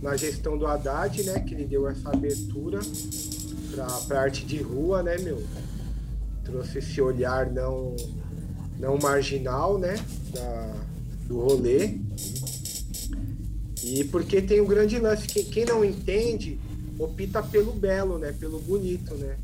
na 0.01 0.17
gestão 0.17 0.57
do 0.57 0.67
Haddad, 0.67 1.23
né? 1.25 1.41
Que 1.41 1.55
ele 1.55 1.65
deu 1.65 1.89
essa 1.89 2.11
abertura 2.11 2.81
pra, 3.71 3.87
pra 4.07 4.21
arte 4.23 4.45
de 4.45 4.61
rua, 4.63 5.03
né, 5.03 5.17
meu? 5.19 5.43
Trouxe 6.45 6.79
esse 6.79 7.01
olhar 7.01 7.51
não, 7.51 7.95
não 8.79 8.99
marginal, 8.99 9.79
né? 9.79 9.95
Da, 10.33 10.75
do 11.27 11.41
rolê. 11.41 11.99
E 13.83 14.05
porque 14.05 14.41
tem 14.41 14.61
o 14.61 14.67
grande 14.67 14.99
lance, 14.99 15.27
quem, 15.27 15.45
quem 15.45 15.65
não 15.65 15.85
entende 15.85 16.59
opta 16.99 17.43
pelo 17.43 17.73
belo, 17.73 18.19
né? 18.19 18.33
Pelo 18.33 18.59
bonito, 18.61 19.15
né? 19.15 19.37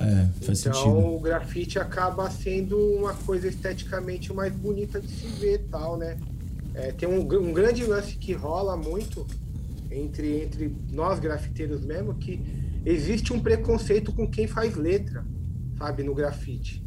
É, 0.00 0.44
faz 0.44 0.60
então 0.60 0.74
sentido. 0.74 1.14
o 1.14 1.20
grafite 1.20 1.78
acaba 1.78 2.28
sendo 2.30 2.76
uma 2.76 3.14
coisa 3.14 3.46
esteticamente 3.46 4.32
mais 4.32 4.52
bonita 4.52 5.00
de 5.00 5.08
se 5.08 5.26
ver 5.38 5.66
tal, 5.70 5.96
né? 5.96 6.18
É, 6.74 6.90
tem 6.90 7.08
um, 7.08 7.20
um 7.20 7.52
grande 7.52 7.84
lance 7.84 8.16
que 8.16 8.32
rola 8.32 8.76
muito 8.76 9.26
entre, 9.90 10.42
entre 10.42 10.74
nós 10.90 11.20
grafiteiros 11.20 11.84
mesmo, 11.84 12.14
que 12.14 12.40
existe 12.84 13.32
um 13.32 13.40
preconceito 13.40 14.12
com 14.12 14.28
quem 14.28 14.46
faz 14.46 14.74
letra, 14.74 15.24
sabe, 15.78 16.02
no 16.02 16.14
grafite. 16.14 16.82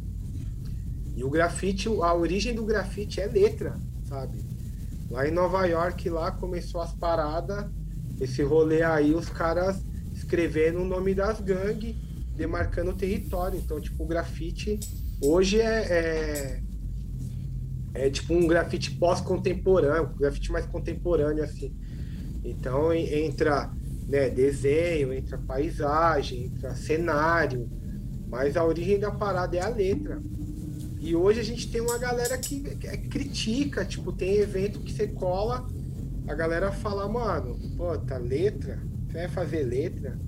E 1.14 1.24
o 1.24 1.30
grafite, 1.30 1.88
a 1.88 2.14
origem 2.14 2.54
do 2.54 2.64
grafite 2.64 3.20
é 3.20 3.26
letra, 3.26 3.74
sabe? 4.06 4.38
Lá 5.10 5.26
em 5.26 5.30
Nova 5.30 5.64
York, 5.64 6.10
lá 6.10 6.30
começou 6.30 6.80
as 6.80 6.92
paradas, 6.92 7.66
esse 8.20 8.42
rolê 8.42 8.82
aí, 8.82 9.14
os 9.14 9.28
caras 9.28 9.82
escrevendo 10.14 10.80
o 10.80 10.84
nome 10.84 11.14
das 11.14 11.40
gangues, 11.40 11.94
demarcando 12.36 12.90
o 12.90 12.96
território. 12.96 13.58
Então, 13.58 13.80
tipo, 13.80 14.04
o 14.04 14.06
grafite 14.06 14.78
hoje 15.22 15.60
é, 15.60 16.62
é, 17.94 18.04
é 18.06 18.10
tipo 18.10 18.34
um 18.34 18.46
grafite 18.46 18.92
pós-contemporâneo, 18.92 20.14
grafite 20.16 20.52
mais 20.52 20.66
contemporâneo, 20.66 21.42
assim. 21.42 21.74
Então, 22.44 22.92
en- 22.92 23.26
entra 23.26 23.70
né, 24.08 24.30
desenho, 24.30 25.12
entra 25.12 25.38
paisagem, 25.38 26.44
entra 26.44 26.74
cenário, 26.76 27.68
mas 28.28 28.56
a 28.56 28.64
origem 28.64 28.98
da 29.00 29.10
parada 29.10 29.56
é 29.56 29.60
a 29.60 29.68
letra. 29.68 30.20
E 31.00 31.14
hoje 31.14 31.40
a 31.40 31.44
gente 31.44 31.70
tem 31.70 31.80
uma 31.80 31.98
galera 31.98 32.36
que, 32.38 32.60
que 32.60 32.98
critica, 33.08 33.84
tipo, 33.84 34.12
tem 34.12 34.36
evento 34.36 34.80
que 34.80 34.92
você 34.92 35.06
cola, 35.08 35.66
a 36.26 36.34
galera 36.34 36.72
fala, 36.72 37.08
mano, 37.08 37.56
pô, 37.76 37.96
tá 37.98 38.18
letra? 38.18 38.80
Você 39.06 39.12
vai 39.18 39.28
fazer 39.28 39.62
letra? 39.62 40.18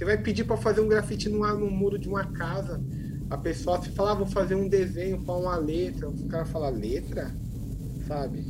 Você 0.00 0.06
vai 0.06 0.16
pedir 0.16 0.44
pra 0.44 0.56
fazer 0.56 0.80
um 0.80 0.88
grafite 0.88 1.28
numa, 1.28 1.52
no 1.52 1.70
muro 1.70 1.98
de 1.98 2.08
uma 2.08 2.24
casa. 2.24 2.80
A 3.28 3.36
pessoa 3.36 3.82
se 3.82 3.90
fala, 3.90 4.12
ah, 4.12 4.14
vou 4.14 4.26
fazer 4.26 4.54
um 4.54 4.66
desenho 4.66 5.20
pra 5.20 5.34
uma 5.34 5.56
letra. 5.58 6.08
O 6.08 6.26
cara 6.26 6.46
fala, 6.46 6.70
letra? 6.70 7.30
Sabe? 8.08 8.42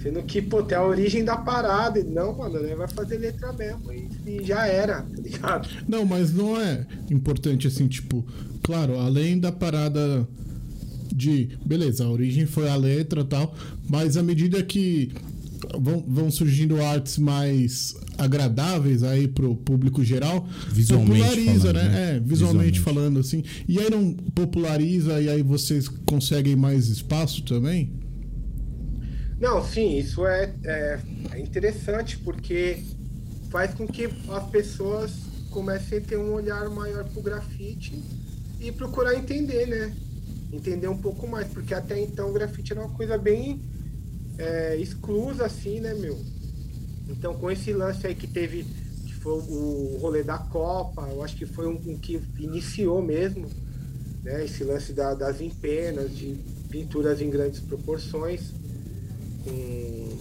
Sendo 0.00 0.22
que, 0.22 0.40
pô, 0.40 0.62
tem 0.62 0.78
a 0.78 0.84
origem 0.84 1.24
da 1.24 1.36
parada. 1.36 1.98
E 1.98 2.04
não, 2.04 2.38
mano, 2.38 2.60
né? 2.60 2.72
vai 2.76 2.86
fazer 2.86 3.18
letra 3.18 3.52
mesmo. 3.52 3.92
E, 3.92 4.08
e 4.24 4.44
já 4.44 4.64
era, 4.64 5.02
tá 5.02 5.20
ligado? 5.20 5.68
Não, 5.88 6.06
mas 6.06 6.32
não 6.32 6.56
é 6.56 6.86
importante 7.10 7.66
assim, 7.66 7.88
tipo, 7.88 8.24
claro, 8.62 8.96
além 8.96 9.40
da 9.40 9.50
parada 9.50 10.24
de, 11.12 11.58
beleza, 11.66 12.04
a 12.04 12.08
origem 12.08 12.46
foi 12.46 12.68
a 12.68 12.76
letra 12.76 13.24
tal, 13.24 13.56
mas 13.88 14.16
à 14.16 14.22
medida 14.22 14.62
que 14.62 15.12
vão, 15.78 16.04
vão 16.06 16.30
surgindo 16.30 16.80
artes 16.82 17.18
mais 17.18 17.96
agradáveis 18.16 19.02
aí 19.02 19.28
pro 19.28 19.56
público 19.56 20.04
geral, 20.04 20.46
Visualmente 20.70 21.20
populariza, 21.20 21.72
falando, 21.72 21.76
né? 21.76 21.88
né? 21.88 22.16
É, 22.16 22.20
visualmente, 22.20 22.28
Visualmente. 22.28 22.80
falando 22.80 23.20
assim. 23.20 23.44
E 23.66 23.78
aí 23.78 23.90
não 23.90 24.12
populariza 24.12 25.20
e 25.20 25.28
aí 25.28 25.42
vocês 25.42 25.88
conseguem 26.06 26.56
mais 26.56 26.88
espaço 26.88 27.42
também? 27.42 27.92
Não, 29.40 29.64
sim, 29.64 29.98
isso 29.98 30.26
é, 30.26 30.52
é, 30.64 31.00
é 31.32 31.40
interessante 31.40 32.18
porque 32.18 32.82
faz 33.50 33.72
com 33.74 33.86
que 33.86 34.08
as 34.30 34.50
pessoas 34.50 35.12
comecem 35.50 35.98
a 35.98 36.00
ter 36.00 36.18
um 36.18 36.32
olhar 36.32 36.68
maior 36.70 37.04
pro 37.04 37.22
grafite 37.22 38.02
e 38.60 38.72
procurar 38.72 39.14
entender, 39.14 39.66
né? 39.66 39.92
Entender 40.52 40.88
um 40.88 40.96
pouco 40.98 41.26
mais, 41.28 41.46
porque 41.48 41.72
até 41.72 42.00
então 42.00 42.30
o 42.30 42.32
grafite 42.32 42.72
era 42.72 42.80
uma 42.80 42.94
coisa 42.94 43.16
bem 43.16 43.60
é, 44.38 44.76
exclusa, 44.76 45.46
assim, 45.46 45.80
né, 45.80 45.94
meu? 45.94 46.18
Então, 47.08 47.34
com 47.34 47.50
esse 47.50 47.72
lance 47.72 48.06
aí 48.06 48.14
que 48.14 48.26
teve, 48.26 48.64
que 49.06 49.14
foi 49.14 49.32
o 49.32 49.98
rolê 50.00 50.22
da 50.22 50.38
Copa, 50.38 51.08
eu 51.10 51.22
acho 51.22 51.36
que 51.36 51.46
foi 51.46 51.66
um, 51.66 51.74
um 51.92 51.98
que 51.98 52.20
iniciou 52.38 53.02
mesmo, 53.02 53.48
né? 54.22 54.44
Esse 54.44 54.62
lance 54.64 54.92
da- 54.92 55.14
das 55.14 55.40
empenas, 55.40 56.14
de 56.16 56.34
pinturas 56.70 57.20
em 57.20 57.30
grandes 57.30 57.60
proporções 57.60 58.52
com, 59.44 60.18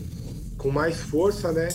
com 0.58 0.72
mais 0.72 0.98
força, 1.02 1.52
né? 1.52 1.68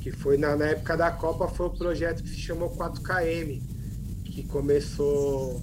Que 0.00 0.10
foi 0.12 0.36
na, 0.36 0.54
na 0.56 0.66
época 0.66 0.96
da 0.96 1.10
Copa, 1.10 1.48
foi 1.48 1.66
o 1.66 1.70
projeto 1.70 2.22
que 2.22 2.28
se 2.28 2.38
chamou 2.38 2.70
4KM, 2.70 3.62
que 4.24 4.42
começou. 4.44 5.60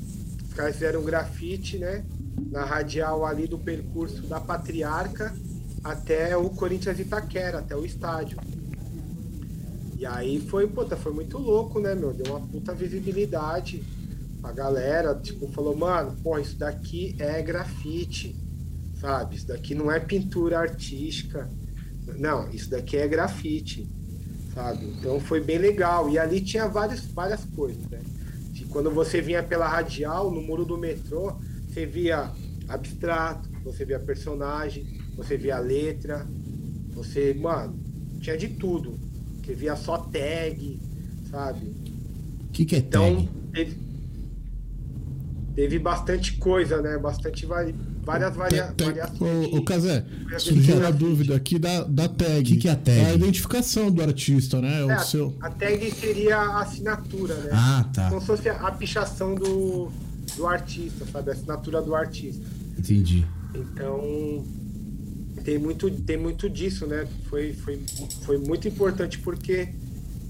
Os 0.48 0.54
caras 0.54 0.74
fizeram 0.76 1.02
um 1.02 1.06
grafite, 1.06 1.78
né? 1.78 2.04
Na 2.52 2.66
radial 2.66 3.26
ali 3.26 3.48
do 3.48 3.58
percurso 3.58 4.22
da 4.24 4.40
Patriarca 4.40 5.34
até 5.84 6.36
o 6.38 6.50
Corinthians 6.50 7.00
Itaquera, 7.00 7.60
até 7.60 7.76
o 7.76 7.86
estádio. 7.86 8.38
E 9.98 10.06
aí 10.06 10.40
foi, 10.40 10.68
puta, 10.68 10.96
foi 10.96 11.14
muito 11.14 11.38
louco, 11.38 11.80
né, 11.80 11.96
meu? 11.96 12.14
Deu 12.14 12.36
uma 12.36 12.46
puta 12.48 12.74
visibilidade. 12.74 13.84
A 14.42 14.52
galera, 14.52 15.16
tipo, 15.16 15.48
falou, 15.52 15.76
mano, 15.76 16.16
pô, 16.22 16.38
isso 16.38 16.58
daqui 16.58 17.16
é 17.20 17.42
grafite 17.42 18.36
sabe? 19.04 19.36
Isso 19.36 19.48
daqui 19.48 19.76
não 19.76 19.92
é 19.92 20.00
pintura 20.00 20.60
artística. 20.60 21.50
Não, 22.18 22.50
isso 22.52 22.70
daqui 22.70 22.96
é 22.96 23.06
grafite, 23.06 23.86
sabe? 24.54 24.86
Então 24.86 25.20
foi 25.20 25.42
bem 25.42 25.58
legal. 25.58 26.10
E 26.10 26.18
ali 26.18 26.40
tinha 26.40 26.70
várias, 26.70 27.02
várias 27.08 27.44
coisas, 27.44 27.86
né? 27.90 28.00
Quando 28.70 28.90
você 28.90 29.22
vinha 29.22 29.44
pela 29.44 29.68
radial, 29.68 30.32
no 30.32 30.42
muro 30.42 30.66
do 30.66 30.78
metrô, 30.78 31.34
você 31.68 31.86
via 31.86 32.32
abstrato, 32.68 33.50
você 33.64 33.84
via 33.86 34.00
personagem, 34.00 35.03
você 35.16 35.38
via 35.38 35.60
letra, 35.60 36.28
você, 36.94 37.34
mano, 37.34 37.78
tinha 38.20 38.38
de 38.38 38.48
tudo. 38.50 38.98
Você 39.44 39.54
via 39.54 39.76
só 39.76 39.98
tag, 39.98 40.80
sabe? 41.30 41.66
O 42.48 42.52
que, 42.54 42.66
que 42.66 42.76
é 42.76 42.80
Então, 42.80 43.16
tag? 43.16 43.30
teve, 43.52 43.78
teve 45.56 45.80
bastante 45.80 46.38
coisa, 46.38 46.82
né? 46.82 46.98
Bastante 46.98 47.46
vari, 47.46 47.76
várias 48.04 48.36
varia, 48.36 48.74
variações. 48.80 49.54
Ô, 49.54 49.62
Casé, 49.64 50.06
surgiu 50.38 50.86
a 50.86 50.92
dúvida 50.92 51.36
aqui 51.36 51.60
da, 51.60 51.84
da 51.84 52.08
tag. 52.08 52.44
Que 52.44 52.58
que 52.58 52.68
é 52.68 52.72
a 52.72 52.76
tag? 52.76 53.00
a 53.00 53.14
identificação 53.14 53.92
do 53.92 54.02
artista, 54.02 54.62
né? 54.62 54.82
É, 54.82 54.86
o 54.96 55.00
seu. 55.00 55.36
A 55.42 55.50
tag 55.50 55.92
seria 55.92 56.38
a 56.38 56.62
assinatura, 56.62 57.36
né? 57.36 57.50
Ah, 57.52 57.90
tá. 57.94 58.10
Como 58.10 58.22
se 58.22 58.28
fosse 58.28 58.50
a 58.50 58.72
pichação 58.72 59.36
do, 59.36 59.92
do 60.38 60.48
artista, 60.48 61.06
sabe? 61.12 61.32
A 61.32 61.34
assinatura 61.34 61.82
do 61.82 61.94
artista. 61.94 62.46
Entendi. 62.78 63.26
Então, 63.54 64.44
tem 65.44 65.58
muito, 65.58 65.90
tem 65.92 66.18
muito 66.18 66.50
disso, 66.50 66.86
né? 66.88 67.06
Foi, 67.30 67.54
foi, 67.54 67.80
foi 68.26 68.38
muito 68.38 68.68
importante 68.68 69.20
porque 69.20 69.70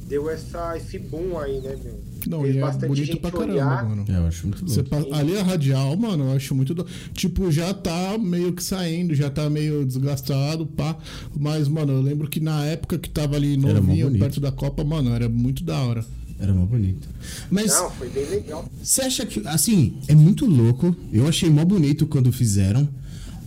deu 0.07 0.29
essa, 0.29 0.75
esse 0.77 0.99
boom 0.99 1.37
aí, 1.39 1.59
né, 1.61 1.75
meu? 1.83 2.13
Não, 2.25 2.41
Fez 2.41 2.55
e 2.55 2.57
é 2.57 2.61
bastante 2.61 2.87
bonito 2.87 3.05
gente 3.05 3.19
pra 3.19 3.31
caramba, 3.31 3.51
olhar. 3.53 3.85
mano. 3.89 4.05
É, 4.07 4.15
eu 4.17 4.25
acho 4.27 4.47
muito 4.47 4.65
Você 4.67 4.81
louco. 4.81 5.09
pa- 5.09 5.17
Ali 5.17 5.37
a 5.37 5.43
radial, 5.43 5.95
mano, 5.97 6.25
eu 6.29 6.31
acho 6.35 6.55
muito. 6.55 6.73
do- 6.73 6.85
Tipo, 7.13 7.51
já 7.51 7.73
tá 7.73 8.17
meio 8.17 8.53
que 8.53 8.63
saindo, 8.63 9.13
já 9.13 9.29
tá 9.29 9.49
meio 9.49 9.85
desgastado, 9.85 10.65
pá. 10.65 10.97
Mas, 11.37 11.67
mano, 11.67 11.91
eu 11.93 12.01
lembro 12.01 12.29
que 12.29 12.39
na 12.39 12.63
época 12.65 12.97
que 12.97 13.09
tava 13.09 13.35
ali 13.35 13.57
novinho, 13.57 14.09
perto 14.17 14.39
da 14.39 14.51
Copa, 14.53 14.83
mano, 14.85 15.13
era 15.13 15.27
muito 15.27 15.63
da 15.65 15.77
hora. 15.81 16.05
Era 16.39 16.53
mó 16.53 16.65
bonito. 16.65 17.07
Mas 17.51 17.67
Não, 17.73 17.89
foi 17.91 18.09
bem 18.09 18.25
legal. 18.25 18.65
você 18.81 19.01
acha 19.03 19.25
que. 19.25 19.45
Assim, 19.47 19.97
é 20.07 20.15
muito 20.15 20.45
louco. 20.45 20.95
Eu 21.11 21.27
achei 21.27 21.49
mó 21.49 21.63
bonito 21.65 22.05
quando 22.07 22.31
fizeram. 22.31 22.87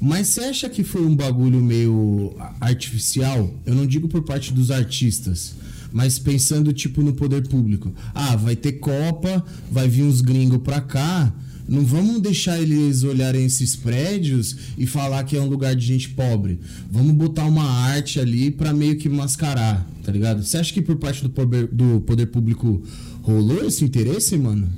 Mas 0.01 0.29
você 0.29 0.41
acha 0.43 0.69
que 0.69 0.85
foi 0.85 1.05
um 1.05 1.17
bagulho 1.17 1.61
meio 1.61 2.35
artificial? 2.61 3.51
Eu 3.65 3.75
não 3.75 3.87
digo 3.87 4.09
por 4.09 4.23
parte 4.23 4.53
dos 4.53 4.71
artistas. 4.71 5.55
Mas 5.93 6.19
pensando, 6.19 6.73
tipo, 6.73 7.03
no 7.03 7.15
poder 7.15 7.49
público. 7.49 7.93
Ah, 8.15 8.37
vai 8.37 8.55
ter 8.55 8.73
Copa, 8.73 9.45
vai 9.71 9.89
vir 9.89 10.03
uns 10.03 10.21
gringos 10.21 10.59
pra 10.59 10.81
cá. 10.81 11.33
Não 11.69 11.85
vamos 11.85 12.21
deixar 12.21 12.61
eles 12.61 13.03
olharem 13.03 13.45
esses 13.45 13.75
prédios 13.75 14.57
e 14.79 14.87
falar 14.87 15.25
que 15.25 15.37
é 15.37 15.41
um 15.41 15.49
lugar 15.49 15.75
de 15.75 15.85
gente 15.85 16.11
pobre. 16.11 16.61
Vamos 16.91 17.13
botar 17.13 17.45
uma 17.45 17.65
arte 17.65 18.21
ali 18.21 18.51
pra 18.51 18.73
meio 18.73 18.97
que 18.97 19.09
mascarar, 19.09 19.85
tá 20.05 20.13
ligado? 20.13 20.45
Você 20.45 20.59
acha 20.59 20.73
que 20.73 20.81
por 20.81 20.97
parte 20.97 21.23
do 21.23 21.31
poder, 21.31 21.67
do 21.67 22.01
poder 22.03 22.27
público 22.27 22.83
rolou 23.23 23.65
esse 23.65 23.85
interesse, 23.85 24.37
mano? 24.37 24.69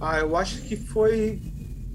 Ah, 0.00 0.18
eu 0.18 0.36
acho 0.36 0.60
que 0.62 0.76
foi, 0.76 1.38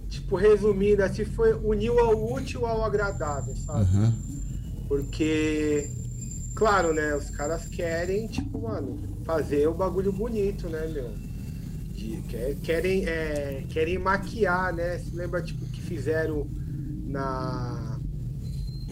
tipo, 0.09 0.35
resumindo, 0.35 1.03
assim, 1.03 1.23
foi 1.25 1.53
uniu 1.53 1.99
ao 1.99 2.33
útil 2.33 2.65
ao 2.65 2.83
agradável, 2.83 3.55
sabe? 3.57 3.81
Aham. 3.81 4.13
Porque, 4.87 5.89
claro, 6.55 6.93
né, 6.93 7.15
os 7.15 7.29
caras 7.29 7.65
querem, 7.65 8.27
tipo, 8.27 8.61
mano, 8.63 8.99
fazer 9.23 9.67
o 9.67 9.73
bagulho 9.73 10.11
bonito, 10.11 10.67
né, 10.67 10.87
meu? 10.87 11.11
de- 11.93 12.21
que- 12.29 12.55
querem, 12.63 13.05
é, 13.05 13.65
querem 13.69 13.99
maquiar, 13.99 14.73
né? 14.73 14.97
Se 14.99 15.13
lembra 15.13 15.41
tipo 15.41 15.65
que 15.65 15.81
fizeram 15.81 16.47
na. 17.05 17.99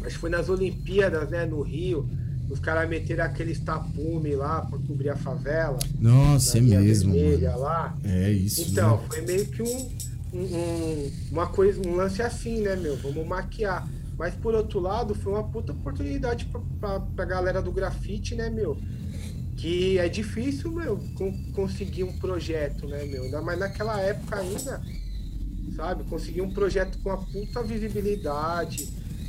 Acho 0.03 0.15
que 0.15 0.19
foi 0.19 0.29
nas 0.29 0.49
Olimpíadas, 0.49 1.29
né? 1.29 1.45
No 1.45 1.61
Rio. 1.61 2.09
Os 2.49 2.59
caras 2.59 2.89
meteram 2.89 3.23
aqueles 3.25 3.59
tapume 3.59 4.35
lá 4.35 4.61
pra 4.61 4.77
cobrir 4.79 5.09
a 5.09 5.15
favela. 5.15 5.79
Nossa, 5.99 6.57
é 6.57 6.61
mesmo, 6.61 7.13
vermelha 7.13 7.51
mano. 7.51 7.61
lá. 7.63 7.97
É 8.03 8.29
isso. 8.31 8.61
Então, 8.71 8.97
né? 8.97 9.03
foi 9.09 9.21
meio 9.21 9.45
que 9.47 9.61
um, 9.61 9.89
um- 10.33 10.39
um- 10.43 11.11
uma 11.31 11.47
coisa, 11.47 11.81
um 11.87 11.95
lance 11.95 12.21
assim, 12.21 12.61
né, 12.61 12.75
meu? 12.75 12.95
Vamos 12.97 13.25
maquiar. 13.27 13.87
Mas 14.17 14.33
por 14.35 14.55
outro 14.55 14.79
lado, 14.79 15.13
foi 15.13 15.33
uma 15.33 15.43
puta 15.43 15.71
oportunidade 15.71 16.45
pra, 16.45 16.59
pra, 16.79 16.99
pra 16.99 17.25
galera 17.25 17.61
do 17.61 17.71
grafite, 17.71 18.33
né, 18.35 18.49
meu? 18.49 18.77
Que 19.55 19.97
é 19.99 20.07
difícil, 20.09 20.71
meu, 20.71 20.97
con- 21.15 21.51
conseguir 21.53 22.03
um 22.03 22.17
projeto, 22.17 22.87
né, 22.87 23.03
meu? 23.05 23.23
Ainda 23.23 23.41
mais 23.41 23.59
naquela 23.59 23.99
época 24.01 24.37
ainda, 24.37 24.81
sabe? 25.75 26.03
Conseguir 26.05 26.41
um 26.41 26.51
projeto 26.51 26.97
com 26.99 27.11
a 27.11 27.17
puta 27.17 27.61
visibilidade, 27.63 28.87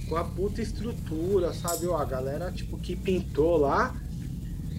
com 0.08 0.16
a 0.16 0.24
puta 0.24 0.62
estrutura, 0.62 1.52
sabe? 1.52 1.86
Ó, 1.86 1.96
a 1.96 2.04
galera, 2.04 2.50
tipo, 2.50 2.78
que 2.78 2.96
pintou 2.96 3.56
lá, 3.58 3.94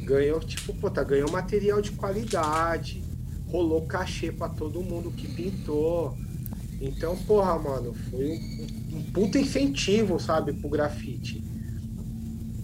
ganhou, 0.05 0.39
tipo, 0.39 0.73
pô, 0.75 0.89
tá, 0.89 1.03
ganhou 1.03 1.29
material 1.31 1.81
de 1.81 1.91
qualidade, 1.91 3.03
rolou 3.49 3.85
cachê 3.85 4.31
pra 4.31 4.49
todo 4.49 4.81
mundo 4.81 5.11
que 5.11 5.27
pintou. 5.27 6.15
Então, 6.81 7.15
porra, 7.17 7.57
mano, 7.59 7.93
foi 8.09 8.37
um, 8.93 8.97
um 8.97 9.03
puta 9.11 9.37
incentivo, 9.37 10.19
sabe, 10.19 10.53
pro 10.53 10.69
grafite. 10.69 11.43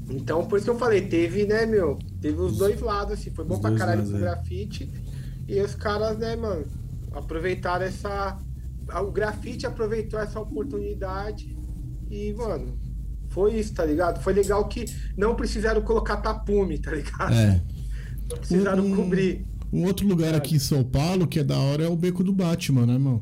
Então, 0.09 0.45
por 0.47 0.57
isso 0.57 0.65
que 0.65 0.71
eu 0.71 0.77
falei, 0.77 1.01
teve, 1.07 1.45
né, 1.45 1.65
meu, 1.65 1.97
teve 2.21 2.39
os 2.39 2.57
dois 2.57 2.79
lados, 2.79 3.13
assim, 3.13 3.31
foi 3.31 3.43
bom 3.43 3.55
Os 3.55 3.59
pra 3.61 3.75
caralho 3.75 3.99
lados, 3.99 4.11
pro 4.11 4.19
é. 4.19 4.21
grafite. 4.21 4.91
E 5.47 5.59
os 5.59 5.75
caras, 5.75 6.17
né, 6.17 6.35
mano, 6.35 6.65
aproveitaram 7.11 7.85
essa. 7.85 8.37
O 9.03 9.11
grafite 9.11 9.65
aproveitou 9.65 10.19
essa 10.19 10.39
oportunidade 10.39 11.57
e, 12.09 12.33
mano, 12.33 12.77
foi 13.29 13.55
isso, 13.59 13.73
tá 13.73 13.83
ligado? 13.83 14.21
Foi 14.21 14.31
legal 14.31 14.67
que 14.67 14.85
não 15.17 15.35
precisaram 15.35 15.81
colocar 15.81 16.17
tapume, 16.17 16.77
tá 16.77 16.91
ligado? 16.91 17.33
É. 17.33 17.61
Não 18.29 18.37
precisaram 18.37 18.85
Um- 18.85 18.95
cobrir. 18.95 19.45
Um 19.75 19.85
outro 19.85 20.07
lugar 20.07 20.33
aqui 20.33 20.55
em 20.55 20.59
São 20.59 20.83
Paulo 20.83 21.27
que 21.27 21.39
é 21.39 21.43
da 21.43 21.57
hora 21.57 21.83
é 21.83 21.87
o 21.87 21.95
Beco 21.95 22.23
do 22.23 22.31
Batman, 22.31 22.85
né, 22.85 22.93
irmão? 22.93 23.21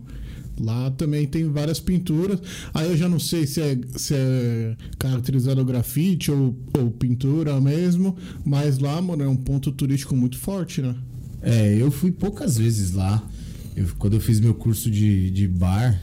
Lá 0.60 0.92
também 0.92 1.26
tem 1.26 1.50
várias 1.50 1.80
pinturas. 1.80 2.39
Aí 2.74 2.88
eu 2.92 2.96
já 2.96 3.10
não 3.10 3.18
sei 3.20 3.48
se 3.48 3.60
é, 3.60 3.76
se 3.96 4.13
é 4.13 4.76
caracterizado 5.00 5.66
grafite 5.66 6.30
ou, 6.32 6.56
ou 6.78 6.92
pintura 6.92 7.60
mesmo, 7.60 8.16
mas 8.46 8.78
lá, 8.78 9.02
mano, 9.02 9.24
é 9.24 9.28
um 9.28 9.36
ponto 9.36 9.72
turístico 9.72 10.16
muito 10.16 10.38
forte, 10.38 10.80
né? 10.82 10.96
É, 11.42 11.76
eu 11.76 11.89
fui 11.89 12.12
poucas 12.12 12.58
vezes 12.58 12.92
lá. 12.92 13.28
Eu- 13.76 13.88
quando 13.98 14.13
eu 14.13 14.20
fiz 14.22 14.39
meu 14.39 14.54
curso 14.54 14.92
de, 14.92 15.32
de 15.32 15.48
bar, 15.48 16.00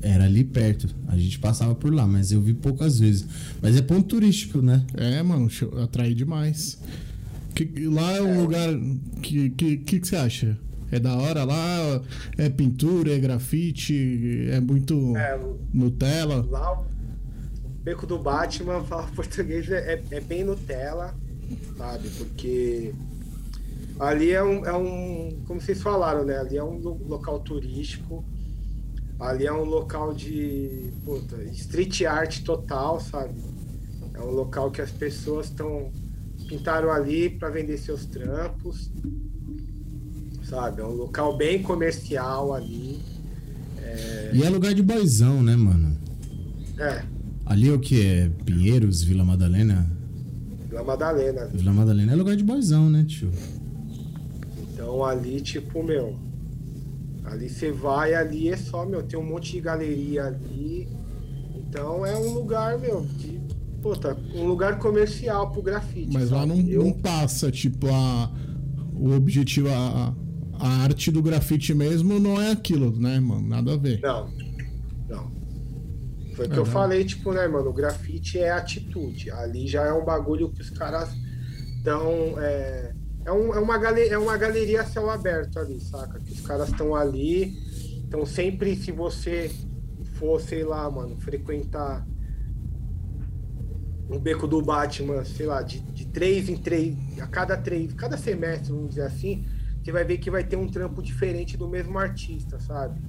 era 0.00 0.24
ali 0.26 0.44
perto. 0.44 0.86
A 1.08 1.16
gente 1.18 1.40
passava 1.40 1.74
por 1.74 1.92
lá, 1.92 2.06
mas 2.06 2.30
eu 2.30 2.40
vi 2.40 2.54
poucas 2.54 3.00
vezes. 3.00 3.26
Mas 3.60 3.76
é 3.76 3.82
ponto 3.82 4.06
turístico, 4.06 4.62
né? 4.62 4.84
É, 4.94 5.20
mano, 5.24 5.48
atrai 5.82 6.14
demais. 6.14 6.78
Que- 7.54 7.86
lá 7.88 8.12
é 8.16 8.22
um 8.22 8.40
lugar 8.42 8.68
que 9.22 9.50
que, 9.50 9.76
que 9.78 10.00
que 10.00 10.08
você 10.08 10.16
acha? 10.16 10.58
É 10.90 10.98
da 10.98 11.16
hora 11.16 11.44
lá? 11.44 12.02
É 12.36 12.48
pintura, 12.50 13.14
é 13.14 13.18
grafite, 13.18 14.48
é 14.50 14.60
muito 14.60 15.16
É, 15.16 15.36
o- 15.36 15.58
Nutella. 15.72 16.46
lá 16.50 16.80
o 16.80 16.84
Beco 17.82 18.06
do 18.06 18.18
Batman, 18.18 18.82
falar 18.84 19.10
português, 19.12 19.68
é, 19.70 19.94
é- 19.94 20.02
é 20.16 20.20
bem 20.20 20.44
Nutella, 20.44 21.14
sabe? 21.76 22.08
Porque 22.10 22.92
ali 23.98 24.30
é 24.32 24.42
um, 24.42 24.64
é 24.66 24.72
um. 24.76 25.40
Como 25.46 25.60
vocês 25.60 25.80
falaram, 25.82 26.24
né? 26.24 26.38
Ali 26.38 26.56
é 26.56 26.64
um 26.64 26.78
lo- 26.78 27.00
local 27.08 27.40
turístico. 27.40 28.24
Ali 29.20 29.46
é 29.46 29.52
um 29.52 29.64
local 29.64 30.12
de 30.12 30.90
puta, 31.04 31.42
street 31.52 32.02
art 32.02 32.42
total, 32.42 33.00
sabe? 33.00 33.34
É 34.14 34.20
um 34.20 34.30
local 34.30 34.70
que 34.70 34.80
as 34.82 34.90
pessoas 34.90 35.46
estão 35.46 35.90
pintaram 36.52 36.90
ali 36.92 37.30
para 37.30 37.48
vender 37.48 37.78
seus 37.78 38.04
trampos, 38.04 38.90
sabe? 40.44 40.82
É 40.82 40.84
um 40.84 40.92
local 40.92 41.34
bem 41.34 41.62
comercial 41.62 42.52
ali. 42.52 43.00
E 44.34 44.42
é 44.42 44.50
lugar 44.50 44.74
de 44.74 44.82
boizão, 44.82 45.42
né, 45.42 45.56
mano? 45.56 45.96
É, 46.78 47.02
Ali 47.46 47.68
é 47.68 47.72
o 47.72 47.78
que? 47.78 48.06
É 48.06 48.30
Pinheiros, 48.44 49.02
Vila 49.02 49.24
Madalena? 49.24 49.90
Vila 50.68 50.84
Madalena. 50.84 51.46
Vila 51.46 51.72
Madalena 51.72 52.12
é 52.12 52.16
lugar 52.16 52.36
de 52.36 52.44
boizão, 52.44 52.88
né, 52.88 53.04
tio? 53.06 53.30
Então 54.58 55.04
ali, 55.04 55.40
tipo, 55.40 55.82
meu. 55.82 56.16
Ali 57.24 57.48
você 57.48 57.70
vai, 57.72 58.14
ali 58.14 58.48
é 58.48 58.56
só, 58.56 58.84
meu, 58.84 59.02
tem 59.02 59.18
um 59.18 59.24
monte 59.24 59.52
de 59.52 59.60
galeria 59.60 60.24
ali. 60.24 60.88
Então 61.56 62.04
é 62.04 62.16
um 62.16 62.32
lugar, 62.34 62.78
meu, 62.78 63.06
de. 63.18 63.41
Puta, 63.82 64.16
um 64.34 64.44
lugar 64.46 64.78
comercial 64.78 65.50
pro 65.50 65.60
grafite. 65.60 66.12
Mas 66.12 66.30
lá 66.30 66.40
sabe? 66.46 66.62
não, 66.62 66.68
Eu- 66.70 66.84
não 66.84 66.92
passa, 66.92 67.50
tipo, 67.50 67.88
a, 67.88 68.30
o 68.94 69.10
objetivo, 69.12 69.68
a, 69.68 70.14
a 70.54 70.68
arte 70.84 71.10
do 71.10 71.20
grafite 71.20 71.74
mesmo 71.74 72.18
não 72.20 72.40
é 72.40 72.52
aquilo, 72.52 72.92
né, 72.96 73.18
mano? 73.18 73.46
Nada 73.48 73.74
a 73.74 73.76
ver. 73.76 74.00
Não. 74.00 74.30
Não. 75.08 75.32
Foi 76.36 76.46
o 76.46 76.48
que 76.48 76.54
Ah, 76.54 76.58
eu 76.60 76.64
não. 76.64 76.72
falei, 76.72 77.04
tipo, 77.04 77.32
né, 77.32 77.46
mano? 77.48 77.70
O 77.70 77.72
grafite 77.72 78.38
é 78.38 78.50
atitude. 78.52 79.30
Ali 79.32 79.66
já 79.66 79.84
é 79.84 79.92
um 79.92 80.04
bagulho 80.04 80.48
que 80.50 80.60
os 80.62 80.70
caras 80.70 81.10
estão. 81.78 82.34
É, 82.38 82.94
é, 83.26 83.32
um- 83.32 83.52
é 83.52 83.58
uma 83.58 83.76
gale- 83.78 84.08
é 84.08 84.16
uma 84.18 84.36
galeria 84.36 84.82
a 84.82 84.86
céu 84.86 85.10
aberto 85.10 85.58
ali, 85.58 85.80
saca? 85.80 86.20
Que 86.20 86.32
os 86.32 86.40
caras 86.40 86.68
estão 86.68 86.94
ali. 86.94 87.52
Então 88.06 88.24
sempre 88.24 88.76
se 88.76 88.92
você 88.92 89.50
for, 90.14 90.40
sei 90.40 90.62
lá, 90.64 90.88
mano, 90.90 91.16
frequentar 91.18 92.06
um 94.12 94.18
beco 94.18 94.46
do 94.46 94.60
Batman, 94.62 95.24
sei 95.24 95.46
lá, 95.46 95.62
de, 95.62 95.80
de 95.80 96.06
três 96.06 96.48
em 96.48 96.56
três, 96.56 96.94
a 97.20 97.26
cada 97.26 97.56
três, 97.56 97.92
cada 97.92 98.16
semestre, 98.16 98.70
vamos 98.72 98.90
dizer 98.90 99.02
assim, 99.02 99.44
você 99.82 99.90
vai 99.90 100.04
ver 100.04 100.18
que 100.18 100.30
vai 100.30 100.44
ter 100.44 100.56
um 100.56 100.68
trampo 100.68 101.02
diferente 101.02 101.56
do 101.56 101.68
mesmo 101.68 101.98
artista, 101.98 102.60
sabe? 102.60 103.00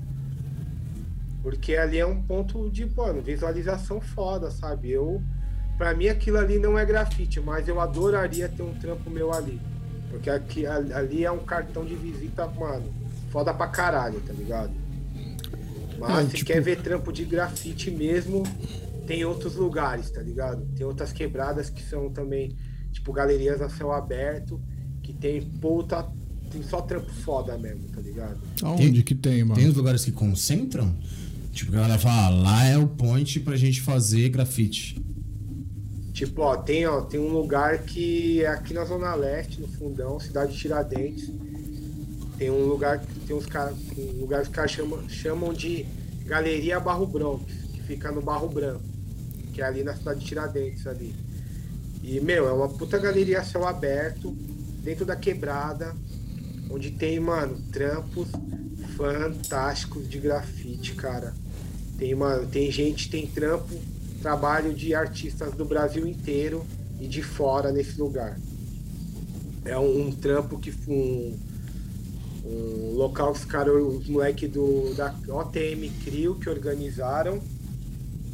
Porque 1.41 1.75
ali 1.75 1.99
é 1.99 2.05
um 2.05 2.21
ponto 2.21 2.69
de, 2.69 2.85
mano, 2.85 3.21
visualização 3.21 3.99
foda, 3.99 4.49
sabe? 4.49 4.89
Eu, 4.91 5.21
pra 5.77 5.93
mim 5.93 6.07
aquilo 6.07 6.37
ali 6.37 6.57
não 6.57 6.79
é 6.79 6.85
grafite, 6.85 7.39
mas 7.41 7.67
eu 7.67 7.79
adoraria 7.81 8.47
ter 8.47 8.63
um 8.63 8.73
trampo 8.75 9.09
meu 9.09 9.33
ali. 9.33 9.59
Porque 10.09 10.29
aqui, 10.29 10.65
ali 10.65 11.25
é 11.25 11.31
um 11.31 11.39
cartão 11.39 11.83
de 11.83 11.95
visita, 11.95 12.47
mano, 12.47 12.85
foda 13.29 13.53
pra 13.53 13.67
caralho, 13.67 14.21
tá 14.21 14.31
ligado? 14.31 14.71
Mas 15.99 16.17
É, 16.27 16.29
se 16.29 16.35
tipo- 16.37 16.51
quer 16.51 16.61
ver 16.61 16.81
trampo 16.81 17.11
de 17.11 17.25
grafite 17.25 17.91
mesmo, 17.91 18.43
tem 19.05 19.23
outros 19.25 19.55
lugares, 19.55 20.09
tá 20.09 20.21
ligado? 20.21 20.65
Tem 20.75 20.85
outras 20.85 21.11
quebradas 21.11 21.69
que 21.69 21.83
são 21.83 22.09
também, 22.09 22.55
tipo, 22.91 23.11
galerias 23.13 23.61
a 23.61 23.69
céu 23.69 23.91
aberto, 23.91 24.61
que 25.01 25.13
tem 25.13 25.41
puta. 25.41 26.07
Tem 26.51 26.61
só 26.61 26.81
trampo 26.81 27.11
foda 27.11 27.57
mesmo, 27.57 27.87
tá 27.89 27.99
ligado? 27.99 28.39
Aonde 28.61 28.91
Tem- 28.91 29.01
que 29.01 29.15
tem, 29.15 29.43
mano? 29.43 29.55
Tem 29.59 29.67
os 29.67 29.75
lugares 29.75 30.05
que 30.05 30.11
concentram? 30.11 30.95
Tipo, 31.51 31.71
a 31.71 31.75
galera 31.75 31.99
fala, 31.99 32.27
ah, 32.27 32.29
lá 32.29 32.63
é 32.65 32.77
o 32.77 32.87
point 32.87 33.39
pra 33.39 33.55
gente 33.55 33.81
fazer 33.81 34.29
grafite. 34.29 34.99
Tipo, 36.13 36.43
ó, 36.43 36.55
tem, 36.55 36.85
ó, 36.85 37.01
tem 37.01 37.19
um 37.19 37.29
lugar 37.31 37.79
que 37.79 38.41
é 38.43 38.47
aqui 38.47 38.73
na 38.73 38.85
Zona 38.85 39.15
Leste, 39.15 39.59
no 39.59 39.67
fundão, 39.67 40.19
cidade 40.19 40.53
de 40.53 40.59
Tiradentes. 40.59 41.31
Tem 42.37 42.51
um 42.51 42.65
lugar 42.67 42.99
que 42.99 43.19
tem 43.21 43.35
uns 43.35 43.45
caras. 43.47 43.75
Um 43.97 44.19
lugar 44.21 44.41
que 44.41 44.49
os 44.49 44.53
caras 44.53 44.71
chamam, 44.71 45.09
chamam 45.09 45.53
de 45.53 45.85
Galeria 46.25 46.79
Barro 46.79 47.05
Bronx, 47.07 47.43
que 47.73 47.81
fica 47.81 48.11
no 48.11 48.21
Barro 48.21 48.47
Branco, 48.47 48.83
que 49.53 49.61
é 49.61 49.65
ali 49.65 49.83
na 49.83 49.95
cidade 49.95 50.19
de 50.19 50.25
Tiradentes 50.25 50.87
ali. 50.87 51.15
E, 52.01 52.19
meu, 52.19 52.47
é 52.47 52.51
uma 52.51 52.67
puta 52.67 52.97
galeria 52.97 53.39
a 53.39 53.43
céu 53.45 53.65
aberto, 53.65 54.35
dentro 54.83 55.05
da 55.05 55.15
quebrada, 55.15 55.95
onde 56.69 56.91
tem, 56.91 57.19
mano, 57.19 57.57
trampos 57.71 58.27
fantásticos 58.97 60.09
de 60.09 60.19
grafite, 60.19 60.95
cara. 60.95 61.33
Tem, 61.97 62.13
mano, 62.13 62.47
tem 62.47 62.69
gente, 62.71 63.09
tem 63.09 63.27
trampo, 63.27 63.73
trabalho 64.21 64.73
de 64.73 64.93
artistas 64.93 65.53
do 65.53 65.63
Brasil 65.63 66.05
inteiro 66.07 66.65
e 66.99 67.07
de 67.07 67.21
fora 67.21 67.71
nesse 67.71 67.99
lugar. 67.99 68.37
É 69.63 69.77
um, 69.77 70.07
um 70.07 70.11
trampo 70.11 70.59
que 70.59 70.73
um, 70.87 71.37
um 72.45 72.95
local 72.95 73.31
que 73.31 73.39
os 73.39 73.45
caras, 73.45 73.73
os 73.73 74.07
moleques 74.09 74.51
da 74.95 75.15
OTM 75.29 75.89
Crio 76.03 76.35
que 76.35 76.49
organizaram, 76.49 77.41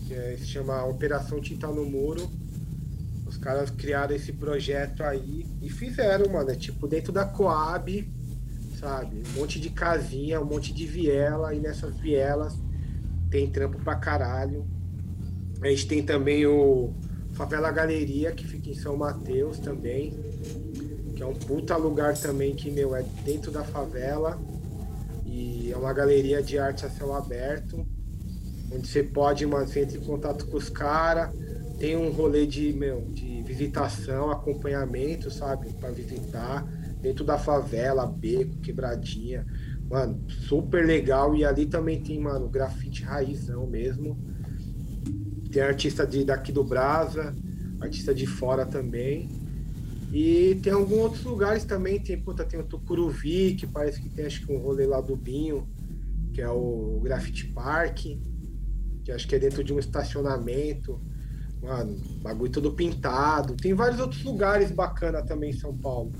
que 0.09 0.15
é- 0.15 0.35
se 0.37 0.47
chama 0.47 0.83
Operação 0.85 1.39
Tinta 1.39 1.67
no 1.67 1.85
Muro. 1.85 2.27
Os 3.27 3.37
caras 3.37 3.69
criaram 3.69 4.15
esse 4.15 4.33
projeto 4.33 5.03
aí 5.03 5.45
e 5.61 5.69
fizeram, 5.69 6.33
mano, 6.33 6.49
é 6.49 6.55
tipo 6.55 6.87
dentro 6.87 7.13
da 7.13 7.23
Coab, 7.25 8.11
sabe? 8.79 9.21
Um 9.29 9.39
monte 9.39 9.59
de 9.59 9.69
casinha, 9.69 10.41
um 10.41 10.45
monte 10.45 10.73
de 10.73 10.87
viela, 10.87 11.53
e 11.53 11.59
nessas 11.59 11.95
vielas 11.97 12.57
tem 13.29 13.47
trampo 13.47 13.77
pra 13.83 13.95
caralho. 13.95 14.65
A 15.61 15.67
gente 15.67 15.87
tem 15.87 16.03
também 16.03 16.47
o 16.47 16.91
Favela 17.33 17.71
Galeria, 17.71 18.31
que 18.31 18.47
fica 18.47 18.67
em 18.71 18.73
São 18.73 18.97
Mateus 18.97 19.59
também, 19.59 20.17
que 21.15 21.21
é 21.21 21.25
um 21.25 21.35
puta 21.35 21.77
lugar 21.77 22.17
também 22.17 22.55
que, 22.55 22.71
meu, 22.71 22.95
é 22.95 23.03
dentro 23.23 23.51
da 23.51 23.63
favela. 23.63 24.39
E 25.23 25.71
é 25.71 25.77
uma 25.77 25.93
galeria 25.93 26.41
de 26.41 26.57
arte 26.57 26.83
a 26.87 26.89
céu 26.89 27.13
aberto, 27.13 27.85
onde 28.71 28.87
você 28.87 29.03
pode, 29.03 29.45
mano, 29.45 29.67
você 29.67 29.81
entra 29.81 29.97
em 29.97 30.01
contato 30.01 30.45
com 30.47 30.57
os 30.57 30.69
caras, 30.69 31.33
tem 31.79 31.95
um 31.95 32.11
rolê 32.11 32.45
de, 32.45 32.73
meu, 32.73 33.01
de 33.13 33.41
visitação, 33.43 34.29
acompanhamento, 34.29 35.31
sabe? 35.31 35.73
para 35.73 35.89
visitar, 35.91 36.63
dentro 37.01 37.23
da 37.23 37.37
favela, 37.37 38.05
beco, 38.05 38.57
quebradinha. 38.57 39.45
Mano, 39.89 40.21
super 40.27 40.85
legal. 40.85 41.35
E 41.35 41.45
ali 41.45 41.65
também 41.65 42.01
tem, 42.01 42.19
mano, 42.19 42.49
grafite 42.49 43.03
raizão 43.03 43.65
mesmo. 43.65 44.17
Tem 45.51 45.63
artista 45.63 46.05
de, 46.05 46.23
daqui 46.25 46.51
do 46.51 46.63
Brasa, 46.63 47.33
artista 47.79 48.13
de 48.13 48.27
fora 48.27 48.65
também. 48.65 49.29
E 50.11 50.59
tem 50.61 50.73
alguns 50.73 50.99
outros 50.99 51.23
lugares 51.23 51.63
também, 51.63 51.99
tem, 51.99 52.19
puta, 52.19 52.43
tem 52.43 52.59
o 52.59 52.63
Tucuruvi, 52.63 53.55
que 53.55 53.67
parece 53.67 54.01
que 54.01 54.09
tem 54.09 54.25
acho 54.25 54.45
que 54.45 54.51
um 54.51 54.57
rolê 54.57 54.85
lá 54.85 54.99
do 54.99 55.15
Binho, 55.15 55.67
que 56.33 56.41
é 56.41 56.49
o 56.49 56.99
Graffiti 57.03 57.47
Park, 57.47 58.05
que 59.09 59.11
acho 59.11 59.27
que 59.27 59.35
é 59.35 59.39
dentro 59.39 59.63
de 59.63 59.73
um 59.73 59.79
estacionamento. 59.79 60.99
Mano, 61.61 61.97
bagulho 62.21 62.51
todo 62.51 62.71
pintado. 62.73 63.55
Tem 63.55 63.73
vários 63.73 63.99
outros 63.99 64.23
lugares 64.23 64.71
bacana 64.71 65.21
também 65.23 65.49
em 65.49 65.57
São 65.57 65.75
Paulo. 65.75 66.11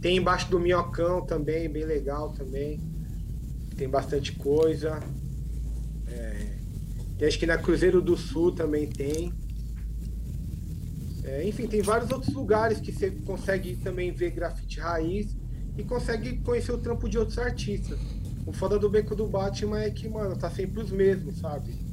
Tem 0.00 0.16
embaixo 0.16 0.48
do 0.50 0.58
Minhocão 0.58 1.26
também, 1.26 1.68
bem 1.68 1.84
legal 1.84 2.32
também. 2.32 2.80
Tem 3.76 3.88
bastante 3.88 4.32
coisa. 4.32 5.00
É, 6.06 6.56
tem, 7.18 7.28
acho 7.28 7.38
que 7.38 7.46
na 7.46 7.58
Cruzeiro 7.58 8.00
do 8.00 8.16
Sul 8.16 8.52
também 8.52 8.86
tem. 8.86 9.32
É, 11.24 11.46
enfim, 11.46 11.66
tem 11.66 11.82
vários 11.82 12.10
outros 12.10 12.32
lugares 12.32 12.80
que 12.80 12.92
você 12.92 13.10
consegue 13.10 13.76
também 13.76 14.12
ver 14.12 14.30
grafite 14.30 14.80
raiz 14.80 15.36
e 15.76 15.82
consegue 15.82 16.38
conhecer 16.38 16.72
o 16.72 16.78
trampo 16.78 17.08
de 17.08 17.18
outros 17.18 17.38
artistas. 17.38 17.98
O 18.46 18.52
foda 18.52 18.78
do 18.78 18.88
Beco 18.88 19.14
do 19.14 19.26
Batman 19.26 19.80
é 19.80 19.90
que, 19.90 20.08
mano, 20.08 20.36
tá 20.36 20.50
sempre 20.50 20.80
os 20.80 20.90
mesmos, 20.90 21.38
sabe? 21.38 21.89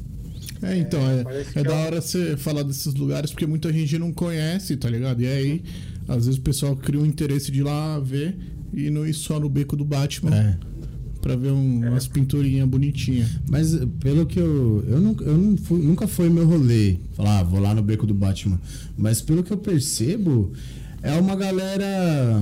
É, 0.61 0.77
então, 0.77 0.99
é, 1.01 1.23
é, 1.55 1.59
é 1.59 1.63
da 1.63 1.75
hora 1.75 2.01
você 2.01 2.35
falar 2.35 2.63
desses 2.63 2.93
lugares 2.93 3.31
porque 3.31 3.45
muita 3.45 3.71
gente 3.71 3.97
não 3.97 4.11
conhece, 4.11 4.75
tá 4.75 4.89
ligado? 4.89 5.21
E 5.21 5.27
aí, 5.27 5.63
às 6.07 6.25
vezes 6.25 6.39
o 6.39 6.41
pessoal 6.41 6.75
cria 6.75 6.99
um 6.99 7.05
interesse 7.05 7.51
de 7.51 7.59
ir 7.59 7.63
lá 7.63 7.99
ver 7.99 8.35
e 8.73 8.89
não 8.89 9.05
ir 9.05 9.13
só 9.13 9.39
no 9.39 9.49
beco 9.49 9.75
do 9.75 9.85
Batman. 9.85 10.35
É. 10.35 10.57
Pra 11.21 11.35
ver 11.35 11.51
um, 11.51 11.83
é. 11.83 11.89
umas 11.89 12.07
pinturinhas 12.07 12.67
bonitinhas. 12.67 13.29
Mas 13.49 13.75
pelo 13.99 14.25
que 14.25 14.39
eu. 14.39 14.83
Eu, 14.87 15.01
não, 15.01 15.15
eu 15.21 15.37
não 15.37 15.57
fui, 15.57 15.81
nunca 15.81 16.07
foi 16.07 16.29
meu 16.29 16.47
rolê. 16.47 16.97
Falar, 17.13 17.39
ah, 17.39 17.43
vou 17.43 17.59
lá 17.59 17.75
no 17.75 17.81
beco 17.81 18.05
do 18.05 18.13
Batman. 18.13 18.59
Mas 18.97 19.21
pelo 19.21 19.43
que 19.43 19.51
eu 19.51 19.57
percebo, 19.57 20.53
é 21.01 21.13
uma 21.13 21.35
galera. 21.35 22.39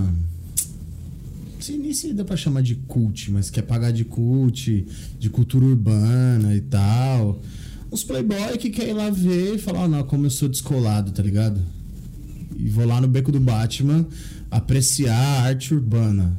Não 1.53 1.61
sei 1.61 1.77
nem 1.77 1.93
se 1.93 2.13
dá 2.13 2.23
pra 2.23 2.37
chamar 2.37 2.61
de 2.61 2.75
cult, 2.75 3.31
mas 3.31 3.49
quer 3.49 3.63
pagar 3.63 3.91
de 3.91 4.05
cult, 4.05 4.85
de 5.17 5.29
cultura 5.29 5.65
urbana 5.65 6.55
e 6.55 6.61
tal 6.61 7.41
uns 7.95 8.03
playboy 8.03 8.57
que 8.57 8.69
quer 8.69 8.89
ir 8.89 8.93
lá 8.93 9.09
ver 9.09 9.55
e 9.55 9.57
falar, 9.57 9.85
oh, 9.85 9.87
não, 9.87 10.03
como 10.03 10.25
eu 10.25 10.29
sou 10.29 10.49
descolado, 10.49 11.11
tá 11.11 11.23
ligado? 11.23 11.61
E 12.53 12.67
vou 12.67 12.85
lá 12.85 12.99
no 12.99 13.07
beco 13.07 13.31
do 13.31 13.39
Batman 13.39 14.05
apreciar 14.51 15.15
a 15.15 15.41
arte 15.43 15.73
urbana. 15.73 16.37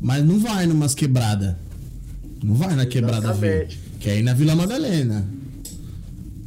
Mas 0.00 0.24
não 0.24 0.38
vai 0.38 0.66
numas 0.66 0.94
quebrada. 0.94 1.58
Não 2.42 2.54
vai 2.54 2.74
na 2.74 2.86
quebrada 2.86 3.32
ver. 3.34 3.68
Quer 4.00 4.18
ir 4.18 4.22
na 4.22 4.32
Vila 4.32 4.56
Madalena. 4.56 5.28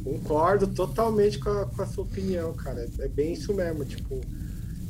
Concordo 0.02 0.66
totalmente 0.66 1.38
com 1.38 1.48
a, 1.48 1.66
com 1.66 1.82
a 1.82 1.86
sua 1.86 2.04
opinião, 2.04 2.52
cara. 2.52 2.88
É 2.98 3.08
bem 3.08 3.32
isso 3.32 3.54
mesmo, 3.54 3.84
tipo. 3.84 4.20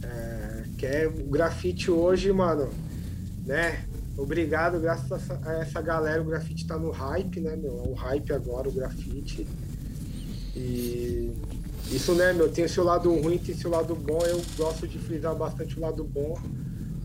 É, 0.02 0.62
quer 0.78 1.08
o 1.08 1.30
grafite 1.30 1.90
hoje, 1.90 2.32
mano, 2.32 2.70
né? 3.44 3.84
Obrigado, 4.16 4.80
graças 4.80 5.30
a 5.44 5.52
essa 5.54 5.80
galera, 5.82 6.22
o 6.22 6.24
grafite 6.24 6.66
tá 6.66 6.78
no 6.78 6.90
hype, 6.90 7.38
né, 7.40 7.54
meu? 7.54 7.82
É 7.84 7.88
o 7.88 7.92
hype 7.92 8.32
agora, 8.32 8.68
o 8.68 8.72
grafite. 8.72 9.46
E 10.54 11.34
isso, 11.90 12.14
né, 12.14 12.32
meu, 12.32 12.50
tem 12.50 12.64
o 12.64 12.68
seu 12.68 12.82
lado 12.82 13.14
ruim, 13.14 13.36
tem 13.36 13.54
o 13.54 13.58
seu 13.58 13.70
lado 13.70 13.94
bom. 13.94 14.18
Eu 14.26 14.40
gosto 14.56 14.88
de 14.88 14.98
frisar 14.98 15.34
bastante 15.34 15.76
o 15.76 15.82
lado 15.82 16.02
bom, 16.02 16.38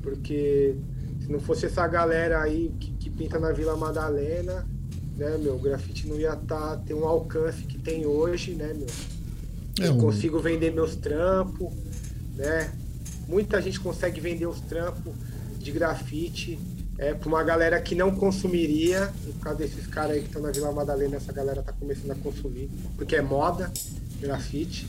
porque 0.02 0.76
se 1.20 1.30
não 1.30 1.40
fosse 1.42 1.66
essa 1.66 1.86
galera 1.86 2.42
aí 2.42 2.72
que, 2.80 2.94
que 2.94 3.10
pinta 3.10 3.38
na 3.38 3.52
Vila 3.52 3.76
Madalena, 3.76 4.66
né, 5.18 5.38
meu, 5.38 5.56
o 5.56 5.60
grafite 5.60 6.08
não 6.08 6.18
ia 6.18 6.36
tá, 6.36 6.78
ter 6.78 6.94
um 6.94 7.06
alcance 7.06 7.64
que 7.64 7.78
tem 7.78 8.06
hoje, 8.06 8.54
né, 8.54 8.74
meu? 8.74 8.88
É 9.82 9.88
eu 9.90 9.98
consigo 9.98 10.40
vender 10.40 10.72
meus 10.72 10.96
trampos, 10.96 11.74
né? 12.36 12.72
Muita 13.28 13.62
gente 13.62 13.80
consegue 13.80 14.22
vender 14.22 14.46
os 14.46 14.62
trampos 14.62 15.14
de 15.60 15.72
grafite 15.72 16.58
é, 17.02 17.16
para 17.16 17.28
uma 17.28 17.44
galera 17.44 17.82
que 17.82 17.96
não 17.96 18.12
consumiria, 18.12 19.12
por 19.26 19.40
causa 19.42 19.58
desses 19.58 19.88
caras 19.88 20.12
aí 20.12 20.20
que 20.22 20.28
estão 20.28 20.40
na 20.40 20.52
Vila 20.52 20.72
Madalena, 20.72 21.18
essa 21.18 21.34
galera 21.34 21.64
tá 21.64 21.74
começando 21.74 22.12
a 22.12 22.16
consumir, 22.16 22.70
porque 22.96 23.16
é 23.16 23.24
moda, 23.24 23.72
grafite. 24.22 24.86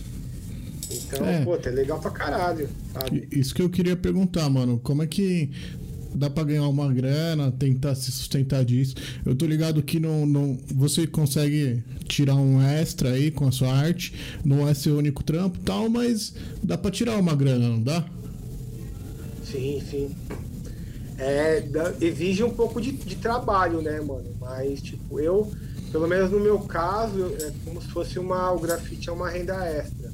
Então, 0.91 1.27
é. 1.27 1.43
pô, 1.43 1.57
é 1.57 1.71
legal 1.71 1.99
pra 1.99 2.11
caralho, 2.11 2.69
sabe? 2.93 3.27
Isso 3.33 3.55
que 3.55 3.63
eu 3.63 3.71
queria 3.71 3.97
perguntar, 3.97 4.51
mano. 4.51 4.79
Como 4.79 5.03
é 5.03 5.07
que 5.07 5.51
dá 6.15 6.29
pra 6.29 6.45
ganhar 6.45 6.69
uma 6.69 6.93
grana, 6.93 7.51
tentar 7.51 7.95
se 7.95 8.13
sustentar 8.13 8.63
disso? 8.63 8.95
Eu 9.25 9.35
tô 9.35 9.47
ligado 9.47 9.83
que 9.83 9.99
não, 9.99 10.27
não, 10.27 10.59
você 10.75 11.07
consegue 11.07 11.83
tirar 12.07 12.35
um 12.35 12.61
extra 12.61 13.13
aí 13.13 13.31
com 13.31 13.49
a 13.49 13.51
sua 13.51 13.73
arte, 13.73 14.13
não 14.45 14.69
é 14.69 14.75
seu 14.75 14.99
único 14.99 15.25
trampo 15.25 15.57
e 15.59 15.63
tal, 15.63 15.89
mas 15.89 16.35
dá 16.63 16.77
pra 16.77 16.91
tirar 16.91 17.17
uma 17.17 17.35
grana, 17.35 17.71
não 17.71 17.83
dá? 17.83 18.05
Sim, 19.51 19.83
sim 19.91 20.15
é, 21.23 21.69
exige 22.01 22.43
um 22.43 22.51
pouco 22.51 22.81
de, 22.81 22.91
de, 22.91 23.15
trabalho, 23.17 23.81
né, 23.81 24.01
mano? 24.01 24.35
Mas, 24.41 24.83
tipo, 24.83 25.21
eu, 25.21 25.51
pelo 25.93 26.09
menos 26.09 26.31
no 26.33 26.41
meu 26.41 26.59
caso, 26.59 27.33
é 27.41 27.53
como 27.65 27.81
se 27.81 27.89
fosse 27.89 28.19
uma. 28.19 28.51
O 28.51 28.59
grafite 28.59 29.09
é 29.09 29.13
uma 29.13 29.31
renda 29.31 29.55
extra. 29.65 30.13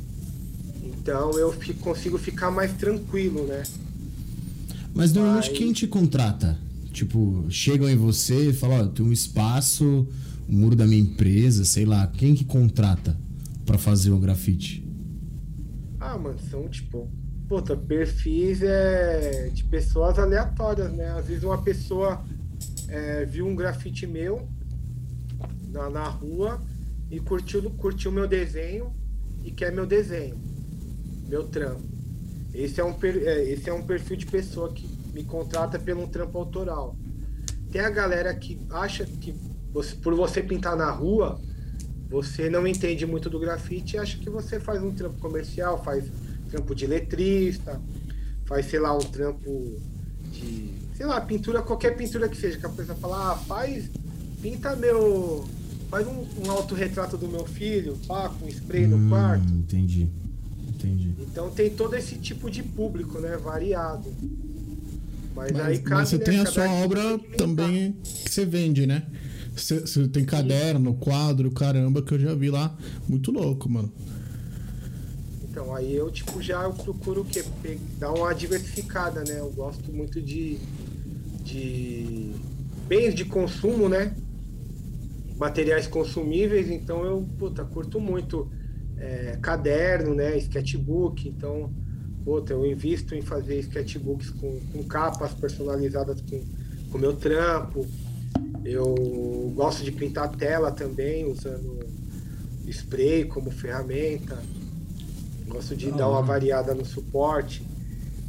Então 0.83 1.33
eu 1.39 1.51
fico, 1.53 1.81
consigo 1.81 2.19
ficar 2.19 2.51
mais 2.51 2.73
tranquilo, 2.75 3.47
né? 3.47 3.63
Mas 4.95 5.13
normalmente 5.13 5.51
Mas... 5.51 5.59
quem 5.59 5.73
te 5.73 5.87
contrata? 5.87 6.59
Tipo, 6.93 7.47
chegam 7.49 7.89
em 7.89 7.97
você 7.97 8.51
e 8.51 8.53
falam, 8.53 8.81
ó, 8.81 8.83
oh, 8.83 8.89
tem 8.89 9.07
um 9.07 9.13
espaço, 9.13 10.07
o 10.49 10.53
muro 10.53 10.77
da 10.77 10.87
minha 10.87 11.01
empresa, 11.01 11.65
sei 11.65 11.87
lá, 11.87 12.07
quem 12.07 12.35
que 12.35 12.45
contrata 12.45 13.17
para 13.65 13.79
fazer 13.79 14.11
o 14.11 14.19
grafite? 14.19 14.85
Ah, 16.01 16.19
mano, 16.19 16.39
são 16.51 16.69
tipo 16.69 17.09
puta, 17.49 17.75
perfis 17.75 18.63
é, 18.63 19.49
de 19.49 19.65
pessoas 19.65 20.19
aleatórias, 20.19 20.93
né? 20.93 21.11
Às 21.13 21.27
vezes 21.27 21.43
uma 21.43 21.63
pessoa 21.63 22.23
é, 22.89 23.25
viu 23.25 23.47
um 23.47 23.57
grafite 23.57 24.07
meu 24.07 24.47
na, 25.71 25.89
na 25.89 26.09
rua 26.09 26.61
e 27.11 27.19
curtiu, 27.19 27.71
curtiu 27.71 28.13
meu 28.13 28.29
desenho 28.29 28.93
e 29.43 29.51
quer 29.51 29.73
meu 29.73 29.87
desenho, 29.87 30.39
meu 31.27 31.45
trampo. 31.45 31.83
Esse 32.53 32.81
é, 32.81 32.85
um, 32.85 32.95
é, 33.03 33.45
esse 33.45 33.71
é 33.71 33.73
um 33.73 33.83
perfil 33.83 34.17
de 34.17 34.27
pessoa 34.27 34.73
que 34.73 34.87
me 35.15 35.25
contrata 35.25 35.79
pelo 35.79 36.07
trampo 36.07 36.37
autoral. 36.37 36.97
Tem 37.71 37.81
a 37.81 37.91
galera 37.91 38.35
que 38.35 38.59
acha 38.71 39.05
que 39.05 39.35
você, 39.73 39.95
por 39.97 40.15
você 40.15 40.43
pintar 40.43 40.77
na 40.77 40.91
rua, 40.91 41.41
você 42.11 42.51
não 42.51 42.67
entende 42.67 43.07
muito 43.07 43.31
do 43.31 43.39
grafite 43.39 43.97
e 43.97 43.99
acha 43.99 44.19
que 44.19 44.29
você 44.29 44.59
faz 44.59 44.83
um 44.83 44.93
trampo 44.93 45.19
comercial, 45.21 45.83
faz 45.83 46.11
trampo 46.49 46.75
de 46.75 46.87
letrista, 46.87 47.81
faz, 48.47 48.67
sei 48.67 48.81
lá, 48.81 48.97
um 48.97 49.01
trampo 49.01 49.79
de, 50.33 50.71
sei 50.97 51.07
lá, 51.07 51.21
pintura, 51.21 51.63
qualquer 51.63 51.97
pintura 51.97 52.29
que 52.29 52.37
seja, 52.37 52.59
que 52.59 52.67
a 52.67 52.71
pessoa 52.71 52.97
fala, 52.99 53.33
ah, 53.33 53.37
faz, 53.37 53.91
pinta 54.41 54.75
meu, 54.77 55.45
faz 55.91 56.07
um, 56.07 56.25
um 56.45 56.51
autorretrato 56.51 57.17
do 57.17 57.29
meu 57.29 57.45
filho, 57.45 57.97
pá, 58.07 58.29
com 58.29 58.49
spray 58.49 58.87
hum, 58.87 58.99
no 58.99 59.09
quarto. 59.09 59.53
Entendi, 59.53 60.09
entendi. 60.69 61.15
Então 61.21 61.51
tem 61.51 61.71
todo 61.71 61.95
esse 61.95 62.17
tipo 62.17 62.51
de 62.51 62.63
público, 62.63 63.19
né, 63.21 63.37
variado. 63.37 64.13
Mas, 65.35 65.53
mas 65.53 65.61
aí 65.61 65.79
cabe, 65.79 66.01
mas 66.01 66.09
você 66.09 66.19
né, 66.19 66.25
tem 66.25 66.39
a 66.41 66.47
sua 66.47 66.69
obra 66.69 67.19
que 67.19 67.37
também 67.37 67.93
que 68.03 68.31
você 68.31 68.45
vende, 68.45 68.87
né? 68.87 69.07
Você, 69.55 69.81
você 69.81 70.09
tem 70.09 70.25
caderno, 70.25 70.95
quadro, 70.95 71.51
caramba, 71.51 72.03
que 72.03 72.15
eu 72.15 72.19
já 72.19 72.35
vi 72.35 72.51
lá. 72.51 72.77
Muito 73.09 73.31
louco, 73.31 73.69
mano. 73.69 73.93
Então, 75.51 75.75
aí 75.75 75.95
eu 75.95 76.11
tipo 76.11 76.43
já 76.43 76.63
eu 76.63 76.73
procuro 76.73 77.23
o 77.23 77.25
quê? 77.25 77.43
Dar 77.99 78.13
uma 78.13 78.35
diversificada, 78.35 79.25
né? 79.25 79.41
Eu 79.41 79.51
gosto 79.51 79.93
muito 79.93 80.21
de, 80.21 80.59
de 81.43 82.33
bens 82.87 83.15
de 83.15 83.25
consumo, 83.25 83.89
né? 83.89 84.15
Materiais 85.37 85.87
consumíveis, 85.87 86.71
então 86.71 87.05
eu 87.05 87.27
puta, 87.39 87.65
curto 87.65 88.01
muito 88.01 88.51
é, 88.99 89.39
caderno, 89.41 90.15
né? 90.15 90.37
Sketchbook, 90.37 91.29
então 91.29 91.73
puta, 92.25 92.53
eu 92.53 92.67
invisto 92.67 93.15
em 93.15 93.23
fazer 93.23 93.59
sketchbooks 93.61 94.31
com, 94.31 94.61
com 94.71 94.85
capas 94.85 95.33
personalizadas 95.33 96.21
com 96.21 96.45
o 96.93 96.99
meu 96.99 97.17
trampo. 97.17 97.87
Eu 98.65 99.51
gosto 99.55 99.83
de 99.83 99.91
pintar 99.91 100.29
tela 100.37 100.71
também, 100.71 101.25
usando 101.25 101.79
spray 102.67 103.25
como 103.25 103.51
ferramenta. 103.51 104.39
Gosto 105.49 105.75
de 105.77 105.89
ah, 105.89 105.93
dar 105.93 106.09
uma 106.09 106.23
variada 106.23 106.75
no 106.75 106.85
suporte. 106.85 107.63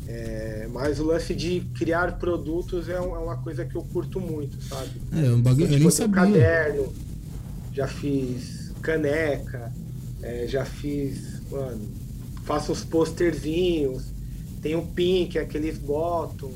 É, 0.07 0.67
mas 0.71 0.99
o 0.99 1.03
lance 1.03 1.35
de 1.35 1.61
criar 1.77 2.17
produtos 2.17 2.89
é, 2.89 2.93
é 2.93 2.99
uma 2.99 3.37
coisa 3.37 3.63
que 3.63 3.75
eu 3.75 3.83
curto 3.83 4.19
muito, 4.19 4.59
sabe? 4.63 4.89
É, 5.11 5.29
um 5.31 5.41
bagulho. 5.41 5.65
Eu 5.65 5.69
Tipo, 5.69 5.79
nem 5.81 5.91
sabia. 5.91 6.15
caderno, 6.15 6.93
já 7.73 7.87
fiz 7.87 8.71
caneca, 8.81 9.71
é, 10.23 10.47
já 10.47 10.65
fiz, 10.65 11.41
mano, 11.51 11.79
faço 12.43 12.71
uns 12.71 12.83
posterzinhos, 12.83 14.05
tem 14.63 14.75
o 14.75 14.81
pin, 14.81 15.27
que 15.27 15.37
é 15.37 15.41
aqueles 15.41 15.77
botam. 15.77 16.49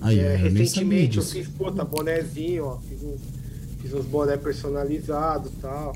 Aí, 0.00 0.18
É, 0.18 0.34
eu 0.34 0.38
recentemente 0.38 1.18
eu 1.18 1.22
fiz, 1.22 1.48
puta, 1.48 1.84
bonézinho, 1.84 2.64
ó, 2.64 2.78
fiz 2.78 3.02
uns, 3.02 3.20
fiz 3.82 3.92
uns 3.92 4.06
boné 4.06 4.36
personalizados 4.38 5.52
e 5.52 5.56
tal. 5.56 5.94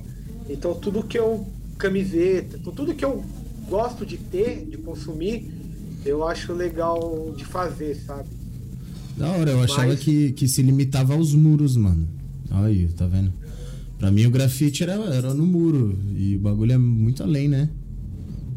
Então 0.51 0.75
tudo 0.75 1.03
que 1.03 1.19
eu. 1.19 1.47
camiseta, 1.79 2.59
tudo 2.59 2.95
que 2.95 3.03
eu 3.05 3.25
gosto 3.71 4.05
de 4.05 4.18
ter, 4.18 4.66
de 4.66 4.77
consumir, 4.77 5.49
eu 6.05 6.27
acho 6.27 6.53
legal 6.53 7.33
de 7.37 7.45
fazer, 7.45 7.95
sabe? 7.95 8.29
Da 9.16 9.31
hora, 9.31 9.51
eu 9.53 9.62
achava 9.62 9.89
Mas- 9.89 10.01
que, 10.01 10.33
que 10.33 10.49
se 10.49 10.61
limitava 10.62 11.14
aos 11.14 11.33
muros, 11.35 11.77
mano. 11.77 12.07
Olha 12.51 12.66
aí, 12.66 12.89
tá 12.89 13.07
vendo? 13.07 13.33
Pra 13.99 14.11
mim 14.11 14.27
o 14.27 14.31
grafite 14.31 14.83
era, 14.83 14.95
era 14.95 15.33
no 15.35 15.45
muro. 15.47 15.97
E 16.16 16.37
o 16.37 16.41
bagulho 16.41 16.73
é 16.73 16.79
muito 16.79 17.23
além, 17.23 17.49
né? 17.49 17.68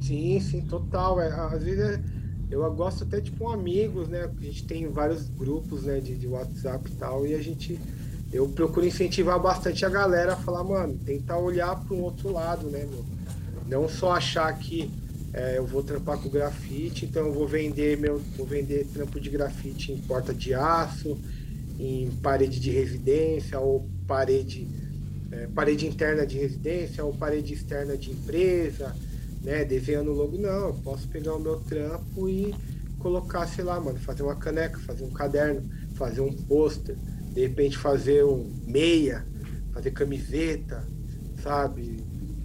Sim, 0.02 0.40
sim, 0.40 0.62
total. 0.62 1.22
É, 1.22 1.30
às 1.32 1.62
vezes 1.64 1.80
é- 1.80 2.02
eu 2.50 2.74
gosto 2.74 3.04
até 3.04 3.20
tipo 3.22 3.50
amigos, 3.50 4.08
né? 4.08 4.30
A 4.40 4.44
gente 4.44 4.64
tem 4.64 4.88
vários 4.88 5.28
grupos 5.30 5.84
né, 5.84 6.00
de, 6.00 6.16
de 6.16 6.28
WhatsApp 6.28 6.90
e 6.90 6.96
tal, 6.96 7.28
e 7.28 7.34
a 7.36 7.42
gente. 7.42 7.78
Eu 8.32 8.48
procuro 8.50 8.86
incentivar 8.86 9.40
bastante 9.40 9.86
a 9.86 9.90
galera 9.90 10.34
a 10.34 10.36
falar, 10.36 10.64
mano, 10.64 10.98
tentar 11.06 11.38
olhar 11.38 11.76
para 11.76 11.96
um 11.96 12.02
outro 12.02 12.32
lado, 12.32 12.68
né, 12.68 12.86
meu? 12.90 13.06
Não 13.70 13.88
só 13.88 14.14
achar 14.14 14.52
que 14.58 14.90
é, 15.34 15.58
eu 15.58 15.66
vou 15.66 15.84
trampar 15.84 16.18
com 16.20 16.30
grafite, 16.30 17.06
então 17.06 17.28
eu 17.28 17.34
vou 17.34 17.48
vender 17.48 17.98
meu. 17.98 18.20
Vou 18.38 18.46
vender 18.46 18.86
trampo 18.94 19.20
de 19.20 19.30
grafite 19.30 19.92
em 19.92 19.98
porta 19.98 20.34
de 20.34 20.54
aço, 20.54 21.18
em 21.80 22.12
parede 22.22 22.60
de 22.60 22.70
residência, 22.70 23.60
ou 23.60 23.90
parede, 24.08 24.68
é, 25.32 25.48
parede 25.48 25.88
interna 25.88 26.26
de 26.26 26.38
residência, 26.38 27.04
ou 27.04 27.14
parede 27.14 27.54
externa 27.54 27.98
de 27.98 28.12
empresa 28.12 28.96
né, 29.44 29.66
desenhando 29.66 30.14
logo, 30.14 30.38
não, 30.38 30.68
eu 30.68 30.74
posso 30.76 31.08
pegar 31.10 31.36
o 31.36 31.40
meu 31.40 31.60
trampo 31.60 32.30
e 32.30 32.56
colocar, 32.98 33.46
sei 33.46 33.64
lá, 33.64 33.80
mano, 33.80 34.00
fazer 34.00 34.24
uma 34.24 34.36
caneca, 34.36 34.80
fazer 34.80 35.04
um 35.04 35.12
caderno, 35.12 35.70
fazer 35.96 36.22
um 36.22 36.32
pôster, 36.32 36.96
de 37.34 37.42
repente 37.42 37.78
fazer 37.78 38.24
um 38.24 38.50
meia, 38.66 39.26
fazer 39.74 39.92
camiseta, 39.92 40.88
sabe? 41.42 42.02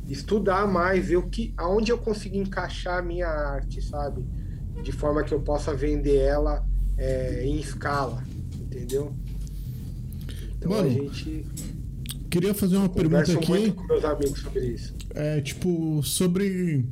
Estudar 0.08 0.66
mais, 0.66 1.06
ver 1.06 1.16
o 1.16 1.28
que, 1.28 1.52
aonde 1.56 1.90
eu 1.92 1.98
consigo 1.98 2.36
encaixar 2.36 2.98
a 2.98 3.02
minha 3.02 3.28
arte, 3.28 3.82
sabe? 3.82 4.24
De 4.82 4.90
forma 4.92 5.22
que 5.22 5.32
eu 5.34 5.40
possa 5.40 5.74
vender 5.74 6.16
ela 6.16 6.64
é, 6.96 7.44
em 7.44 7.58
escala, 7.60 8.22
entendeu? 8.60 9.12
Então 10.56 10.70
Mano, 10.72 10.88
a 10.88 10.90
gente 10.90 11.44
Queria 12.30 12.52
fazer 12.52 12.76
uma 12.76 12.88
pergunta 12.88 13.32
aqui. 13.32 13.48
muito 13.48 13.74
com 13.74 13.86
meus 13.86 14.04
amigos 14.04 14.40
sobre 14.40 14.66
isso. 14.66 14.94
É, 15.14 15.40
tipo, 15.40 16.02
sobre 16.02 16.84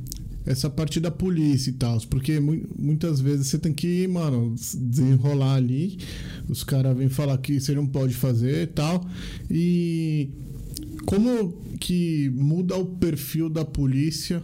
essa 0.45 0.67
parte 0.69 0.99
da 0.99 1.11
polícia 1.11 1.69
e 1.69 1.73
tal. 1.73 1.99
Porque 2.09 2.39
mu- 2.39 2.65
muitas 2.77 3.19
vezes 3.21 3.47
você 3.47 3.59
tem 3.59 3.71
que, 3.71 4.07
mano, 4.07 4.55
desenrolar 4.75 5.55
ali. 5.55 5.99
Os 6.49 6.63
caras 6.63 6.97
vêm 6.97 7.07
falar 7.09 7.37
que 7.37 7.59
você 7.59 7.75
não 7.75 7.85
pode 7.85 8.15
fazer 8.15 8.63
e 8.63 8.67
tal. 8.67 9.05
E 9.51 10.31
como 11.07 11.53
que 11.79 12.29
muda 12.35 12.75
o 12.75 12.85
perfil 12.85 13.49
da 13.49 13.63
polícia 13.63 14.43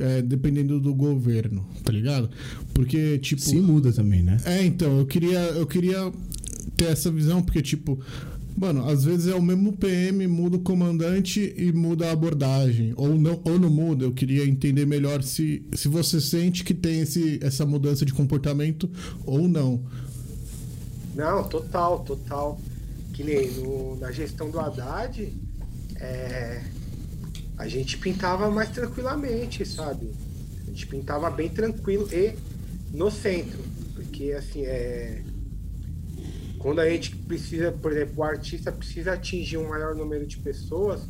é, 0.00 0.22
dependendo 0.22 0.80
do 0.80 0.94
governo, 0.94 1.66
tá 1.84 1.92
ligado? 1.92 2.30
Porque, 2.72 3.18
tipo. 3.18 3.42
Se 3.42 3.56
muda 3.60 3.92
também, 3.92 4.22
né? 4.22 4.38
É, 4.46 4.64
então, 4.64 4.98
eu 4.98 5.04
queria, 5.04 5.38
eu 5.38 5.66
queria 5.66 6.10
ter 6.78 6.86
essa 6.86 7.10
visão, 7.10 7.42
porque, 7.42 7.60
tipo, 7.60 8.00
mano, 8.56 8.88
às 8.88 9.04
vezes 9.04 9.26
é 9.26 9.34
o 9.34 9.42
mesmo 9.42 9.74
PM, 9.74 10.26
muda 10.26 10.56
o 10.56 10.60
comandante 10.60 11.52
e 11.58 11.70
muda 11.72 12.08
a 12.08 12.12
abordagem. 12.12 12.94
Ou 12.96 13.18
não, 13.18 13.38
ou 13.44 13.58
não 13.58 13.68
muda. 13.68 14.06
Eu 14.06 14.12
queria 14.12 14.46
entender 14.46 14.86
melhor 14.86 15.22
se, 15.22 15.62
se 15.74 15.88
você 15.88 16.22
sente 16.22 16.64
que 16.64 16.72
tem 16.72 17.00
esse, 17.00 17.38
essa 17.42 17.66
mudança 17.66 18.06
de 18.06 18.14
comportamento 18.14 18.88
ou 19.26 19.46
não. 19.46 19.82
Não, 21.14 21.44
total, 21.44 22.00
total. 22.00 22.58
Que 23.12 23.22
nem 23.22 23.50
no- 23.58 23.96
na 24.00 24.10
gestão 24.10 24.50
do 24.50 24.58
Haddad, 24.58 25.30
é, 26.02 26.60
a 27.56 27.68
gente 27.68 27.96
pintava 27.98 28.50
mais 28.50 28.70
tranquilamente, 28.70 29.64
sabe? 29.64 30.12
A 30.62 30.70
gente 30.70 30.86
pintava 30.88 31.30
bem 31.30 31.48
tranquilo 31.48 32.08
e 32.12 32.34
no 32.92 33.10
centro. 33.10 33.60
Porque 33.94 34.32
assim, 34.32 34.64
é. 34.64 35.22
Quando 36.58 36.80
a 36.80 36.88
gente 36.88 37.16
precisa, 37.16 37.72
por 37.72 37.92
exemplo, 37.92 38.14
o 38.18 38.22
artista 38.22 38.70
precisa 38.70 39.12
atingir 39.14 39.56
um 39.56 39.68
maior 39.68 39.96
número 39.96 40.24
de 40.26 40.38
pessoas, 40.38 41.00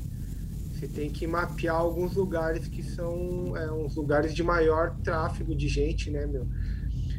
você 0.72 0.88
tem 0.88 1.10
que 1.10 1.26
mapear 1.26 1.76
alguns 1.76 2.14
lugares 2.14 2.68
que 2.68 2.82
são 2.82 3.54
é, 3.56 3.70
uns 3.70 3.94
lugares 3.94 4.34
de 4.34 4.42
maior 4.42 4.96
tráfego 5.04 5.54
de 5.54 5.68
gente, 5.68 6.10
né, 6.10 6.26
meu? 6.26 6.46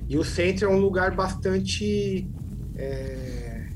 E 0.10 0.18
o 0.18 0.24
centro 0.24 0.66
é 0.66 0.70
um 0.70 0.80
lugar 0.80 1.16
bastante 1.16 2.28
é, 2.76 3.68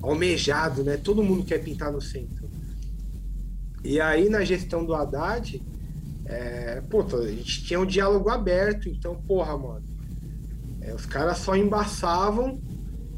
almejado, 0.00 0.84
né? 0.84 0.96
Todo 0.96 1.22
mundo 1.22 1.44
quer 1.44 1.58
pintar 1.58 1.92
no 1.92 2.00
centro. 2.00 2.35
E 3.86 4.00
aí 4.00 4.28
na 4.28 4.42
gestão 4.42 4.84
do 4.84 4.92
Haddad, 4.92 5.62
é, 6.24 6.80
pô, 6.90 7.02
a 7.02 7.28
gente 7.28 7.64
tinha 7.64 7.78
um 7.78 7.86
diálogo 7.86 8.28
aberto, 8.28 8.88
então, 8.88 9.14
porra, 9.14 9.56
mano, 9.56 9.84
é, 10.80 10.92
os 10.92 11.06
caras 11.06 11.38
só 11.38 11.54
embaçavam 11.54 12.60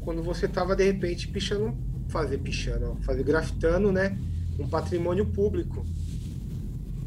quando 0.01 0.21
você 0.21 0.47
tava 0.47 0.75
de 0.75 0.83
repente 0.83 1.27
pichando, 1.27 1.75
fazer 2.09 2.37
pichando, 2.37 2.95
fazer 3.01 3.23
grafitando, 3.23 3.91
né? 3.91 4.15
Um 4.59 4.67
patrimônio 4.67 5.25
público. 5.25 5.83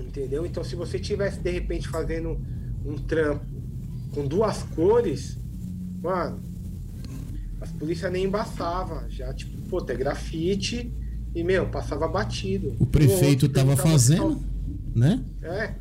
Entendeu? 0.00 0.44
Então 0.44 0.64
se 0.64 0.74
você 0.74 0.98
tivesse 0.98 1.38
de 1.38 1.50
repente 1.52 1.86
fazendo 1.86 2.40
um 2.84 2.96
trampo 2.96 3.46
com 4.12 4.26
duas 4.26 4.64
cores, 4.74 5.38
mano, 6.02 6.42
as 7.60 7.70
polícias 7.70 8.10
nem 8.10 8.24
embaçavam. 8.24 9.08
Já, 9.08 9.32
tipo, 9.32 9.56
pô, 9.68 9.86
é 9.88 9.94
grafite 9.94 10.92
e, 11.34 11.42
meu, 11.42 11.68
passava 11.68 12.06
batido. 12.06 12.76
O 12.78 12.86
prefeito 12.86 13.44
outro 13.44 13.48
tava 13.48 13.74
perguntava 13.74 13.98
se 13.98 14.16
fazendo, 14.16 14.42
né? 14.94 15.24
É. 15.42 15.74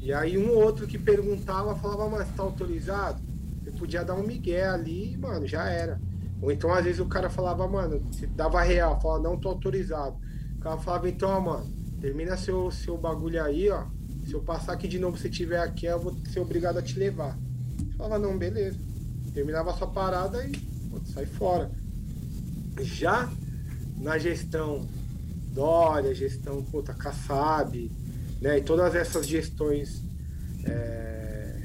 E 0.00 0.12
aí 0.12 0.38
um 0.38 0.50
outro 0.50 0.86
que 0.86 0.98
perguntava 0.98 1.74
falava, 1.76 2.08
mas 2.08 2.28
tá 2.34 2.42
autorizado? 2.42 3.20
Você 3.62 3.70
podia 3.72 4.04
dar 4.04 4.14
um 4.14 4.26
migué 4.26 4.66
ali, 4.66 5.16
mano, 5.16 5.46
já 5.46 5.68
era. 5.68 6.00
Ou 6.40 6.50
então, 6.50 6.72
às 6.72 6.84
vezes, 6.84 7.00
o 7.00 7.06
cara 7.06 7.28
falava, 7.28 7.66
mano, 7.66 8.00
você 8.10 8.26
dava 8.26 8.62
real, 8.62 9.00
falava, 9.00 9.22
não 9.22 9.36
tô 9.36 9.48
autorizado. 9.48 10.16
O 10.56 10.60
cara 10.60 10.78
falava, 10.78 11.08
então, 11.08 11.28
ó, 11.28 11.40
mano, 11.40 11.66
termina 12.00 12.36
seu, 12.36 12.70
seu 12.70 12.96
bagulho 12.96 13.42
aí, 13.42 13.68
ó. 13.70 13.84
Se 14.24 14.34
eu 14.34 14.40
passar 14.40 14.72
aqui 14.72 14.86
de 14.86 14.98
novo, 14.98 15.16
se 15.16 15.22
você 15.22 15.30
tiver 15.30 15.60
aqui, 15.60 15.86
eu 15.86 15.98
vou 15.98 16.16
ser 16.30 16.40
obrigado 16.40 16.78
a 16.78 16.82
te 16.82 16.98
levar. 16.98 17.36
Você 17.78 17.96
falava, 17.96 18.18
não, 18.18 18.36
beleza. 18.38 18.78
Terminava 19.32 19.70
a 19.70 19.74
sua 19.74 19.86
parada 19.86 20.44
e 20.44 20.52
pô, 20.90 21.00
sai 21.12 21.26
fora. 21.26 21.70
Já 22.80 23.30
na 24.00 24.18
gestão 24.18 24.86
Dória, 25.52 26.14
gestão 26.14 26.62
puta, 26.62 26.94
Kassab, 26.94 27.90
né? 28.40 28.58
E 28.58 28.62
todas 28.62 28.94
essas 28.94 29.26
gestões. 29.26 30.02
é, 30.64 31.62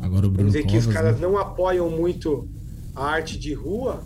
Agora 0.00 0.26
o 0.26 0.30
Bruno 0.30 0.50
vamos 0.50 0.52
dizer 0.52 0.66
que 0.66 0.76
os 0.78 0.84
Covas, 0.86 0.94
caras 0.94 1.16
né? 1.16 1.22
não 1.26 1.36
apoiam 1.36 1.90
muito 1.90 2.48
a 2.94 3.04
arte 3.04 3.38
de 3.38 3.52
rua, 3.52 4.02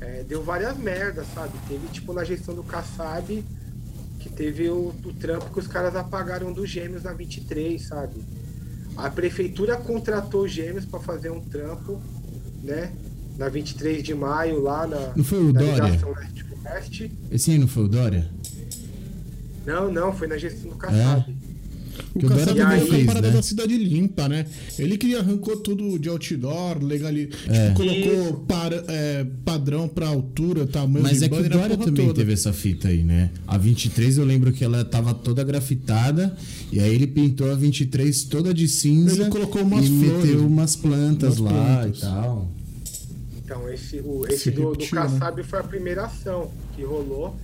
é, 0.00 0.22
deu 0.24 0.42
várias 0.42 0.76
merdas, 0.78 1.26
sabe? 1.34 1.52
Teve 1.68 1.86
tipo 1.88 2.12
na 2.12 2.24
gestão 2.24 2.54
do 2.54 2.62
Kassab 2.62 3.44
que 4.20 4.28
teve 4.30 4.68
o, 4.70 4.94
o 5.04 5.12
trampo 5.14 5.50
que 5.52 5.58
os 5.58 5.66
caras 5.66 5.94
apagaram 5.94 6.52
dos 6.52 6.68
gêmeos 6.70 7.02
na 7.02 7.12
23, 7.12 7.80
sabe? 7.86 8.22
A 8.96 9.10
prefeitura 9.10 9.76
contratou 9.76 10.44
os 10.44 10.50
gêmeos 10.52 10.84
para 10.86 11.00
fazer 11.00 11.30
um 11.30 11.40
trampo, 11.40 12.00
né? 12.62 12.92
Na 13.36 13.48
23 13.50 14.02
de 14.02 14.14
maio, 14.14 14.62
lá 14.62 14.86
na, 14.86 15.12
Não 15.14 15.24
foi 15.24 15.38
o 15.38 15.52
na 15.52 15.60
Dória? 15.60 15.84
ligação 15.84 16.14
leste-oeste. 16.74 17.10
Esse 17.30 17.50
aí 17.50 17.58
não 17.58 17.68
foi 17.68 17.84
o 17.84 17.88
Dória? 17.88 18.28
Não, 19.66 19.92
não, 19.92 20.12
foi 20.12 20.28
na 20.28 20.38
gestão 20.38 20.70
do 20.70 20.76
Kassab. 20.76 21.34
O 22.14 22.18
Que 22.18 22.26
o 22.26 22.28
Dória 22.28 22.44
Kassab 22.46 22.60
também 22.60 22.76
veio 22.78 22.86
com 22.88 22.92
a 22.92 22.96
fez, 22.96 23.06
parada 23.06 23.28
né? 23.28 23.32
da 23.34 23.42
cidade 23.42 23.76
limpa, 23.76 24.28
né? 24.28 24.46
Ele 24.78 24.96
que 24.98 25.14
arrancou 25.16 25.56
tudo 25.56 25.98
de 25.98 26.08
outdoor, 26.08 26.82
legali... 26.84 27.30
É. 27.48 27.68
tipo, 27.68 27.74
colocou 27.80 28.44
para- 28.46 28.84
é, 28.86 29.24
padrão 29.44 29.88
pra 29.88 30.06
altura, 30.08 30.66
tamanho 30.66 31.02
Mas 31.02 31.18
de 31.18 31.24
é 31.24 31.28
que 31.28 31.34
o 31.34 31.48
Dória 31.48 31.76
também 31.76 32.06
toda. 32.06 32.14
teve 32.14 32.32
essa 32.34 32.52
fita 32.52 32.88
aí, 32.88 33.02
né? 33.02 33.30
A 33.46 33.56
23 33.58 34.18
eu 34.18 34.24
lembro 34.24 34.52
que 34.52 34.62
ela 34.62 34.84
tava 34.84 35.14
toda 35.14 35.42
grafitada 35.42 36.36
e 36.70 36.78
aí 36.80 36.94
ele 36.94 37.06
pintou 37.06 37.50
a 37.50 37.54
23 37.54 38.24
toda 38.24 38.52
de 38.54 38.68
cinza 38.68 39.22
Ele 39.22 39.30
colocou 39.30 39.62
umas 39.62 39.84
e 39.86 39.88
flores, 39.88 40.24
meteu 40.26 40.46
umas 40.46 40.76
plantas 40.76 41.38
umas 41.38 41.52
lá 41.52 41.76
plantas. 41.80 41.98
e 41.98 42.00
tal. 42.02 42.50
Então, 43.46 43.68
esse, 43.68 44.00
o, 44.00 44.26
Se 44.26 44.34
esse 44.34 44.50
do, 44.50 44.62
do 44.62 44.70
repetiu, 44.72 44.96
né? 44.96 45.02
Kassab 45.02 45.42
foi 45.44 45.60
a 45.60 45.62
primeira 45.62 46.04
ação 46.06 46.50
que 46.74 46.82
rolou, 46.82 47.36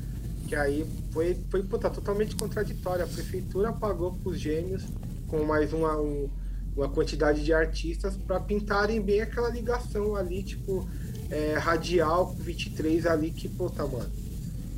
que 0.48 0.56
aí 0.56 0.84
foi, 1.12 1.38
foi 1.48 1.62
puta, 1.62 1.88
totalmente 1.88 2.34
contraditória. 2.34 3.04
A 3.04 3.08
prefeitura 3.08 3.72
pagou 3.72 4.12
pros 4.12 4.40
gêmeos 4.40 4.82
com 5.28 5.44
mais 5.44 5.72
uma, 5.72 5.96
um, 6.00 6.28
uma 6.76 6.88
quantidade 6.88 7.44
de 7.44 7.52
artistas 7.54 8.16
para 8.16 8.40
pintarem 8.40 9.00
bem 9.00 9.20
aquela 9.20 9.48
ligação 9.48 10.16
ali, 10.16 10.42
tipo, 10.42 10.84
é, 11.30 11.54
radial 11.54 12.34
com 12.34 12.42
23 12.42 13.06
ali, 13.06 13.30
que, 13.30 13.48
puta, 13.48 13.86
mano, 13.86 14.10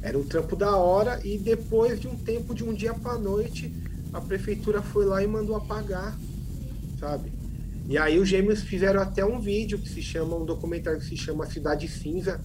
era 0.03 0.19
um 0.19 0.25
trampo 0.25 0.55
da 0.55 0.77
hora 0.77 1.27
e 1.27 1.39
depois 1.39 1.99
de 1.99 2.07
um 2.07 2.17
tempo, 2.17 2.55
de 2.55 2.63
um 2.63 2.75
dia 2.75 2.93
pra 2.93 3.17
noite, 3.17 3.75
a 4.13 4.21
prefeitura 4.21 4.83
foi 4.83 5.07
lá 5.07 5.25
e 5.25 5.27
mandou 5.27 5.57
apagar, 5.57 6.15
sabe? 7.01 7.33
E 7.87 7.99
aí 7.99 8.19
os 8.19 8.29
gêmeos 8.29 8.63
fizeram 8.63 9.01
até 9.01 9.25
um 9.25 9.39
vídeo 9.39 9.79
que 9.79 9.89
se 9.89 10.01
chama, 10.01 10.37
um 10.37 10.45
documentário 10.45 10.99
que 11.01 11.07
se 11.07 11.17
chama 11.17 11.47
Cidade 11.47 11.87
Cinza, 11.87 12.41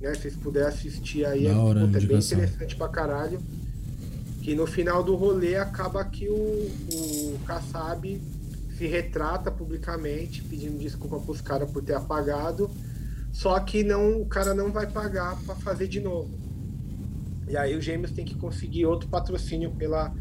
né? 0.00 0.14
Se 0.14 0.22
vocês 0.22 0.36
puderem 0.36 0.68
assistir 0.68 1.24
aí, 1.24 1.46
é, 1.46 1.52
hora, 1.52 1.80
é 1.80 1.86
bem 1.86 2.18
interessante 2.18 2.76
pra 2.76 2.88
caralho. 2.88 3.40
Que 4.42 4.54
no 4.54 4.66
final 4.66 5.02
do 5.02 5.16
rolê 5.16 5.56
acaba 5.56 6.04
que 6.04 6.28
o, 6.28 6.34
o 6.34 7.38
Kassab 7.44 8.20
se 8.78 8.86
retrata 8.86 9.50
publicamente, 9.50 10.42
pedindo 10.42 10.78
desculpa 10.78 11.18
pros 11.18 11.40
caras 11.40 11.70
por 11.70 11.82
ter 11.82 11.94
apagado. 11.94 12.70
Só 13.32 13.58
que 13.58 13.82
não, 13.82 14.20
o 14.22 14.26
cara 14.26 14.54
não 14.54 14.70
vai 14.70 14.86
pagar 14.86 15.36
pra 15.44 15.54
fazer 15.56 15.88
de 15.88 16.00
novo. 16.00 16.30
E 17.48 17.56
aí 17.56 17.76
os 17.76 17.84
gêmeos 17.84 18.12
tem 18.12 18.24
que 18.24 18.34
conseguir 18.34 18.86
outro 18.86 19.08
patrocínio 19.08 19.72
pela 19.72 20.14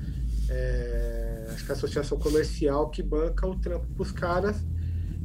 é, 0.50 1.15
acho 1.56 1.66
que 1.66 1.72
a 1.72 1.76
associação 1.76 2.20
comercial 2.20 2.90
que 2.90 3.04
banca 3.04 3.48
o 3.48 3.60
trampo 3.60 3.88
pros 3.96 4.12
caras. 4.12 4.66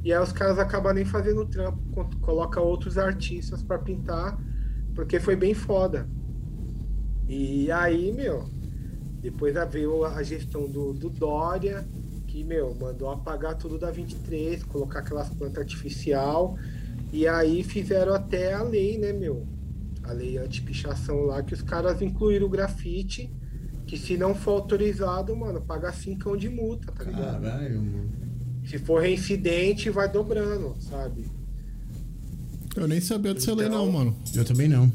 E 0.05 0.13
aí 0.13 0.23
os 0.23 0.33
caras 0.33 0.59
acabam 0.59 0.95
nem 0.95 1.05
fazendo 1.05 1.43
o 1.43 1.47
trampo, 1.49 1.83
co- 1.93 2.11
coloca 2.21 2.61
outros 2.61 2.99
artistas 2.99 3.63
pra 3.63 3.79
pintar, 3.79 4.39
porque 4.95 5.21
foi 5.21 5.37
bem 5.37 5.55
foda. 5.55 6.09
E 7.29 7.71
aí, 7.71 8.13
meu, 8.13 8.49
depois 9.21 9.55
veio 9.71 10.05
a 10.05 10.23
gestão 10.23 10.71
do, 10.71 10.93
do 10.95 11.11
Dória, 11.11 11.89
que, 12.27 12.45
meu, 12.45 12.75
mandou 12.75 13.11
apagar 13.11 13.57
tudo 13.57 13.79
da 13.79 13.91
23, 13.91 14.63
colocar 14.65 15.01
aquelas 15.01 15.31
plantas 15.31 15.59
artificial. 15.59 16.57
E 17.13 17.27
aí 17.29 17.63
fizeram 17.65 18.15
até 18.15 18.55
a 18.55 18.63
lei, 18.63 18.99
né, 18.99 19.13
meu? 19.13 19.49
A 20.03 20.13
lei 20.13 20.39
anti-pichação 20.39 21.23
lá, 21.23 21.43
que 21.43 21.55
os 21.55 21.63
caras 21.63 22.03
incluíram 22.03 22.47
o 22.47 22.51
grafite, 22.51 23.33
que 23.91 23.99
se 23.99 24.17
não 24.17 24.37
for 24.37 24.53
autorizado, 24.53 25.35
mano, 25.35 25.61
paga 25.61 25.93
cincão 25.93 26.37
de 26.37 26.49
multa, 26.49 26.93
tá 26.93 27.03
ligado? 27.03 27.43
Caralho, 27.43 27.83
mano. 27.83 28.09
Se 28.65 28.79
for 28.79 29.03
reincidente, 29.03 29.91
vai 29.91 30.09
dobrando, 30.09 30.77
sabe? 30.79 31.25
Eu 32.77 32.87
nem 32.87 33.01
sabia 33.01 33.35
dessa 33.35 33.53
lei, 33.53 33.67
Então- 33.67 33.85
não, 33.85 33.91
mano. 33.93 34.17
Eu 34.33 34.45
também 34.45 34.69
não. 34.69 34.93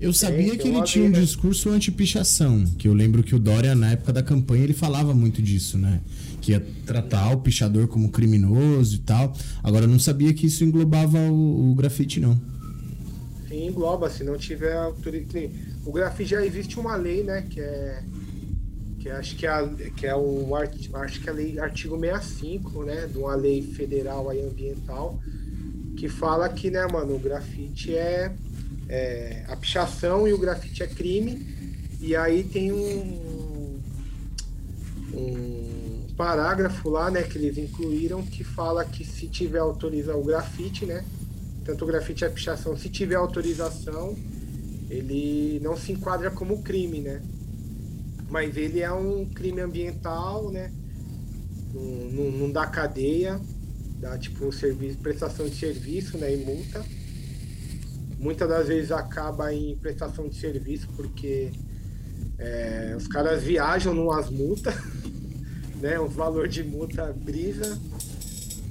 Eu 0.00 0.12
sabia 0.12 0.50
tem 0.50 0.58
que 0.58 0.66
ele 0.68 0.82
tinha 0.82 1.04
um 1.04 1.08
lei, 1.08 1.20
né? 1.20 1.24
discurso 1.24 1.70
anti-pichação, 1.70 2.64
que 2.76 2.88
eu 2.88 2.92
lembro 2.94 3.22
que 3.22 3.32
o 3.36 3.38
Dória, 3.38 3.76
na 3.76 3.92
época 3.92 4.12
da 4.12 4.24
campanha, 4.24 4.64
ele 4.64 4.72
falava 4.74 5.14
muito 5.14 5.40
disso, 5.40 5.78
né? 5.78 6.00
Que 6.40 6.50
ia 6.52 6.66
tratar 6.84 7.30
o 7.32 7.38
pichador 7.38 7.86
como 7.86 8.10
criminoso 8.10 8.96
e 8.96 8.98
tal. 8.98 9.32
Agora, 9.62 9.84
eu 9.84 9.88
não 9.88 10.00
sabia 10.00 10.34
que 10.34 10.46
isso 10.46 10.64
englobava 10.64 11.16
o, 11.30 11.70
o 11.70 11.74
grafite, 11.76 12.18
não. 12.18 12.36
Sim, 13.48 13.68
engloba, 13.68 14.10
se 14.10 14.24
não 14.24 14.36
tiver 14.36 14.76
autorização. 14.76 15.48
O 15.88 15.92
grafite 15.92 16.32
já 16.32 16.44
existe 16.44 16.78
uma 16.78 16.96
lei, 16.96 17.24
né? 17.24 17.46
Que 17.48 17.62
é. 17.62 18.02
Que 19.00 19.08
acho 19.08 19.36
que 19.36 19.46
é, 19.46 19.66
que 19.96 20.06
é 20.06 20.14
o 20.14 20.54
acho 20.54 21.20
que 21.22 21.30
é 21.30 21.32
lei 21.32 21.58
artigo 21.58 21.98
65, 21.98 22.82
né? 22.82 23.06
De 23.06 23.16
uma 23.16 23.34
lei 23.34 23.62
federal 23.62 24.28
aí 24.28 24.44
ambiental, 24.44 25.18
que 25.96 26.06
fala 26.06 26.46
que, 26.50 26.70
né, 26.70 26.86
mano, 26.86 27.14
o 27.14 27.18
grafite 27.18 27.96
é, 27.96 28.34
é 28.86 29.46
a 29.48 29.56
pichação 29.56 30.28
e 30.28 30.32
o 30.34 30.38
grafite 30.38 30.82
é 30.82 30.86
crime. 30.86 31.46
E 32.02 32.14
aí 32.14 32.44
tem 32.44 32.70
um, 32.70 33.80
um 35.14 36.06
parágrafo 36.18 36.90
lá, 36.90 37.10
né, 37.10 37.22
que 37.22 37.38
eles 37.38 37.56
incluíram 37.56 38.22
que 38.22 38.44
fala 38.44 38.84
que 38.84 39.06
se 39.06 39.26
tiver 39.26 39.60
autorização 39.60 40.20
o 40.20 40.24
grafite, 40.24 40.84
né? 40.84 41.02
tanto 41.64 41.84
o 41.84 41.86
grafite 41.86 42.24
e 42.24 42.26
a 42.26 42.30
pichação, 42.30 42.76
se 42.78 42.88
tiver 42.88 43.16
autorização, 43.16 44.16
ele 44.90 45.60
não 45.62 45.76
se 45.76 45.92
enquadra 45.92 46.30
como 46.30 46.62
crime, 46.62 47.00
né? 47.00 47.22
Mas 48.30 48.56
ele 48.56 48.80
é 48.80 48.92
um 48.92 49.26
crime 49.26 49.60
ambiental, 49.60 50.50
né? 50.50 50.72
Não, 51.74 51.82
não, 51.82 52.30
não 52.30 52.52
dá 52.52 52.66
cadeia, 52.66 53.40
dá 54.00 54.16
tipo 54.18 54.50
serviço, 54.52 54.98
prestação 54.98 55.46
de 55.46 55.56
serviço, 55.56 56.16
né? 56.16 56.34
E 56.34 56.44
multa. 56.44 56.84
Muitas 58.18 58.48
das 58.48 58.68
vezes 58.68 58.90
acaba 58.90 59.52
em 59.52 59.76
prestação 59.76 60.28
de 60.28 60.36
serviço 60.36 60.88
porque 60.96 61.52
é, 62.38 62.94
os 62.96 63.06
caras 63.06 63.42
viajam 63.42 63.94
numas 63.94 64.30
multas, 64.30 64.74
né? 65.80 66.00
Um 66.00 66.08
valor 66.08 66.48
de 66.48 66.64
multa 66.64 67.12
brisa 67.12 67.78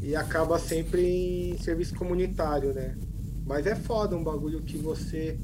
e 0.02 0.16
acaba 0.16 0.58
sempre 0.58 1.52
em 1.52 1.58
serviço 1.58 1.96
comunitário, 1.96 2.74
né? 2.74 2.96
Mas 3.46 3.66
é 3.66 3.76
foda 3.76 4.16
um 4.16 4.24
bagulho 4.24 4.62
que 4.62 4.78
você 4.78 5.38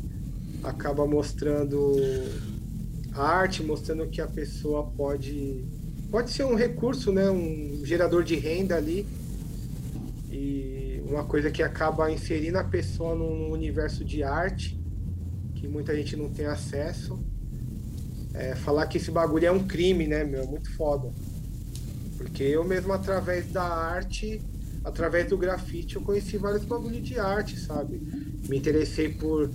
acaba 0.63 1.05
mostrando 1.05 1.95
arte, 3.13 3.61
mostrando 3.63 4.07
que 4.07 4.21
a 4.21 4.27
pessoa 4.27 4.83
pode 4.83 5.65
pode 6.09 6.31
ser 6.31 6.45
um 6.45 6.55
recurso, 6.55 7.11
né? 7.11 7.29
Um 7.29 7.81
gerador 7.83 8.23
de 8.23 8.35
renda 8.35 8.75
ali 8.75 9.05
e 10.31 11.01
uma 11.07 11.23
coisa 11.23 11.51
que 11.51 11.61
acaba 11.61 12.11
inserindo 12.11 12.57
a 12.57 12.63
pessoa 12.63 13.15
num 13.15 13.51
universo 13.51 14.05
de 14.05 14.23
arte 14.23 14.79
que 15.55 15.67
muita 15.67 15.95
gente 15.95 16.15
não 16.15 16.29
tem 16.29 16.45
acesso. 16.45 17.19
É, 18.33 18.55
falar 18.55 18.87
que 18.87 18.97
esse 18.97 19.11
bagulho 19.11 19.45
é 19.45 19.51
um 19.51 19.65
crime, 19.65 20.07
né, 20.07 20.23
meu? 20.23 20.43
É 20.43 20.45
muito 20.45 20.71
foda. 20.75 21.11
Porque 22.17 22.43
eu 22.43 22.63
mesmo, 22.63 22.91
através 22.91 23.51
da 23.51 23.63
arte, 23.63 24.41
através 24.83 25.27
do 25.27 25.37
grafite, 25.37 25.95
eu 25.95 26.01
conheci 26.01 26.37
vários 26.37 26.65
bagulhos 26.65 27.01
de 27.01 27.17
arte, 27.19 27.59
sabe? 27.59 28.01
Me 28.49 28.57
interessei 28.57 29.09
por, 29.09 29.49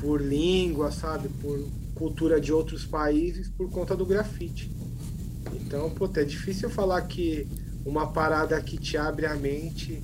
por 0.00 0.20
língua, 0.20 0.90
sabe? 0.90 1.28
Por 1.40 1.60
cultura 1.94 2.40
de 2.40 2.52
outros 2.52 2.84
países 2.86 3.48
por 3.50 3.68
conta 3.70 3.94
do 3.94 4.06
grafite. 4.06 4.70
Então, 5.54 5.90
puta, 5.90 6.20
é 6.22 6.24
difícil 6.24 6.70
falar 6.70 7.02
que 7.02 7.46
uma 7.84 8.06
parada 8.06 8.60
que 8.60 8.78
te 8.78 8.96
abre 8.96 9.26
a 9.26 9.36
mente, 9.36 10.00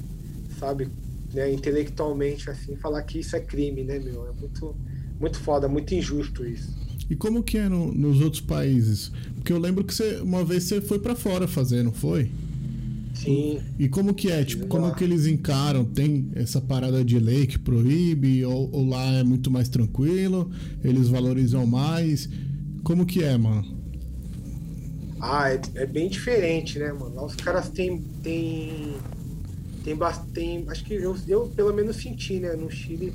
sabe? 0.59 0.89
Né, 1.33 1.53
intelectualmente, 1.53 2.49
assim, 2.49 2.77
falar 2.77 3.03
que 3.03 3.19
isso 3.19 3.35
é 3.37 3.41
crime, 3.41 3.83
né, 3.83 3.99
meu? 3.99 4.27
É 4.29 4.33
muito, 4.33 4.75
muito 5.19 5.39
foda, 5.39 5.67
muito 5.69 5.95
injusto 5.95 6.45
isso. 6.47 6.75
E 7.11 7.15
como 7.17 7.43
que 7.43 7.59
é 7.59 7.69
no- 7.69 7.93
nos 7.93 8.21
outros 8.21 8.41
países? 8.41 9.11
Porque 9.35 9.53
eu 9.53 9.59
lembro 9.59 9.85
que 9.85 9.95
você, 9.95 10.17
uma 10.21 10.45
vez 10.45 10.65
você 10.65 10.81
foi 10.81 10.99
pra 10.99 11.15
fora 11.15 11.47
fazer, 11.47 11.83
não 11.83 11.93
foi? 11.93 12.31
Sim. 13.23 13.61
E 13.79 13.89
como 13.89 14.15
que 14.15 14.31
é? 14.31 14.45
Tipo, 14.45 14.67
como 14.67 14.95
que 14.95 15.03
eles 15.05 15.27
encaram? 15.27 15.85
Tem 15.85 16.31
essa 16.35 16.61
parada 16.61 17.05
de 17.05 17.19
lei 17.19 17.47
que 17.47 17.59
proíbe? 17.59 18.45
Ou, 18.45 18.71
ou 18.73 18.87
lá 18.89 19.05
é 19.15 19.25
muito 19.25 19.51
mais 19.51 19.69
tranquilo? 19.69 20.51
Eles 20.85 21.09
valorizam 21.09 21.67
mais? 21.67 22.29
Como 22.83 23.07
que 23.07 23.23
é, 23.23 23.37
mano? 23.37 23.65
Ah, 25.21 25.51
é, 25.51 25.61
é 25.77 25.87
bem 25.87 26.09
diferente, 26.09 26.79
né, 26.79 26.93
mano? 26.93 27.15
Lá 27.15 27.25
os 27.25 27.35
caras 27.37 27.71
têm. 27.71 28.03
Tem, 28.23 28.97
tem, 29.83 29.97
bas- 29.97 30.23
tem 30.33 30.65
Acho 30.69 30.85
que 30.85 30.95
eu, 30.95 31.17
eu 31.27 31.49
pelo 31.49 31.73
menos 31.75 31.97
senti, 31.97 32.39
né? 32.41 32.55
No 32.55 32.71
Chile, 32.71 33.13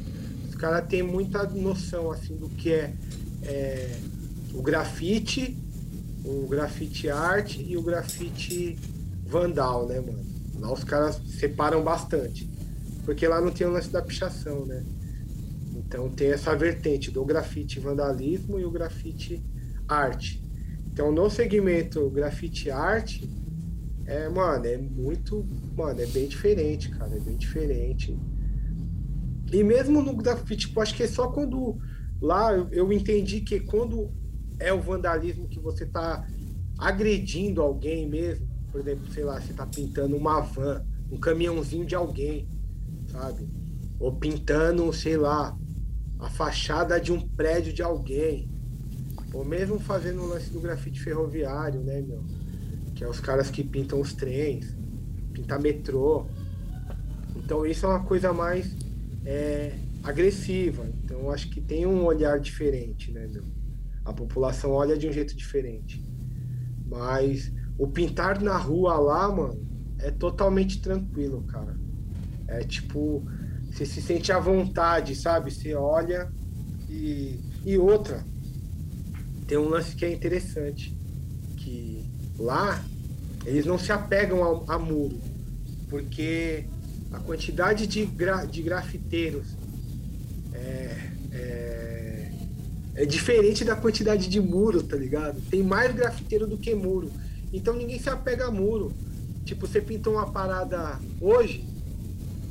os 0.50 0.56
caras 0.56 0.88
têm 0.88 1.04
muita 1.04 1.44
noção, 1.50 2.12
assim, 2.12 2.36
do 2.38 2.50
que 2.50 2.72
é, 2.72 2.94
é, 3.44 4.00
o 4.54 4.62
grafite, 4.62 5.58
o 6.24 6.48
grafite 6.48 7.10
arte 7.10 7.62
e 7.64 7.78
o 7.78 7.84
grafite 7.84 8.78
vandal, 9.32 9.88
né, 9.88 10.00
mano? 10.00 10.24
Lá 10.60 10.72
os 10.74 10.84
caras 10.84 11.16
separam 11.40 11.84
bastante. 11.84 12.48
Porque 13.06 13.28
lá 13.28 13.42
não 13.42 13.52
tem 13.52 13.66
o 13.66 13.72
lance 13.72 13.90
da 13.90 14.02
pichação, 14.02 14.66
né? 14.66 14.84
Então 15.76 16.10
tem 16.10 16.32
essa 16.32 16.56
vertente 16.56 17.10
do 17.10 17.26
grafite 17.26 17.80
vandalismo 17.80 18.60
e 18.60 18.66
o 18.66 18.72
grafite 18.72 19.42
arte. 19.88 20.44
Então 20.92 21.12
no 21.12 21.30
segmento 21.30 22.10
grafite 22.10 22.70
arte, 22.70 23.28
é, 24.06 24.28
mano, 24.30 24.66
é 24.66 24.78
muito. 24.78 25.44
Mano, 25.76 26.02
é 26.02 26.06
bem 26.06 26.28
diferente, 26.28 26.90
cara. 26.90 27.16
É 27.16 27.20
bem 27.20 27.38
diferente. 27.38 28.16
E 29.52 29.64
mesmo 29.64 30.02
no 30.02 30.16
grafite, 30.16 30.68
tipo, 30.68 30.82
acho 30.82 30.96
que 30.96 31.04
é 31.04 31.08
só 31.08 31.30
quando. 31.30 31.78
Lá 32.22 32.54
eu- 32.54 32.68
eu 32.72 32.94
entendi 32.94 33.42
que 33.42 33.60
quando 33.62 34.12
é 34.60 34.72
o 34.72 34.82
vandalismo 34.82 35.48
que 35.48 35.60
você 35.60 35.86
tá 35.86 36.26
agredindo 36.78 37.62
alguém 37.62 38.08
mesmo, 38.08 38.51
por 38.72 38.82
exemplo, 38.82 39.12
sei 39.12 39.24
lá, 39.24 39.40
você 39.40 39.54
tá 39.54 39.66
pintando 39.66 40.16
uma 40.16 40.40
van, 40.40 40.84
um 41.12 41.18
caminhãozinho 41.18 41.86
de 41.86 41.94
alguém, 41.94 42.48
sabe? 43.12 43.48
Ou 44.00 44.16
pintando, 44.16 44.92
sei 44.94 45.18
lá, 45.18 45.58
a 46.20 46.30
fachada 46.30 47.00
de 47.00 47.12
um 47.12 47.20
prédio 47.20 47.74
de 47.74 47.82
alguém. 47.82 48.50
Ou 49.34 49.44
mesmo 49.44 49.80
fazendo 49.80 50.22
o 50.22 50.28
lance 50.28 50.50
do 50.50 50.60
grafite 50.60 51.02
ferroviário, 51.02 51.82
né, 51.82 52.02
meu? 52.02 52.24
Que 52.96 53.04
é 53.04 53.08
os 53.08 53.20
caras 53.20 53.50
que 53.50 53.64
pintam 53.64 54.00
os 54.00 54.14
trens, 54.14 54.76
pintar 55.34 55.60
metrô. 55.60 56.28
Então 57.36 57.66
isso 57.66 57.86
é 57.86 57.90
uma 57.90 58.04
coisa 58.04 58.32
mais 58.32 58.76
é, 59.26 59.76
agressiva. 60.04 60.86
Então 61.04 61.30
acho 61.30 61.50
que 61.50 61.60
tem 61.60 61.86
um 61.86 62.06
olhar 62.06 62.40
diferente, 62.40 63.12
né, 63.12 63.28
meu? 63.28 63.44
A 64.06 64.14
população 64.14 64.72
olha 64.72 64.98
de 64.98 65.08
um 65.08 65.12
jeito 65.12 65.36
diferente. 65.36 66.04
Mas 66.86 67.52
o 67.82 67.88
pintar 67.88 68.40
na 68.40 68.56
rua 68.58 68.96
lá, 69.00 69.28
mano, 69.28 69.60
é 69.98 70.12
totalmente 70.12 70.80
tranquilo, 70.80 71.42
cara. 71.48 71.76
É 72.48 72.60
tipo, 72.60 73.26
você 73.72 73.88
se 73.88 74.00
sente 74.00 74.32
à 74.32 74.38
vontade, 74.38 75.16
sabe? 75.16 75.52
Você 75.52 75.74
olha 75.74 76.32
e. 76.88 77.40
E 77.66 77.78
outra, 77.80 78.24
tem 79.48 79.58
um 79.58 79.68
lance 79.68 79.96
que 79.96 80.06
é 80.06 80.14
interessante. 80.14 80.96
Que 81.58 82.06
lá 82.38 82.84
eles 83.48 83.66
não 83.66 83.80
se 83.80 83.92
apegam 83.92 84.44
a, 84.44 84.76
a 84.76 84.78
muro. 84.78 85.20
Porque 85.90 86.66
a 87.12 87.20
quantidade 87.20 87.88
de, 87.88 88.06
gra, 88.06 88.46
de 88.46 88.62
grafiteiros 88.62 89.48
é, 90.54 91.10
é, 91.32 92.32
é, 92.94 93.06
diferente 93.06 93.66
da 93.66 93.76
quantidade 93.76 94.28
de 94.28 94.40
muro, 94.40 94.84
tá 94.84 94.96
ligado? 94.96 95.42
Tem 95.50 95.64
mais 95.64 95.96
grafiteiro 95.96 96.46
do 96.46 96.60
que 96.60 96.76
muro. 96.76 97.12
Então 97.52 97.76
ninguém 97.76 98.00
se 98.00 98.10
apega 98.10 98.46
a 98.46 98.52
muro. 98.52 98.94
Tipo, 99.44 99.68
você 99.68 99.82
pintou 99.82 100.14
uma 100.14 100.32
parada 100.32 101.00
hoje, 101.20 101.68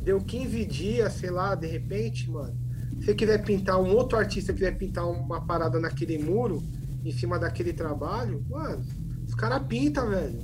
deu 0.03 0.21
15 0.21 0.65
dias, 0.65 1.13
sei 1.15 1.31
lá, 1.31 1.55
de 1.55 1.67
repente, 1.67 2.31
mano. 2.31 2.55
Se 2.99 3.07
você 3.07 3.15
quiser 3.15 3.43
pintar, 3.45 3.81
um 3.81 3.95
outro 3.95 4.19
artista 4.19 4.53
quiser 4.53 4.77
pintar 4.77 5.09
uma 5.09 5.41
parada 5.41 5.79
naquele 5.79 6.19
muro, 6.19 6.63
em 7.05 7.13
cima 7.13 7.39
daquele 7.39 7.73
trabalho, 7.73 8.45
mano, 8.49 8.85
os 9.27 9.35
caras 9.35 9.67
pintam, 9.67 10.11
velho. 10.11 10.39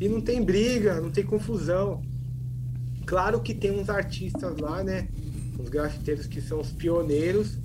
E 0.00 0.08
não 0.08 0.20
tem 0.20 0.42
briga, 0.42 1.00
não 1.00 1.10
tem 1.10 1.24
confusão. 1.24 2.02
Claro 3.06 3.40
que 3.40 3.54
tem 3.54 3.70
uns 3.70 3.88
artistas 3.88 4.56
lá, 4.58 4.82
né? 4.82 5.08
Uns 5.58 5.68
grafiteiros 5.68 6.26
que 6.26 6.40
são 6.40 6.60
os 6.60 6.72
pioneiros, 6.72 7.58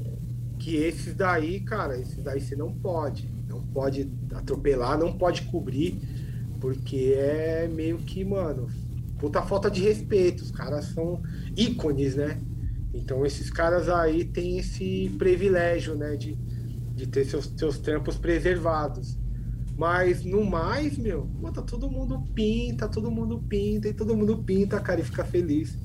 que 0.60 0.76
esses 0.76 1.16
daí, 1.16 1.62
cara, 1.62 1.98
esses 1.98 2.22
daí 2.22 2.40
você 2.40 2.56
não 2.56 2.72
pode. 2.72 3.32
Não 3.48 3.64
pode 3.64 4.12
atropelar, 4.36 5.00
não 5.00 5.18
pode 5.18 5.44
cobrir, 5.44 6.00
porque 6.60 7.14
é 7.18 7.68
meio 7.68 7.98
que, 8.00 8.24
mano, 8.24 8.68
puta 9.20 9.42
falta 9.42 9.70
de 9.70 9.82
respeito. 9.82 10.44
Os 10.44 10.52
caras 10.52 10.86
são 10.86 11.22
ícones, 11.56 12.16
né? 12.16 12.40
Então 12.94 13.26
esses 13.26 13.50
caras 13.50 13.88
aí 13.90 14.26
têm 14.26 14.60
esse 14.60 15.14
privilégio, 15.18 15.96
né? 15.96 16.16
De, 16.16 16.36
de 16.96 17.08
ter 17.08 17.26
seus, 17.26 17.54
seus 17.58 17.78
trampos 17.78 18.18
preservados. 18.18 19.18
Mas 19.78 20.26
no 20.26 20.44
mais, 20.44 20.98
meu, 20.98 21.30
pô, 21.40 21.52
tá 21.52 21.62
todo 21.62 21.90
mundo 21.90 22.22
pinta, 22.36 22.88
todo 22.88 23.10
mundo 23.10 23.40
pinta 23.48 23.88
e 23.88 23.94
todo 23.94 24.16
mundo 24.16 24.44
pinta, 24.44 24.80
cara, 24.80 25.00
e 25.00 25.06
fica 25.06 25.24
feliz. 25.24 25.78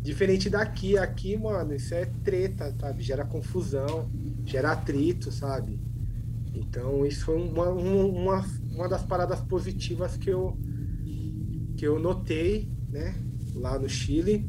Diferente 0.00 0.48
daqui, 0.48 0.96
aqui, 0.96 1.36
mano, 1.36 1.74
isso 1.74 1.94
é 1.94 2.04
treta, 2.22 2.72
sabe? 2.78 3.02
Gera 3.02 3.24
confusão, 3.24 4.08
gera 4.44 4.72
atrito, 4.72 5.32
sabe? 5.32 5.80
Então 6.54 7.04
isso 7.04 7.24
foi 7.24 7.36
uma, 7.36 7.68
uma, 7.70 8.44
uma 8.70 8.88
das 8.88 9.02
paradas 9.02 9.40
positivas 9.40 10.16
que 10.16 10.30
eu, 10.30 10.56
que 11.76 11.86
eu 11.86 11.98
notei, 11.98 12.70
né? 12.88 13.14
Lá 13.54 13.78
no 13.78 13.88
Chile. 13.88 14.48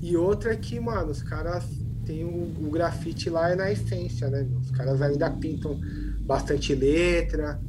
E 0.00 0.16
outra 0.16 0.52
é 0.52 0.56
que, 0.56 0.80
mano, 0.80 1.10
os 1.10 1.22
caras 1.22 1.64
têm 2.04 2.24
o, 2.24 2.66
o 2.66 2.70
grafite 2.70 3.28
lá 3.28 3.50
é 3.50 3.56
na 3.56 3.70
essência, 3.70 4.30
né? 4.30 4.48
Os 4.60 4.70
caras 4.70 5.02
ainda 5.02 5.30
pintam 5.30 5.78
bastante 6.20 6.74
letra, 6.74 7.60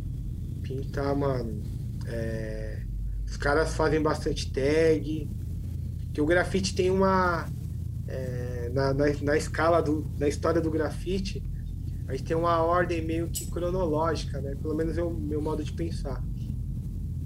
pintar, 0.62 1.16
mano. 1.16 1.62
É, 2.06 2.84
os 3.26 3.38
caras 3.38 3.74
fazem 3.74 4.02
bastante 4.02 4.52
tag. 4.52 5.30
Que 6.14 6.22
o 6.22 6.26
grafite 6.26 6.74
tem 6.74 6.90
uma. 6.90 7.48
É, 8.08 8.72
na, 8.74 8.94
na, 8.94 9.06
na, 9.22 9.38
escala 9.38 9.82
do, 9.82 10.10
na 10.18 10.28
história 10.28 10.62
do 10.62 10.72
grafite, 10.72 11.44
a 12.08 12.14
gente 12.14 12.24
tem 12.24 12.38
uma 12.38 12.62
ordem 12.62 13.06
meio 13.06 13.28
que 13.28 13.50
cronológica, 13.52 14.40
né? 14.40 14.56
Pelo 14.56 14.76
menos 14.76 14.98
é 14.98 15.04
o 15.04 15.14
meu 15.14 15.42
modo 15.42 15.64
de 15.64 15.74
pensar. 15.74 16.24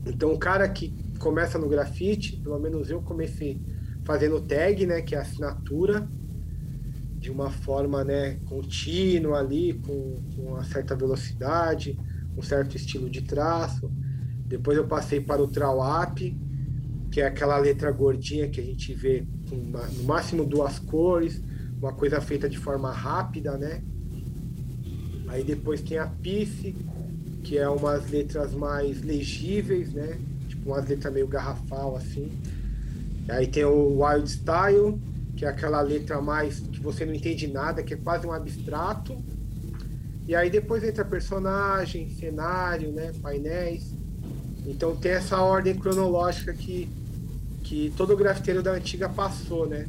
Então 0.05 0.34
o 0.34 0.39
cara 0.39 0.67
que 0.67 0.93
começa 1.19 1.59
no 1.59 1.69
grafite, 1.69 2.38
pelo 2.38 2.59
menos 2.59 2.89
eu 2.89 3.01
comecei 3.01 3.61
fazendo 4.03 4.41
tag, 4.41 4.86
né? 4.88 5.01
Que 5.01 5.13
é 5.13 5.19
a 5.19 5.21
assinatura 5.21 6.09
de 7.21 7.29
uma 7.29 7.51
forma 7.51 8.03
né, 8.03 8.39
contínua 8.49 9.38
ali, 9.38 9.75
com, 9.86 10.15
com 10.36 10.41
uma 10.53 10.63
certa 10.63 10.95
velocidade, 10.95 11.95
um 12.36 12.41
certo 12.41 12.75
estilo 12.75 13.07
de 13.07 13.21
traço. 13.21 13.91
Depois 14.47 14.75
eu 14.75 14.88
passei 14.88 15.21
para 15.21 15.39
o 15.39 15.47
Trawap, 15.47 16.36
que 17.11 17.21
é 17.21 17.27
aquela 17.27 17.59
letra 17.59 17.91
gordinha 17.91 18.49
que 18.49 18.59
a 18.59 18.63
gente 18.63 18.91
vê 18.95 19.27
com 19.47 19.55
uma, 19.55 19.86
no 19.86 20.03
máximo 20.03 20.43
duas 20.43 20.79
cores, 20.79 21.39
uma 21.77 21.93
coisa 21.93 22.19
feita 22.19 22.49
de 22.49 22.57
forma 22.57 22.91
rápida, 22.91 23.55
né? 23.55 23.84
Aí 25.32 25.45
depois 25.45 25.82
tem 25.82 25.97
a 25.97 26.07
Pice, 26.07 26.75
que 27.41 27.57
é 27.57 27.67
umas 27.69 28.11
letras 28.11 28.53
mais 28.53 29.01
legíveis, 29.01 29.93
né? 29.93 30.19
Tipo 30.49 30.71
umas 30.71 30.86
letras 30.89 31.13
meio 31.13 31.25
garrafal 31.25 31.95
assim. 31.95 32.29
Aí 33.29 33.47
tem 33.47 33.63
o 33.63 34.03
Wild 34.03 34.29
Style, 34.29 34.99
que 35.38 35.45
é 35.45 35.47
aquela 35.47 35.79
letra 35.79 36.19
mais 36.21 36.59
que 36.59 36.82
você 36.82 37.05
não 37.05 37.13
entende 37.13 37.47
nada, 37.47 37.82
que 37.82 37.93
é 37.93 37.97
quase 37.97 38.27
um 38.27 38.34
abstrato. 38.34 39.17
E 40.27 40.36
aí 40.36 40.49
depois 40.49 40.84
entra 40.84 41.05
personagem, 41.05 42.09
cenário, 42.09 42.91
né, 42.91 43.13
painéis. 43.21 43.95
Então 44.65 44.97
tem 44.97 45.13
essa 45.13 45.41
ordem 45.41 45.75
cronológica 45.75 46.53
que, 46.53 46.89
que 47.63 47.93
todo 47.95 48.17
grafiteiro 48.17 48.61
da 48.61 48.73
antiga 48.73 49.07
passou, 49.07 49.65
né? 49.65 49.88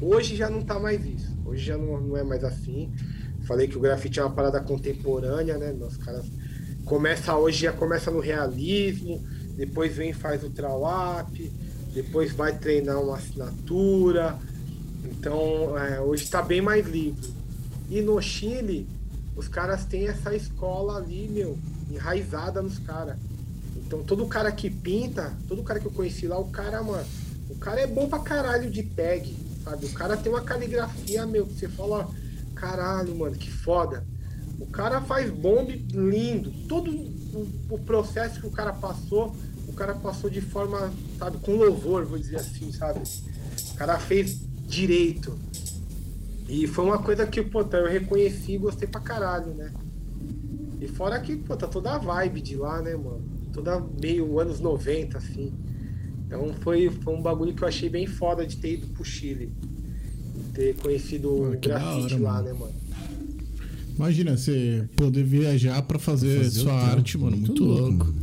Hoje 0.00 0.34
já 0.34 0.50
não 0.50 0.60
tá 0.60 0.80
mais 0.80 1.06
isso. 1.06 1.32
Hoje 1.46 1.66
já 1.66 1.78
não, 1.78 2.00
não 2.00 2.16
é 2.16 2.24
mais 2.24 2.42
assim. 2.42 2.90
Falei 3.46 3.68
que 3.68 3.76
o 3.76 3.80
grafite 3.80 4.20
é 4.20 4.22
uma 4.24 4.34
parada 4.34 4.60
contemporânea, 4.60 5.58
né? 5.58 5.72
Os 5.72 5.96
caras 5.96 6.24
começa 6.84 7.36
hoje 7.36 7.62
já 7.62 7.72
começa 7.72 8.10
no 8.10 8.20
realismo, 8.20 9.22
depois 9.56 9.96
vem 9.96 10.12
faz 10.12 10.44
o 10.44 10.50
trawap, 10.50 11.52
depois 11.92 12.32
vai 12.32 12.56
treinar 12.58 13.00
uma 13.00 13.16
assinatura. 13.16 14.38
Então, 15.04 15.78
é, 15.78 16.00
hoje 16.00 16.24
está 16.24 16.42
bem 16.42 16.60
mais 16.60 16.86
livre. 16.86 17.32
E 17.88 18.00
no 18.00 18.20
Chile, 18.20 18.88
os 19.36 19.48
caras 19.48 19.84
têm 19.84 20.08
essa 20.08 20.34
escola 20.34 20.96
ali, 20.96 21.28
meu, 21.28 21.58
enraizada 21.90 22.62
nos 22.62 22.78
caras. 22.78 23.16
Então, 23.76 24.02
todo 24.02 24.26
cara 24.26 24.50
que 24.50 24.70
pinta, 24.70 25.32
todo 25.46 25.62
cara 25.62 25.78
que 25.78 25.86
eu 25.86 25.92
conheci 25.92 26.26
lá, 26.26 26.38
o 26.38 26.48
cara, 26.48 26.82
mano, 26.82 27.04
o 27.50 27.56
cara 27.56 27.80
é 27.80 27.86
bom 27.86 28.08
pra 28.08 28.20
caralho 28.20 28.70
de 28.70 28.82
tag, 28.82 29.36
sabe? 29.62 29.86
O 29.86 29.92
cara 29.92 30.16
tem 30.16 30.32
uma 30.32 30.42
caligrafia, 30.42 31.26
meu, 31.26 31.46
que 31.46 31.54
você 31.54 31.68
fala, 31.68 32.08
caralho, 32.54 33.14
mano, 33.14 33.36
que 33.36 33.50
foda. 33.50 34.06
O 34.58 34.66
cara 34.66 35.00
faz 35.00 35.30
bombe 35.30 35.86
lindo. 35.92 36.50
Todo 36.68 36.90
o, 36.90 37.48
o 37.70 37.78
processo 37.78 38.40
que 38.40 38.46
o 38.46 38.50
cara 38.50 38.72
passou 38.72 39.34
o 39.68 39.72
cara 39.72 39.94
passou 39.94 40.30
de 40.30 40.40
forma, 40.40 40.92
sabe, 41.18 41.38
com 41.38 41.56
louvor, 41.56 42.04
vou 42.04 42.18
dizer 42.18 42.36
assim, 42.36 42.70
sabe? 42.72 43.00
O 43.72 43.74
cara 43.74 43.98
fez 43.98 44.46
direito. 44.66 45.36
E 46.48 46.66
foi 46.66 46.84
uma 46.84 47.02
coisa 47.02 47.26
que, 47.26 47.42
pô, 47.42 47.62
eu 47.62 47.88
reconheci 47.88 48.52
e 48.52 48.58
gostei 48.58 48.86
pra 48.86 49.00
caralho, 49.00 49.52
né? 49.54 49.72
E 50.80 50.86
fora 50.86 51.18
que, 51.18 51.36
pô, 51.36 51.56
tá 51.56 51.66
toda 51.66 51.94
a 51.94 51.98
vibe 51.98 52.40
de 52.40 52.56
lá, 52.56 52.80
né, 52.82 52.94
mano? 52.94 53.24
Toda 53.52 53.80
meio 54.00 54.38
anos 54.38 54.60
90, 54.60 55.18
assim. 55.18 55.52
Então 56.26 56.52
foi, 56.60 56.90
foi 56.90 57.14
um 57.14 57.22
bagulho 57.22 57.54
que 57.54 57.64
eu 57.64 57.68
achei 57.68 57.88
bem 57.88 58.06
foda 58.06 58.46
de 58.46 58.56
ter 58.58 58.74
ido 58.74 58.86
pro 58.88 59.04
Chile. 59.04 59.52
Ter 60.54 60.74
conhecido 60.76 61.28
o 61.30 61.58
grafite 61.60 62.14
hora, 62.14 62.22
lá, 62.22 62.32
mano. 62.34 62.44
né, 62.44 62.52
mano? 62.52 62.74
Imagina 63.96 64.36
você 64.36 64.84
poder 64.96 65.22
viajar 65.22 65.80
para 65.82 65.98
fazer, 65.98 66.38
fazer, 66.38 66.60
sua 66.60 66.72
arte, 66.72 67.16
mano. 67.16 67.36
Muito, 67.36 67.64
muito 67.64 67.64
louco. 67.64 68.14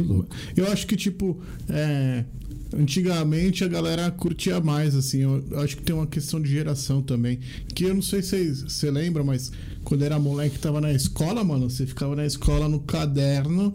louco. 0.00 0.36
Eu 0.56 0.66
acho 0.72 0.86
que, 0.86 0.96
tipo, 0.96 1.38
é, 1.68 2.24
antigamente 2.74 3.62
a 3.62 3.68
galera 3.68 4.10
curtia 4.10 4.60
mais, 4.60 4.94
assim. 4.94 5.20
Eu 5.20 5.60
acho 5.60 5.76
que 5.76 5.82
tem 5.82 5.94
uma 5.94 6.06
questão 6.06 6.40
de 6.40 6.50
geração 6.50 7.02
também. 7.02 7.40
Que 7.74 7.84
eu 7.84 7.94
não 7.94 8.02
sei 8.02 8.22
se 8.22 8.54
você 8.54 8.90
lembra, 8.90 9.22
mas 9.22 9.52
quando 9.84 10.02
era 10.02 10.18
moleque 10.18 10.58
tava 10.58 10.80
na 10.80 10.92
escola, 10.92 11.44
mano, 11.44 11.68
você 11.68 11.86
ficava 11.86 12.16
na 12.16 12.24
escola 12.24 12.68
no 12.68 12.80
caderno 12.80 13.74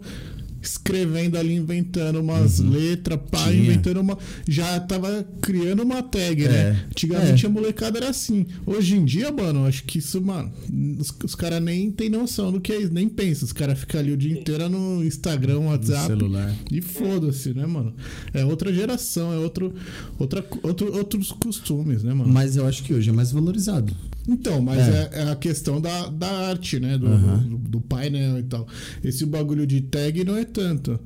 escrevendo 0.60 1.36
ali, 1.36 1.54
inventando 1.54 2.20
umas 2.20 2.60
uhum. 2.60 2.70
letras, 2.70 3.18
pá, 3.30 3.44
Tinha. 3.44 3.54
inventando 3.54 4.00
uma. 4.00 4.18
Já 4.46 4.78
tava 4.80 5.26
criando 5.40 5.82
uma 5.82 6.02
tag, 6.02 6.42
né? 6.42 6.48
é. 6.48 6.70
né? 6.72 6.84
Antigamente 6.88 7.46
é. 7.46 7.48
a 7.48 7.52
molecada 7.52 7.98
era 7.98 8.10
assim. 8.10 8.46
Hoje 8.66 8.96
em 8.96 9.04
dia, 9.04 9.30
mano, 9.30 9.66
acho 9.66 9.84
que 9.84 9.98
isso, 9.98 10.20
mano, 10.20 10.50
os, 10.98 11.14
os 11.24 11.34
caras 11.34 11.62
nem 11.62 11.90
tem 11.90 12.08
noção 12.08 12.52
do 12.52 12.60
que 12.60 12.72
é 12.72 12.80
isso, 12.80 12.92
nem 12.92 13.08
pensa. 13.08 13.44
Os 13.44 13.52
caras 13.52 13.78
ficam 13.78 14.00
ali 14.00 14.12
o 14.12 14.16
dia 14.16 14.38
inteiro 14.38 14.68
no 14.68 15.04
Instagram, 15.04 15.60
WhatsApp. 15.60 16.12
No 16.12 16.18
celular. 16.18 16.54
E 16.70 16.80
foda-se, 16.80 17.54
né, 17.54 17.66
mano? 17.66 17.94
É 18.32 18.44
outra 18.44 18.72
geração, 18.72 19.32
é 19.32 19.38
outro, 19.38 19.74
outra, 20.18 20.44
outro, 20.62 20.96
outros 20.96 21.32
costumes, 21.32 22.02
né, 22.02 22.12
mano? 22.12 22.32
Mas 22.32 22.56
eu 22.56 22.66
acho 22.66 22.82
que 22.82 22.92
hoje 22.92 23.10
é 23.10 23.12
mais 23.12 23.32
valorizado. 23.32 23.94
Então, 24.28 24.60
mas 24.60 24.86
é, 24.86 25.10
é, 25.12 25.20
é 25.22 25.30
a 25.30 25.36
questão 25.36 25.80
da, 25.80 26.08
da 26.08 26.28
arte, 26.48 26.78
né? 26.78 26.98
Do, 26.98 27.06
uhum. 27.06 27.48
do, 27.48 27.58
do 27.58 27.80
painel 27.80 28.38
e 28.38 28.42
tal. 28.42 28.68
Esse 29.02 29.24
bagulho 29.24 29.66
de 29.66 29.80
tag 29.80 30.22
não 30.22 30.36
é 30.36 30.44
tanto. 30.44 31.00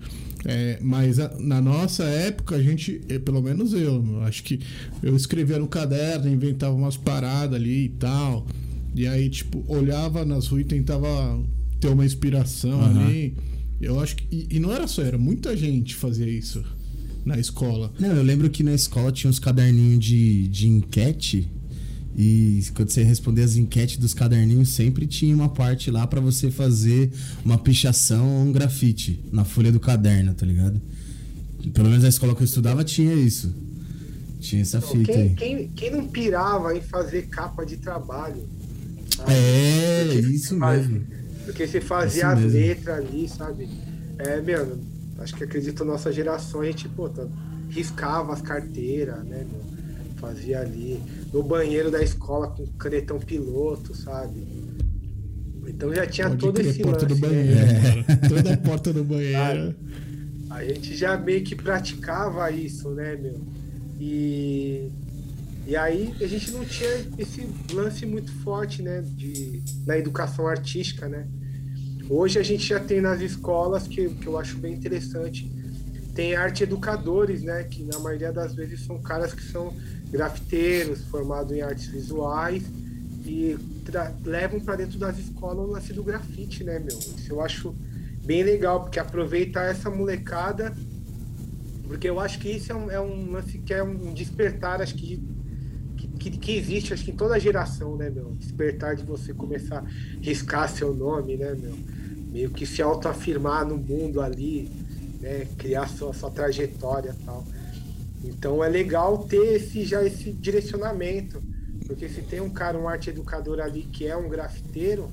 É, 0.45 0.79
mas 0.83 1.21
a, 1.21 1.33
na 1.39 1.61
nossa 1.61 2.03
época, 2.03 2.57
a 2.57 2.63
gente, 2.63 3.01
é, 3.09 3.21
pelo 3.21 3.41
menos 3.41 3.73
eu, 3.73 4.21
acho 4.23 4.43
que 4.43 4.59
eu 5.01 5.15
escrevia 5.15 5.59
no 5.59 5.69
caderno, 5.69 6.29
inventava 6.29 6.75
umas 6.75 6.97
paradas 6.97 7.55
ali 7.55 7.85
e 7.85 7.89
tal. 7.91 8.47
E 8.95 9.07
aí, 9.07 9.31
tipo, 9.31 9.65
olhava 9.69 10.25
nas 10.25 10.49
ruas 10.49 10.63
e 10.63 10.65
tentava 10.65 11.41
ter 11.81 11.89
uma 11.89 12.05
inspiração 12.05 12.81
uhum. 12.81 13.07
ali. 13.07 13.37
Eu 13.81 14.01
acho 14.01 14.17
que. 14.17 14.27
E, 14.31 14.57
e 14.57 14.59
não 14.59 14.73
era 14.73 14.89
só, 14.89 15.03
era 15.03 15.17
muita 15.17 15.57
gente 15.57 15.95
fazia 15.95 16.29
isso 16.29 16.63
na 17.25 17.39
escola. 17.39 17.93
Não, 18.01 18.11
eu 18.11 18.23
lembro 18.23 18.51
que 18.51 18.65
na 18.65 18.75
escola 18.75 19.13
tinha 19.13 19.31
uns 19.31 19.39
caderninhos 19.39 20.05
de, 20.05 20.49
de 20.49 20.69
enquete. 20.69 21.49
E 22.17 22.63
quando 22.75 22.91
você 22.91 23.03
responder 23.03 23.43
as 23.43 23.57
enquetes 23.57 23.97
dos 23.97 24.13
caderninhos, 24.13 24.69
sempre 24.71 25.07
tinha 25.07 25.35
uma 25.35 25.49
parte 25.49 25.91
lá 25.91 26.07
pra 26.07 26.21
você 26.21 26.51
fazer 26.51 27.11
uma 27.45 27.57
pichação 27.57 28.29
ou 28.29 28.43
um 28.45 28.53
grafite 28.53 29.19
na 29.33 29.45
folha 29.45 29.73
do 29.73 29.81
caderno, 29.81 30.35
tá 30.35 30.45
ligado? 30.45 30.81
Pelo 31.73 31.89
menos 31.89 32.03
na 32.03 32.09
escola 32.11 32.35
que 32.35 32.43
eu 32.43 32.45
estudava 32.45 32.85
tinha 32.85 33.15
isso. 33.15 33.55
Tinha 34.41 34.61
essa 34.63 34.81
fita 34.81 35.13
quem, 35.13 35.23
aí. 35.23 35.35
quem, 35.37 35.69
quem 35.69 35.91
não 35.93 36.07
pirava 36.07 36.77
em 36.77 36.81
fazer 36.83 37.23
capa 37.29 37.65
de 37.65 37.77
trabalho? 37.77 38.43
sabe? 39.17 39.33
É, 39.33 40.05
Porque 40.13 40.27
isso 40.29 40.59
faz- 40.59 40.87
mesmo. 40.89 41.07
Porque 41.47 41.67
você 41.67 41.81
fazia 41.81 42.29
as 42.29 42.41
letras 42.53 42.99
ali, 42.99 43.29
sabe? 43.29 43.69
É, 44.19 44.41
meu, 44.41 44.79
acho 45.19 45.35
que 45.35 45.45
acredito 45.45 45.85
nossa 45.85 46.13
geração, 46.13 46.61
a 46.61 46.65
gente, 46.67 46.89
pô, 46.89 47.09
tá- 47.09 47.27
riscava 47.71 48.33
as 48.33 48.43
carteiras, 48.43 49.25
né, 49.25 49.47
meu? 49.51 49.63
Fazia 50.23 50.61
ali. 50.61 51.03
No 51.33 51.43
banheiro 51.43 51.91
da 51.91 52.01
escola 52.01 52.47
com 52.47 52.65
canetão 52.79 53.19
piloto, 53.19 53.93
sabe? 53.93 54.47
Então 55.67 55.93
já 55.93 56.07
tinha 56.07 56.29
Pode 56.29 56.41
todo 56.41 56.61
esse 56.61 56.81
porta 56.81 57.07
lance, 57.07 57.21
do 57.21 57.27
né? 57.27 57.29
banheiro, 57.29 58.05
cara. 58.05 58.21
Toda 58.29 58.53
a 58.55 58.57
porta 58.57 58.93
do 58.93 59.05
banheiro. 59.05 59.75
A 60.49 60.65
gente 60.65 60.95
já 60.97 61.17
meio 61.17 61.43
que 61.43 61.57
praticava 61.57 62.49
isso, 62.53 62.91
né, 62.91 63.17
meu? 63.17 63.41
E, 63.99 64.91
e 65.67 65.75
aí 65.75 66.15
a 66.21 66.27
gente 66.27 66.53
não 66.53 66.65
tinha 66.65 66.91
esse 67.19 67.49
lance 67.73 68.07
muito 68.07 68.31
forte, 68.43 68.81
né, 68.81 69.03
de, 69.17 69.61
na 69.85 69.99
educação 69.99 70.47
artística, 70.47 71.09
né? 71.09 71.27
Hoje 72.09 72.39
a 72.39 72.43
gente 72.45 72.65
já 72.65 72.79
tem 72.79 73.01
nas 73.01 73.21
escolas, 73.21 73.89
que, 73.89 74.09
que 74.09 74.27
eu 74.27 74.39
acho 74.39 74.57
bem 74.59 74.75
interessante, 74.75 75.51
tem 76.15 76.37
arte 76.37 76.63
educadores, 76.63 77.43
né, 77.43 77.65
que 77.65 77.83
na 77.85 77.99
maioria 77.99 78.33
das 78.33 78.55
vezes 78.55 78.85
são 78.85 79.01
caras 79.01 79.33
que 79.33 79.43
são 79.43 79.75
grafiteiros, 80.13 81.03
formados 81.07 81.57
em 81.57 81.63
artes 81.63 81.87
visuais 81.87 82.63
e 83.25 83.57
levam 84.25 84.61
para 84.61 84.77
dentro 84.77 84.99
das 84.99 85.19
escolas 85.19 85.67
o 85.67 85.71
lance 85.71 85.93
do 85.93 86.05
grafite, 86.05 86.63
né, 86.63 86.79
meu? 86.79 86.99
Isso 86.99 87.33
eu 87.33 87.41
acho 87.41 87.75
bem 88.25 88.43
legal, 88.45 88.83
porque 88.83 89.01
aproveitar 89.01 89.65
essa 89.65 89.91
molecada, 89.91 90.73
porque 91.89 92.09
eu 92.09 92.21
acho 92.21 92.39
que 92.39 92.51
isso 92.51 92.71
é 92.71 92.75
um, 92.75 92.91
é 92.91 93.01
um 93.01 93.33
lance 93.33 93.59
que 93.59 93.73
é 93.73 93.83
um 93.83 94.13
despertar, 94.13 94.83
acho 94.83 94.95
que, 94.95 95.21
que, 95.97 96.09
que, 96.09 96.31
que 96.31 96.53
existe, 96.57 96.93
acho 96.93 97.05
que 97.05 97.11
em 97.11 97.17
toda 97.17 97.41
geração, 97.41 97.97
né, 97.97 98.11
meu? 98.11 98.33
Despertar 98.33 98.95
de 98.95 99.05
você 99.05 99.33
começar 99.33 99.79
a 99.79 99.85
riscar 100.21 100.69
seu 100.69 100.95
nome, 100.95 101.37
né, 101.37 101.55
meu? 101.55 101.75
Meio 102.31 102.51
que 102.51 102.67
se 102.67 102.83
autoafirmar 102.83 103.67
no 103.67 103.77
mundo 103.77 104.21
ali, 104.21 104.71
né? 105.21 105.47
Criar 105.59 105.89
sua, 105.89 106.13
sua 106.13 106.31
trajetória 106.31 107.15
e 107.19 107.25
tal. 107.25 107.45
Então 108.25 108.63
é 108.63 108.69
legal 108.69 109.19
ter 109.19 109.57
esse, 109.57 109.85
já 109.85 110.05
esse 110.05 110.33
direcionamento, 110.33 111.43
porque 111.87 112.09
se 112.09 112.23
tem 112.23 112.41
um 112.41 112.51
cara, 112.51 112.79
um 112.79 112.89
arte 112.89 113.11
educador 113.11 113.61
ali 113.61 113.83
que 113.83 114.07
é 114.07 114.17
um 114.17 114.29
grafiteiro, 114.29 115.11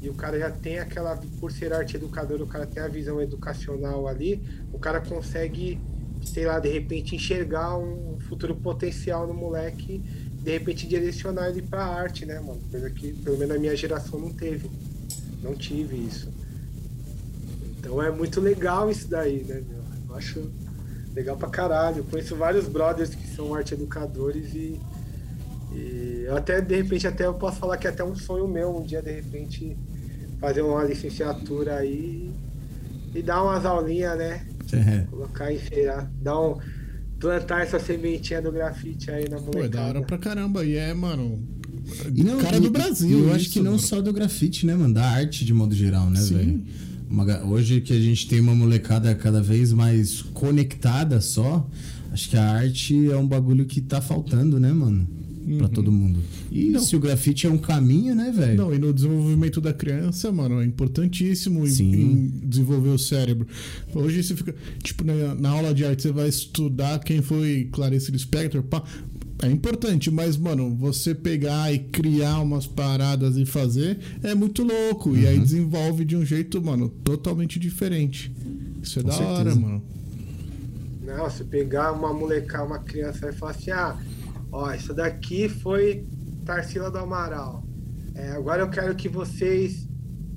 e 0.00 0.08
o 0.08 0.14
cara 0.14 0.36
já 0.36 0.50
tem 0.50 0.80
aquela, 0.80 1.16
por 1.38 1.52
ser 1.52 1.72
arte 1.72 1.96
educador, 1.96 2.42
o 2.42 2.46
cara 2.46 2.66
tem 2.66 2.82
a 2.82 2.88
visão 2.88 3.22
educacional 3.22 4.08
ali, 4.08 4.42
o 4.72 4.78
cara 4.78 5.00
consegue, 5.00 5.78
sei 6.24 6.44
lá, 6.44 6.58
de 6.58 6.68
repente 6.68 7.14
enxergar 7.14 7.78
um 7.78 8.18
futuro 8.28 8.56
potencial 8.56 9.28
no 9.28 9.34
moleque, 9.34 10.02
de 10.42 10.50
repente 10.50 10.88
direcionar 10.88 11.50
ele 11.50 11.62
pra 11.62 11.84
arte, 11.84 12.26
né, 12.26 12.40
mano? 12.40 12.60
Coisa 12.68 12.90
que 12.90 13.12
pelo 13.12 13.38
menos 13.38 13.54
na 13.54 13.60
minha 13.60 13.76
geração 13.76 14.18
não 14.18 14.32
teve. 14.32 14.68
Não 15.40 15.54
tive 15.54 15.96
isso. 15.96 16.28
Então 17.78 18.02
é 18.02 18.10
muito 18.10 18.40
legal 18.40 18.90
isso 18.90 19.08
daí, 19.08 19.44
né, 19.44 19.62
meu? 19.68 19.82
Eu 20.08 20.16
acho 20.16 20.50
legal 21.14 21.36
pra 21.36 21.48
caralho. 21.48 21.98
Eu 21.98 22.04
conheço 22.04 22.36
vários 22.36 22.66
brothers 22.68 23.14
que 23.14 23.26
são 23.34 23.54
arte 23.54 23.74
educadores 23.74 24.54
e, 24.54 24.80
e 25.74 26.26
até, 26.34 26.60
de 26.60 26.76
repente, 26.76 27.06
até 27.06 27.26
eu 27.26 27.34
posso 27.34 27.58
falar 27.58 27.76
que 27.76 27.86
é 27.86 27.90
até 27.90 28.04
um 28.04 28.14
sonho 28.14 28.46
meu 28.48 28.76
um 28.76 28.82
dia, 28.82 29.02
de 29.02 29.12
repente, 29.12 29.76
fazer 30.40 30.62
uma 30.62 30.84
licenciatura 30.84 31.76
aí 31.76 32.30
e 33.14 33.22
dar 33.22 33.42
umas 33.42 33.64
aulinhas, 33.64 34.16
né? 34.18 34.46
É. 34.72 35.00
Colocar 35.10 35.52
feira, 35.54 36.10
dar 36.22 36.40
um. 36.40 36.58
plantar 37.20 37.62
essa 37.62 37.78
sementinha 37.78 38.40
do 38.40 38.50
grafite 38.50 39.10
aí 39.10 39.28
na 39.28 39.36
Pô, 39.38 39.58
é 39.58 39.68
da 39.68 39.80
hora 39.82 39.94
molecada. 39.94 40.06
pra 40.06 40.18
caramba. 40.18 40.64
E 40.64 40.76
é, 40.76 40.94
mano. 40.94 41.40
E 42.14 42.24
não, 42.24 42.38
cara 42.38 42.56
e- 42.56 42.60
do 42.60 42.70
Brasil. 42.70 43.26
eu 43.26 43.34
acho 43.34 43.44
isso, 43.44 43.52
que 43.52 43.58
não 43.60 43.72
mano. 43.72 43.78
só 43.82 44.00
do 44.00 44.12
grafite, 44.12 44.64
né, 44.64 44.74
mano? 44.74 44.94
Da 44.94 45.04
arte 45.04 45.44
de 45.44 45.52
modo 45.52 45.74
geral, 45.74 46.08
né, 46.08 46.20
Sim. 46.20 46.34
velho? 46.36 46.64
Uma 47.12 47.44
Hoje 47.44 47.80
que 47.82 47.92
a 47.92 48.00
gente 48.00 48.26
tem 48.26 48.40
uma 48.40 48.54
molecada 48.54 49.14
cada 49.14 49.42
vez 49.42 49.70
mais 49.72 50.22
conectada 50.32 51.20
só, 51.20 51.68
acho 52.10 52.30
que 52.30 52.36
a 52.38 52.50
arte 52.52 53.10
é 53.10 53.16
um 53.16 53.26
bagulho 53.26 53.66
que 53.66 53.82
tá 53.82 54.00
faltando, 54.00 54.58
né, 54.58 54.72
mano? 54.72 55.06
Pra 55.58 55.68
todo 55.68 55.90
mundo. 55.90 56.20
E 56.52 56.70
Não. 56.70 56.80
se 56.80 56.94
o 56.94 57.00
grafite 57.00 57.48
é 57.48 57.50
um 57.50 57.58
caminho, 57.58 58.14
né, 58.14 58.30
velho? 58.34 58.56
Não, 58.56 58.72
e 58.72 58.78
no 58.78 58.94
desenvolvimento 58.94 59.60
da 59.60 59.72
criança, 59.72 60.30
mano, 60.30 60.60
é 60.62 60.64
importantíssimo 60.64 61.66
em- 61.66 61.70
Sim. 61.70 61.92
em 61.92 62.48
desenvolver 62.48 62.90
o 62.90 62.98
cérebro. 62.98 63.46
Hoje 63.92 64.22
você 64.22 64.36
fica, 64.36 64.54
tipo, 64.82 65.02
na, 65.04 65.34
na 65.34 65.50
aula 65.50 65.74
de 65.74 65.84
arte 65.84 66.02
você 66.02 66.12
vai 66.12 66.28
estudar 66.28 67.00
quem 67.00 67.20
foi 67.20 67.68
Clarice 67.72 68.12
Lispector, 68.12 68.62
pá. 68.62 68.84
É 69.42 69.46
importante, 69.50 70.08
mas, 70.10 70.36
mano, 70.36 70.74
você 70.76 71.14
pegar 71.14 71.72
e 71.72 71.80
criar 71.80 72.40
umas 72.40 72.66
paradas 72.66 73.36
e 73.36 73.44
fazer 73.44 73.98
é 74.22 74.34
muito 74.34 74.62
louco. 74.62 75.16
E 75.16 75.26
aí 75.26 75.36
Uhum. 75.36 75.42
desenvolve 75.42 76.04
de 76.04 76.16
um 76.16 76.24
jeito, 76.24 76.62
mano, 76.62 76.88
totalmente 76.88 77.58
diferente. 77.58 78.32
Isso 78.80 79.00
é 79.00 79.02
Com 79.02 79.08
da 79.08 79.14
hora, 79.18 79.36
certeza. 79.50 79.60
mano. 79.60 79.82
Não, 81.04 81.28
se 81.28 81.42
pegar 81.44 81.90
uma 81.92 82.12
molecada, 82.12 82.64
uma 82.64 82.78
criança 82.78 83.28
e 83.28 83.32
falar 83.32 83.50
assim, 83.52 83.70
ah, 83.72 83.96
ó, 84.52 84.72
isso 84.72 84.94
daqui 84.94 85.48
foi 85.48 86.04
Tarsila 86.46 86.90
do 86.90 86.98
Amaral. 86.98 87.64
É, 88.14 88.30
agora 88.32 88.62
eu 88.62 88.70
quero 88.70 88.94
que 88.94 89.08
vocês 89.08 89.88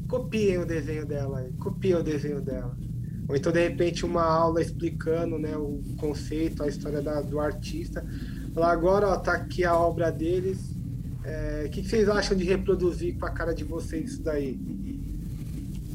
copiem 0.07 0.57
o 0.57 0.65
desenho 0.65 1.05
dela, 1.05 1.39
aí, 1.39 1.51
copiem 1.59 1.95
o 1.95 2.03
desenho 2.03 2.41
dela. 2.41 2.75
Ou 3.27 3.35
então, 3.35 3.51
de 3.51 3.59
repente, 3.67 4.05
uma 4.05 4.23
aula 4.23 4.61
explicando 4.61 5.37
né, 5.39 5.55
o 5.57 5.81
conceito, 5.97 6.63
a 6.63 6.67
história 6.67 7.01
da- 7.01 7.21
do 7.21 7.39
artista. 7.39 8.05
Falar, 8.55 8.71
agora, 8.71 9.07
ó, 9.09 9.17
tá 9.17 9.33
aqui 9.33 9.63
a 9.63 9.75
obra 9.77 10.09
deles. 10.11 10.57
É, 11.23 11.65
O 11.67 11.69
que, 11.69 11.81
que 11.81 11.89
vocês 11.89 12.07
acham 12.09 12.35
de 12.37 12.43
reproduzir 12.45 13.15
com 13.17 13.25
a 13.25 13.29
cara 13.31 13.53
de 13.53 13.63
vocês 13.63 14.11
isso 14.13 14.23
daí? 14.23 14.57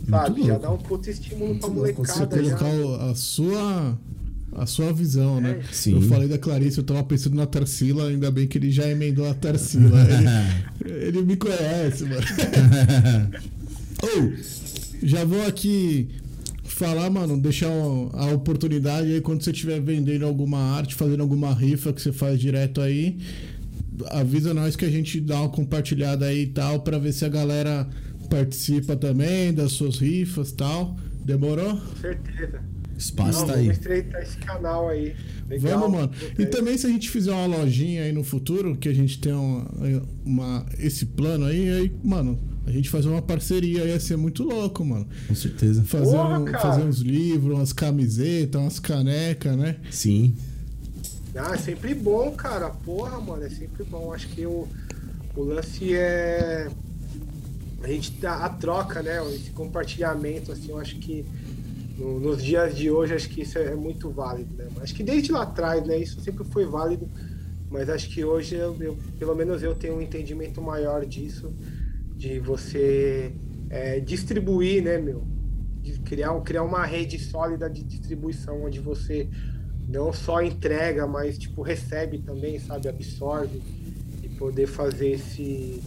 Sabe, 0.09 0.43
já 0.43 0.47
louco. 0.49 0.63
dá 0.63 0.71
um 0.73 0.79
puto 0.79 1.09
estímulo 1.11 1.47
Muito 1.55 1.61
pra 1.61 1.69
Você 1.71 2.19
molecada 2.21 2.45
já. 2.45 2.57
colocar 2.57 2.75
o- 2.87 3.11
a 3.11 3.15
sua 3.15 3.99
a 4.53 4.67
sua 4.67 4.93
visão, 4.93 5.41
né? 5.41 5.61
É. 5.61 5.73
Sim. 5.73 5.95
Eu 5.95 6.03
falei 6.03 6.27
da 6.27 6.37
Clarice, 6.37 6.77
eu 6.79 6.83
tava 6.85 7.05
pensando 7.05 7.37
na 7.37 7.47
Tarsila, 7.47 8.09
ainda 8.09 8.33
bem 8.33 8.49
que 8.49 8.59
ele 8.59 8.69
já 8.73 8.85
emendou 8.89 9.31
a 9.31 9.33
Tarsila. 9.35 9.97
ele, 10.85 10.93
ele 11.07 11.23
me 11.23 11.37
conhece, 11.37 12.03
mano. 12.05 12.21
Ou, 14.03 14.33
já 15.03 15.25
vou 15.25 15.47
aqui 15.47 16.09
falar, 16.81 17.11
mano, 17.11 17.39
deixar 17.39 17.69
a 17.69 18.27
oportunidade 18.33 19.13
aí 19.13 19.21
quando 19.21 19.43
você 19.43 19.51
estiver 19.51 19.81
vendendo 19.81 20.25
alguma 20.25 20.59
arte, 20.59 20.95
fazendo 20.95 21.21
alguma 21.21 21.53
rifa 21.53 21.93
que 21.93 22.01
você 22.01 22.11
faz 22.13 22.41
direto 22.41 22.81
aí, 22.81 23.19
avisa 24.09 24.55
nós 24.55 24.77
que 24.77 24.85
a 24.87 24.91
gente 24.91 25.21
dá 25.21 25.41
uma 25.41 25.49
compartilhada 25.51 26.25
aí 26.27 26.43
e 26.45 26.47
tal, 26.47 26.81
pra 26.81 26.99
ver 26.99 27.13
se 27.13 27.25
a 27.25 27.29
galera 27.29 27.87
participa 28.31 28.97
também 28.97 29.53
das 29.53 29.73
suas 29.73 29.99
rifas 29.99 30.51
e 30.51 30.55
tal. 30.55 30.97
Demorou? 31.25 31.77
Com 31.77 31.97
certeza. 32.01 32.61
Espaço 32.97 33.41
Não, 33.41 33.47
tá 33.47 33.53
vamos 33.55 33.69
aí. 33.69 33.73
estreitar 33.75 34.23
esse 34.23 34.37
canal 34.39 34.89
aí. 34.89 35.15
Legal. 35.49 35.81
Vamos, 35.81 35.97
mano. 36.01 36.13
E 36.39 36.47
também 36.47 36.77
se 36.79 36.87
a 36.87 36.91
gente 36.91 37.09
fizer 37.11 37.33
uma 37.33 37.47
lojinha 37.47 38.03
aí 38.03 38.13
no 38.13 38.23
futuro, 38.25 38.77
que 38.77 38.89
a 38.89 38.95
gente 38.95 39.19
tem 39.19 39.33
uma, 39.33 39.67
uma- 40.25 40.67
esse 40.79 41.07
plano 41.07 41.45
aí, 41.47 41.69
aí, 41.71 41.93
mano, 42.05 42.39
a 42.67 42.71
gente 42.71 42.89
fazer 42.91 43.09
uma 43.09 43.23
parceria 43.23 43.85
ia 43.85 43.99
ser 43.99 44.17
muito 44.17 44.43
louco, 44.45 44.85
mano. 44.85 45.07
Com 45.27 45.35
certeza. 45.35 45.83
Fazer, 45.85 46.17
Porra, 46.17 46.39
um- 46.39 46.47
fazer 46.53 46.83
uns 46.83 46.99
livros, 46.99 47.57
umas 47.57 47.73
camisetas, 47.73 48.61
umas 48.61 48.79
canecas, 48.79 49.57
né? 49.57 49.77
Sim. 49.91 50.35
Ah, 51.35 51.55
é 51.55 51.59
sempre 51.59 51.95
bom, 51.95 52.31
cara. 52.33 52.71
Porra, 52.71 53.21
mano, 53.21 53.45
é 53.45 53.51
sempre 53.51 53.85
bom. 53.85 54.13
Acho 54.13 54.29
que 54.29 54.45
o, 54.47 54.67
o 55.37 55.43
lance 55.43 55.95
é. 55.95 56.69
A 57.83 57.89
gente 57.89 58.13
dá 58.21 58.45
a 58.45 58.49
troca, 58.51 59.03
né? 59.03 59.19
Esse 59.35 59.51
compartilhamento, 59.51 60.53
assim, 60.53 60.69
eu 60.69 60.79
acho 60.79 60.97
que 60.99 61.25
no- 61.97 62.21
nos 62.21 62.43
dias 62.43 62.77
de 62.77 62.91
hoje, 62.91 63.15
acho 63.15 63.29
que 63.31 63.41
isso 63.43 63.59
é 63.59 63.75
muito 63.75 64.11
válido, 64.11 64.55
né? 64.57 64.67
Acho 64.83 64.95
que 64.95 65.03
desde 65.03 65.33
lá 65.33 65.43
atrás, 65.43 65.85
né? 65.87 65.99
Isso 65.99 66.21
sempre 66.21 66.45
foi 66.45 66.67
válido, 66.67 67.09
mas 67.71 67.89
acho 67.89 68.11
que 68.11 68.23
hoje, 68.25 68.55
eu, 68.57 68.77
eu- 68.81 68.99
pelo 69.19 69.35
menos 69.35 69.63
eu 69.63 69.75
tenho 69.75 69.97
um 69.97 70.03
entendimento 70.03 70.61
maior 70.61 71.07
disso, 71.07 71.51
de 72.21 72.39
você 72.39 73.33
é, 73.71 73.99
distribuir, 73.99 74.85
né, 74.85 74.99
meu? 74.99 75.27
De 75.81 75.99
criar, 76.01 76.39
criar 76.43 76.63
uma 76.63 76.85
rede 76.85 77.19
sólida 77.19 77.69
de 77.71 77.83
distribuição, 77.83 78.63
onde 78.63 78.79
você 78.79 79.27
não 79.89 80.13
só 80.13 80.43
entrega, 80.43 81.07
mas 81.07 81.39
tipo 81.39 81.63
recebe 81.63 82.19
também, 82.19 82.59
sabe, 82.59 82.89
absorve 82.89 83.63
e 84.23 84.29
poder 84.29 84.67
fazer 84.67 85.13
esse 85.13 85.83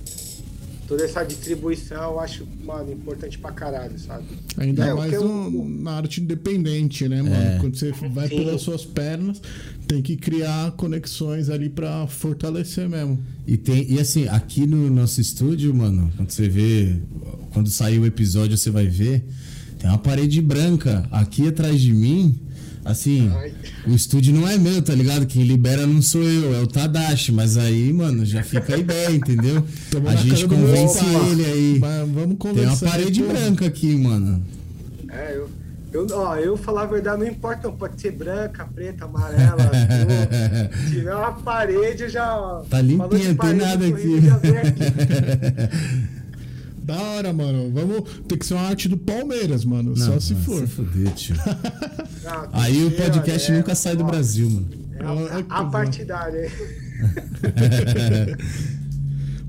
toda 0.87 1.03
essa 1.03 1.23
distribuição 1.23 2.01
eu 2.11 2.19
acho, 2.19 2.47
mano, 2.63 2.91
importante 2.91 3.37
pra 3.37 3.51
caralho, 3.51 3.97
sabe? 3.99 4.25
Ainda 4.57 4.85
É, 4.85 4.93
mais 4.93 5.13
eu- 5.13 5.23
no- 5.27 5.69
na 5.81 5.91
arte 5.91 6.21
independente, 6.21 7.07
né, 7.07 7.21
mano? 7.21 7.35
É. 7.35 7.57
Quando 7.59 7.75
você 7.77 7.91
vai 8.13 8.27
Sim. 8.27 8.37
pelas 8.37 8.61
suas 8.61 8.83
pernas, 8.85 9.41
tem 9.87 10.01
que 10.01 10.15
criar 10.15 10.71
conexões 10.73 11.49
ali 11.49 11.69
pra 11.69 12.05
fortalecer 12.07 12.87
mesmo. 12.89 13.19
E 13.47 13.57
tem 13.57 13.91
e 13.91 13.99
assim, 13.99 14.27
aqui 14.27 14.65
no 14.65 14.89
nosso 14.89 15.19
estúdio, 15.21 15.73
mano, 15.73 16.11
quando 16.15 16.31
você 16.31 16.47
vê, 16.49 16.95
quando 17.51 17.69
sair 17.69 17.99
o 17.99 18.05
episódio, 18.05 18.57
você 18.57 18.69
vai 18.71 18.87
ver, 18.87 19.25
tem 19.79 19.89
uma 19.89 19.97
parede 19.97 20.41
branca 20.41 21.07
aqui 21.11 21.47
atrás 21.47 21.79
de 21.81 21.93
mim. 21.93 22.39
Assim, 22.85 23.31
Ai. 23.35 23.53
o 23.87 23.91
estúdio 23.95 24.33
não 24.33 24.45
é 24.47 24.57
meu, 24.57 24.81
tá 24.81 24.93
ligado? 24.93 25.25
Quem 25.25 25.43
libera 25.43 25.87
não 25.87 26.01
sou 26.01 26.21
eu, 26.21 26.53
é 26.53 26.59
o 26.61 26.67
Tadashi. 26.67 27.31
Mas 27.31 27.57
aí, 27.57 27.93
mano, 27.93 28.25
já 28.25 28.43
fica 28.43 28.75
a 28.75 28.77
ideia, 28.77 29.11
entendeu? 29.11 29.63
Tamo 29.89 30.09
a 30.09 30.15
gente 30.15 30.45
convence 30.47 30.99
ele 31.31 31.45
aí. 31.45 31.77
Mas 31.79 31.99
vamos 31.99 32.15
Tem 32.15 32.25
uma 32.25 32.35
conversar. 32.37 32.89
parede 32.89 33.21
pô. 33.23 33.29
branca 33.31 33.65
aqui, 33.65 33.95
mano. 33.95 34.43
É, 35.09 35.35
eu, 35.37 35.49
eu, 35.93 36.07
ó, 36.11 36.35
eu 36.37 36.57
falar 36.57 36.81
a 36.83 36.85
verdade, 36.87 37.19
não 37.21 37.27
importa, 37.27 37.67
não, 37.69 37.75
pode 37.77 38.01
ser 38.01 38.11
branca, 38.11 38.65
preta, 38.73 39.05
amarela, 39.05 39.61
azul. 39.63 40.83
Se 40.89 40.95
tiver 40.95 41.15
uma 41.15 41.31
parede, 41.33 42.03
eu 42.03 42.09
já. 42.09 42.35
ó, 42.35 42.63
Tá 42.63 42.81
limpinha, 42.81 43.09
tem 43.09 43.35
parede, 43.35 43.59
nada 43.63 43.85
aqui. 43.87 44.17
Aqui. 44.27 46.02
Da 46.83 47.01
hora, 47.01 47.31
mano. 47.31 47.71
Vamos 47.71 48.03
ter 48.27 48.37
que 48.37 48.45
ser 48.45 48.55
uma 48.55 48.63
arte 48.63 48.89
do 48.89 48.97
Palmeiras, 48.97 49.63
mano. 49.63 49.95
Só 49.95 50.11
Não, 50.11 50.19
se 50.19 50.33
mano, 50.33 50.45
for. 50.45 50.59
Se 50.61 50.67
fuder, 50.67 51.13
tio. 51.13 51.35
Não, 51.35 52.49
Aí 52.61 52.85
o 52.85 52.91
podcast 52.91 53.51
é, 53.51 53.55
nunca 53.57 53.73
sai 53.73 53.95
do 53.95 54.03
ó, 54.03 54.07
Brasil, 54.07 54.49
mano. 54.49 54.67
É 54.99 55.03
a, 55.49 55.59
a 55.59 55.65
partidária, 55.65 56.45
hein? 56.45 56.51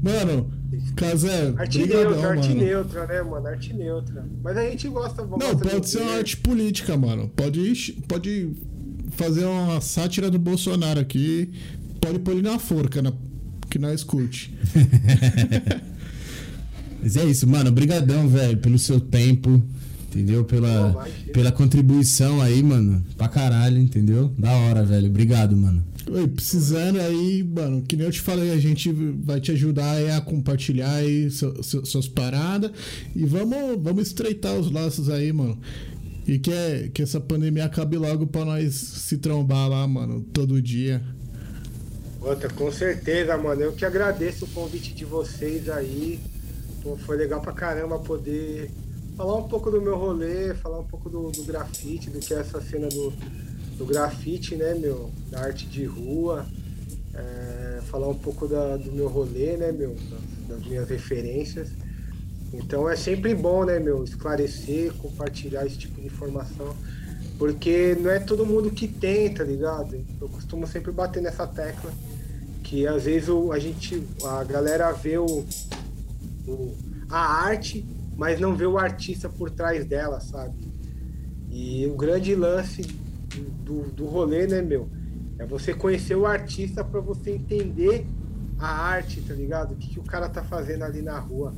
Mano, 0.05 0.51
Casé, 0.97 1.55
Arte 1.57 1.78
brigadão, 1.78 2.11
neutra, 2.11 2.28
arte 2.30 2.49
mano. 2.49 2.61
neutra, 2.61 3.07
né, 3.07 3.22
mano? 3.22 3.47
Arte 3.47 3.72
neutra. 3.72 4.26
Mas 4.43 4.57
a 4.57 4.62
gente 4.68 4.89
gosta. 4.89 5.22
Não, 5.22 5.39
gosta 5.39 5.57
pode 5.57 5.80
de 5.80 5.89
ser 5.89 5.99
uma 6.03 6.12
arte 6.16 6.37
política, 6.37 6.97
mano. 6.97 7.28
Pode, 7.35 7.93
pode 8.07 8.51
fazer 9.12 9.45
uma 9.47 9.80
sátira 9.80 10.30
do 10.30 10.39
Bolsonaro 10.39 11.01
aqui. 11.01 11.51
Pode 12.01 12.18
pôr 12.18 12.32
ele 12.32 12.43
na 12.43 12.59
forca, 12.59 13.01
na, 13.01 13.12
que 13.70 13.78
nós 13.78 14.05
curte. 14.05 14.55
Mas 17.05 17.17
é 17.19 17.25
isso, 17.27 17.47
mano. 17.47 17.69
Obrigadão, 17.69 18.27
velho, 18.27 18.57
pelo 18.57 18.79
seu 18.79 18.99
tempo, 18.99 19.63
entendeu? 20.09 20.43
Pela, 20.43 20.91
Pô, 20.95 21.33
pela 21.35 21.53
contribuição 21.53 22.41
aí, 22.41 22.63
mano. 22.63 23.05
Pra 23.19 23.29
caralho, 23.29 23.79
entendeu? 23.79 24.33
Da 24.39 24.51
hora, 24.51 24.83
velho. 24.83 25.09
Obrigado, 25.09 25.55
mano. 25.55 25.85
Oi, 26.11 26.27
precisando 26.29 26.99
aí, 26.99 27.43
mano, 27.43 27.83
que 27.83 27.95
nem 27.95 28.07
eu 28.07 28.13
te 28.13 28.23
falei, 28.23 28.53
a 28.53 28.59
gente 28.59 28.91
vai 28.93 29.39
te 29.39 29.53
ajudar 29.53 29.93
aí 29.93 30.11
a 30.11 30.21
compartilhar 30.21 30.95
aí 30.95 31.31
suas 31.31 32.09
paradas 32.09 32.71
e 33.17 33.25
vamos, 33.25 33.83
vamos 33.83 34.09
estreitar 34.09 34.55
os 34.55 34.71
laços 34.71 35.11
aí, 35.11 35.31
mano. 35.31 35.59
E 36.27 36.39
que, 36.39 36.51
é, 36.51 36.91
que 36.93 37.03
essa 37.03 37.21
pandemia 37.21 37.67
acabe 37.67 37.99
logo 37.99 38.27
pra 38.27 38.47
nós 38.47 38.75
se 38.75 39.19
trombar 39.19 39.69
lá, 39.69 39.87
mano, 39.87 40.23
todo 40.33 40.61
dia. 40.61 41.03
Outra, 42.21 42.49
com 42.49 42.73
certeza, 42.73 43.37
mano. 43.37 43.61
Eu 43.61 43.73
que 43.73 43.85
agradeço 43.85 44.47
o 44.47 44.49
convite 44.49 44.95
de 44.95 45.05
vocês 45.05 45.69
aí. 45.69 46.19
Pô, 46.85 46.97
foi 46.99 47.16
legal 47.16 47.41
pra 47.41 47.53
caramba 47.53 47.99
poder 47.99 48.70
falar 49.16 49.37
um 49.37 49.49
pouco 49.49 49.70
do 49.70 49.80
meu 49.80 49.97
rolê, 49.97 50.55
falar 50.55 50.78
um 50.80 50.85
pouco 50.85 51.09
do, 51.09 51.30
do 51.30 51.43
grafite, 51.45 52.11
do 52.11 52.18
que 52.20 52.35
é 52.35 52.41
essa 52.41 52.61
cena 52.61 52.89
do, 52.89 53.11
do 53.78 53.87
grafite, 53.87 54.55
né, 54.55 54.74
meu? 54.74 55.11
Da 55.30 55.41
arte 55.41 55.66
de 55.66 55.85
rua. 55.87 56.45
É, 57.14 57.80
falar 57.85 58.09
um 58.09 58.14
pouco 58.18 58.47
da- 58.47 58.76
do 58.76 58.93
meu 58.93 59.09
rolê, 59.09 59.57
né, 59.57 59.72
meu? 59.72 59.95
Das, 59.95 60.49
das 60.59 60.66
minhas 60.66 60.89
referências. 60.89 61.68
Então 62.53 62.89
é 62.89 62.97
sempre 62.97 63.35
bom, 63.35 63.64
né, 63.64 63.78
meu? 63.78 64.05
Esclarecer, 64.05 64.93
compartilhar 64.95 65.64
esse 65.64 65.78
tipo 65.78 65.99
de 66.01 66.07
informação. 66.07 66.76
Porque 67.39 67.97
não 67.99 68.11
é 68.11 68.20
todo 68.20 68.45
mundo 68.45 68.70
que 68.70 68.87
tem, 68.87 69.32
tá 69.32 69.43
ligado? 69.43 69.99
Eu 70.20 70.28
costumo 70.28 70.66
sempre 70.66 70.93
bater 70.93 71.22
nessa 71.22 71.47
tecla. 71.47 71.91
Que 72.62 72.87
às 72.87 73.05
vezes 73.05 73.28
o, 73.30 73.53
a 73.53 73.59
gente. 73.59 74.03
A 74.22 74.45
galera 74.45 74.93
vê 74.93 75.18
o, 75.18 75.45
o- 76.47 76.75
a 77.09 77.19
arte, 77.45 77.87
mas 78.17 78.41
não 78.41 78.55
vê 78.57 78.67
o 78.67 78.79
artista 78.79 79.29
por 79.29 79.51
trás 79.51 79.85
dela, 79.87 80.21
sabe? 80.21 80.55
E 81.51 81.87
o 81.87 81.97
grande 81.97 82.35
lance 82.35 82.83
do, 83.65 83.91
do 83.93 84.07
rolê, 84.07 84.47
né, 84.47 84.63
meu? 84.63 84.89
É 85.39 85.47
você 85.47 85.75
conhecer 85.75 86.15
o 86.17 86.27
artista 86.27 86.85
pra 86.85 87.01
você 87.01 87.33
entender 87.33 88.07
a 88.59 88.67
arte, 88.69 89.21
tá 89.21 89.35
ligado? 89.35 89.73
O 89.73 89.77
que, 89.77 89.91
que 89.91 89.99
o 89.99 90.05
cara 90.05 90.29
tá 90.29 90.43
fazendo 90.43 90.85
ali 90.85 91.03
na 91.03 91.19
rua. 91.19 91.53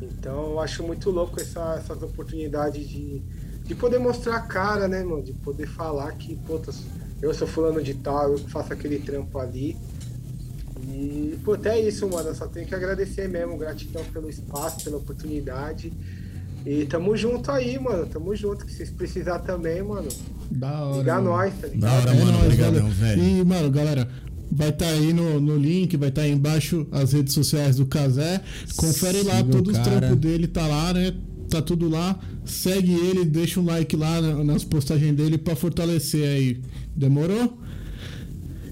Então 0.00 0.52
eu 0.52 0.60
acho 0.60 0.82
muito 0.82 1.10
louco 1.10 1.40
essa, 1.40 1.74
essas 1.76 2.02
oportunidades 2.02 2.88
de, 2.88 3.22
de 3.62 3.74
poder 3.74 3.98
mostrar 3.98 4.36
a 4.36 4.40
cara, 4.40 4.88
né, 4.88 5.02
mano? 5.04 5.22
De 5.22 5.32
poder 5.34 5.66
falar 5.66 6.12
que, 6.12 6.34
puta, 6.36 6.72
eu 7.22 7.32
sou 7.32 7.46
fulano 7.46 7.82
de 7.82 7.94
tal, 7.94 8.32
eu 8.32 8.38
faço 8.38 8.72
aquele 8.72 8.98
trampo 8.98 9.38
ali. 9.38 9.76
E, 10.86 11.38
pô, 11.44 11.54
até 11.54 11.80
isso, 11.80 12.08
mano. 12.08 12.28
Eu 12.28 12.34
só 12.34 12.46
tenho 12.46 12.66
que 12.66 12.74
agradecer 12.74 13.28
mesmo. 13.28 13.56
Gratidão 13.56 14.04
pelo 14.12 14.28
espaço, 14.28 14.84
pela 14.84 14.96
oportunidade. 14.98 15.92
E 16.66 16.84
tamo 16.86 17.16
junto 17.16 17.50
aí, 17.50 17.78
mano. 17.78 18.06
Tamo 18.06 18.34
junto. 18.36 18.64
Que 18.66 18.72
vocês 18.72 18.90
precisar 18.90 19.38
também, 19.40 19.82
mano. 19.82 20.08
Da 20.50 20.84
hora. 20.84 20.98
Liga 20.98 21.14
mano. 21.16 21.28
nós, 21.30 21.54
tá 21.60 21.66
ligado? 21.68 21.80
Da 21.90 21.92
hora, 21.98 22.10
É 22.10 22.18
mano. 22.18 22.32
nóis, 22.32 22.44
Obrigadão, 22.44 22.88
velho. 22.90 23.22
E, 23.22 23.44
mano, 23.44 23.70
galera, 23.70 24.08
vai 24.50 24.68
estar 24.68 24.86
aí 24.88 25.12
no, 25.12 25.40
no 25.40 25.56
link, 25.56 25.96
vai 25.96 26.08
estar 26.10 26.22
aí 26.22 26.32
embaixo 26.32 26.86
as 26.92 27.12
redes 27.12 27.34
sociais 27.34 27.76
do 27.76 27.86
Casé. 27.86 28.40
Confere 28.76 29.22
lá, 29.22 29.36
Siga 29.36 29.48
o 29.48 29.50
todos 29.52 29.76
os 29.76 29.82
trampos 29.82 30.16
dele 30.18 30.46
tá 30.46 30.66
lá, 30.66 30.92
né? 30.92 31.14
Tá 31.50 31.60
tudo 31.62 31.88
lá. 31.88 32.18
Segue 32.44 32.92
ele, 32.94 33.24
deixa 33.24 33.60
um 33.60 33.64
like 33.64 33.94
lá 33.96 34.20
na- 34.20 34.42
nas 34.44 34.64
postagens 34.64 35.14
dele 35.16 35.38
pra 35.38 35.54
fortalecer 35.56 36.26
aí. 36.28 36.60
Demorou? 36.96 37.58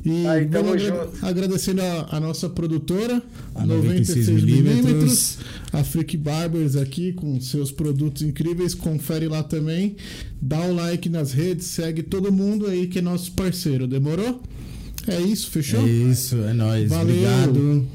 E 0.04 0.26
Aí, 0.26 0.46
tamo 0.46 0.76
junto. 0.76 1.10
agradecendo 1.24 1.80
a, 1.80 2.16
a 2.16 2.20
nossa 2.20 2.48
produtora, 2.48 3.22
A 3.54 3.64
96 3.64 4.26
96 4.28 4.42
milímetros, 4.42 5.38
a 5.72 5.84
Freak 5.84 6.16
Barbers 6.16 6.74
aqui 6.74 7.12
com 7.12 7.40
seus 7.40 7.70
produtos 7.70 8.22
incríveis. 8.22 8.74
Confere 8.74 9.28
lá 9.28 9.42
também. 9.44 9.94
Dá 10.40 10.60
um 10.62 10.74
like 10.74 11.08
nas 11.08 11.32
redes, 11.32 11.66
segue 11.66 12.02
todo 12.02 12.32
mundo 12.32 12.66
aí 12.66 12.88
que 12.88 12.98
é 12.98 13.02
nosso 13.02 13.30
parceiro. 13.32 13.86
Demorou? 13.86 14.42
É 15.06 15.20
isso, 15.20 15.50
fechou? 15.50 15.86
É 15.86 15.88
isso, 15.88 16.36
é 16.36 16.52
nóis. 16.52 16.88
Valeu. 16.88 17.02
Obrigado. 17.14 17.86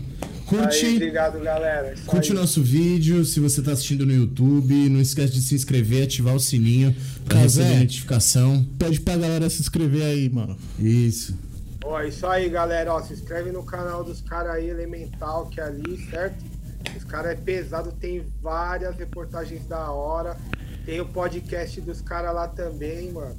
Curte. 0.46 0.86
Aí, 0.86 0.96
obrigado, 0.96 1.40
galera. 1.44 1.94
Isso 1.94 2.04
Curte 2.06 2.30
o 2.30 2.34
aí. 2.36 2.40
nosso 2.40 2.64
vídeo, 2.64 3.26
se 3.26 3.38
você 3.42 3.62
tá 3.62 3.74
assistindo 3.74 4.06
no 4.06 4.14
YouTube, 4.14 4.74
não 4.88 5.02
esquece 5.02 5.34
de 5.34 5.42
se 5.42 5.56
inscrever, 5.56 6.04
ativar 6.04 6.34
o 6.34 6.40
sininho 6.40 6.96
pra 7.26 7.42
Casé. 7.42 7.64
receber 7.64 7.80
notificação. 7.82 8.66
Pede 8.80 9.02
pra 9.02 9.18
galera 9.18 9.50
se 9.50 9.60
inscrever 9.62 10.04
aí, 10.04 10.30
mano. 10.30 10.56
Isso. 10.80 11.36
Ó, 11.90 12.02
isso 12.02 12.28
aí, 12.28 12.50
galera. 12.50 12.94
Ó, 12.94 13.02
se 13.02 13.14
inscreve 13.14 13.50
no 13.50 13.64
canal 13.64 14.04
dos 14.04 14.20
caras 14.20 14.56
aí, 14.56 14.70
Elemental, 14.70 15.48
que 15.48 15.62
é 15.62 15.64
ali, 15.64 15.98
certo? 16.10 16.44
Os 16.98 17.06
caras 17.06 17.32
é 17.32 17.36
pesado, 17.36 17.94
tem 17.94 18.26
várias 18.42 18.98
reportagens 18.98 19.66
da 19.68 19.90
hora. 19.90 20.36
Tem 20.86 21.00
o 21.00 21.06
podcast 21.06 21.80
dos 21.80 22.02
caras 22.02 22.36
lá 22.36 22.48
também, 22.50 23.12
mano. 23.14 23.38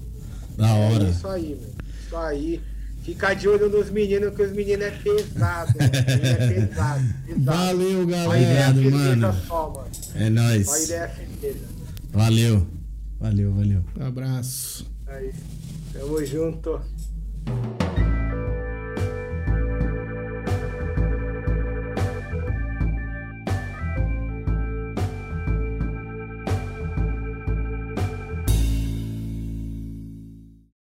Da 0.56 0.72
hora. 0.72 1.04
É 1.04 1.10
isso 1.10 1.28
aí, 1.28 1.58
mano. 1.60 1.74
Isso 2.00 2.16
aí. 2.16 2.62
Fica 3.02 3.34
de 3.34 3.48
olho 3.48 3.68
nos 3.68 3.90
meninos, 3.90 4.34
que 4.34 4.42
os 4.42 4.52
meninos 4.52 4.86
é 4.86 4.90
pesado, 4.92 5.74
mano. 5.78 5.90
É 5.94 6.48
pesado, 6.48 7.04
pesado. 7.26 7.44
Valeu, 7.44 8.08
Só 8.08 8.36
ideia 8.36 8.54
galera. 8.56 8.70
Obrigado, 8.70 9.20
mano. 9.20 9.32
só, 9.46 9.70
mano. 9.70 9.88
É 10.14 10.30
nóis. 10.30 10.66
Só 10.66 10.78
ideia 10.78 11.08
firmeza. 11.08 11.66
Valeu. 12.12 12.66
Valeu, 13.20 13.52
valeu. 13.52 13.84
Abraço. 14.00 14.90
Aí. 15.06 15.34
Tamo 15.92 16.24
junto. 16.24 16.80